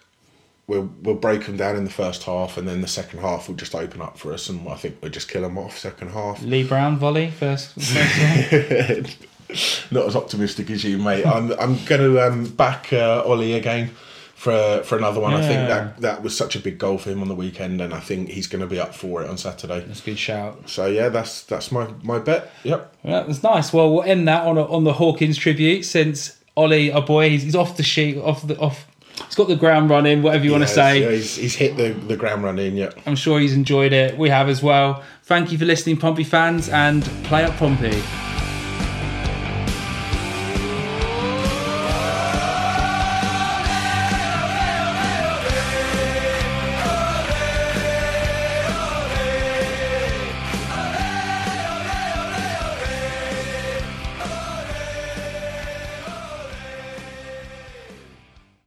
we'll 0.68 0.90
we'll 1.02 1.16
break 1.16 1.46
them 1.46 1.58
down 1.58 1.76
in 1.76 1.84
the 1.84 1.92
first 1.92 2.24
half, 2.24 2.58
and 2.58 2.68
then 2.68 2.82
the 2.82 2.88
second 2.88 3.20
half 3.20 3.48
will 3.48 3.56
just 3.56 3.76
open 3.76 4.02
up 4.02 4.18
for 4.18 4.34
us, 4.34 4.50
and 4.50 4.68
I 4.68 4.76
think 4.76 4.98
we'll 5.02 5.12
just 5.12 5.30
kill 5.30 5.44
them 5.44 5.58
off 5.58 5.78
second 5.78 6.12
half. 6.12 6.42
Lee 6.42 6.64
Brown 6.64 6.98
volley 6.98 7.32
first. 7.32 7.74
first. 7.74 9.18
Not 9.92 10.08
as 10.08 10.16
optimistic 10.16 10.70
as 10.72 10.84
you, 10.84 10.98
mate. 10.98 11.26
I'm 11.26 11.52
I'm 11.54 11.84
going 11.86 12.02
to 12.02 12.20
um, 12.20 12.46
back 12.46 12.92
uh, 12.92 13.24
Ollie 13.26 13.54
again 13.54 13.92
for 14.36 14.82
for 14.84 14.98
another 14.98 15.20
one. 15.20 15.34
I 15.34 15.42
think 15.42 15.70
that 15.70 16.02
that 16.02 16.24
was 16.24 16.36
such 16.36 16.56
a 16.56 16.60
big 16.60 16.78
goal 16.78 16.98
for 16.98 17.12
him 17.12 17.22
on 17.22 17.28
the 17.28 17.36
weekend, 17.36 17.80
and 17.80 17.94
I 17.94 18.00
think 18.00 18.30
he's 18.30 18.48
going 18.48 18.62
to 18.62 18.68
be 18.68 18.80
up 18.80 18.96
for 18.96 19.24
it 19.24 19.30
on 19.30 19.38
Saturday. 19.38 19.82
That's 19.82 20.02
a 20.02 20.06
good 20.06 20.20
shout. 20.20 20.70
So 20.70 20.88
yeah, 20.88 21.10
that's 21.10 21.44
that's 21.44 21.72
my 21.72 21.88
my 22.02 22.20
bet. 22.20 22.52
Yep. 22.64 22.96
Yeah, 23.04 23.22
that's 23.22 23.44
nice. 23.44 23.72
Well, 23.72 23.94
we'll 23.94 24.04
end 24.04 24.28
that 24.28 24.46
on 24.46 24.58
a, 24.58 24.66
on 24.66 24.84
the 24.84 24.94
Hawkins 24.94 25.38
tribute 25.38 25.86
since 25.86 26.38
Ollie, 26.58 26.92
our 26.92 27.02
boy, 27.02 27.30
he's, 27.30 27.44
he's 27.44 27.56
off 27.56 27.78
the 27.78 27.84
sheet, 27.84 28.18
off 28.18 28.46
the 28.48 28.58
off. 28.58 28.88
He's 29.26 29.36
got 29.36 29.48
the 29.48 29.56
ground 29.56 29.90
running, 29.90 30.22
whatever 30.22 30.44
you 30.44 30.52
want 30.52 30.64
to 30.64 30.68
say. 30.68 31.02
yeah, 31.02 31.12
he's, 31.12 31.36
he's 31.36 31.56
hit 31.56 31.78
the, 31.78 31.92
the 31.92 32.18
ground 32.18 32.44
running. 32.44 32.76
Yep. 32.76 33.00
I'm 33.06 33.16
sure 33.16 33.40
he's 33.40 33.54
enjoyed 33.54 33.94
it. 33.94 34.18
We 34.18 34.30
have 34.30 34.50
as 34.50 34.62
well. 34.62 35.04
Thank 35.24 35.52
you 35.52 35.58
for 35.58 35.66
listening, 35.66 35.98
Pompey 35.98 36.24
fans, 36.24 36.70
and 36.70 37.04
play 37.24 37.44
up 37.44 37.56
Pompey. 37.58 38.02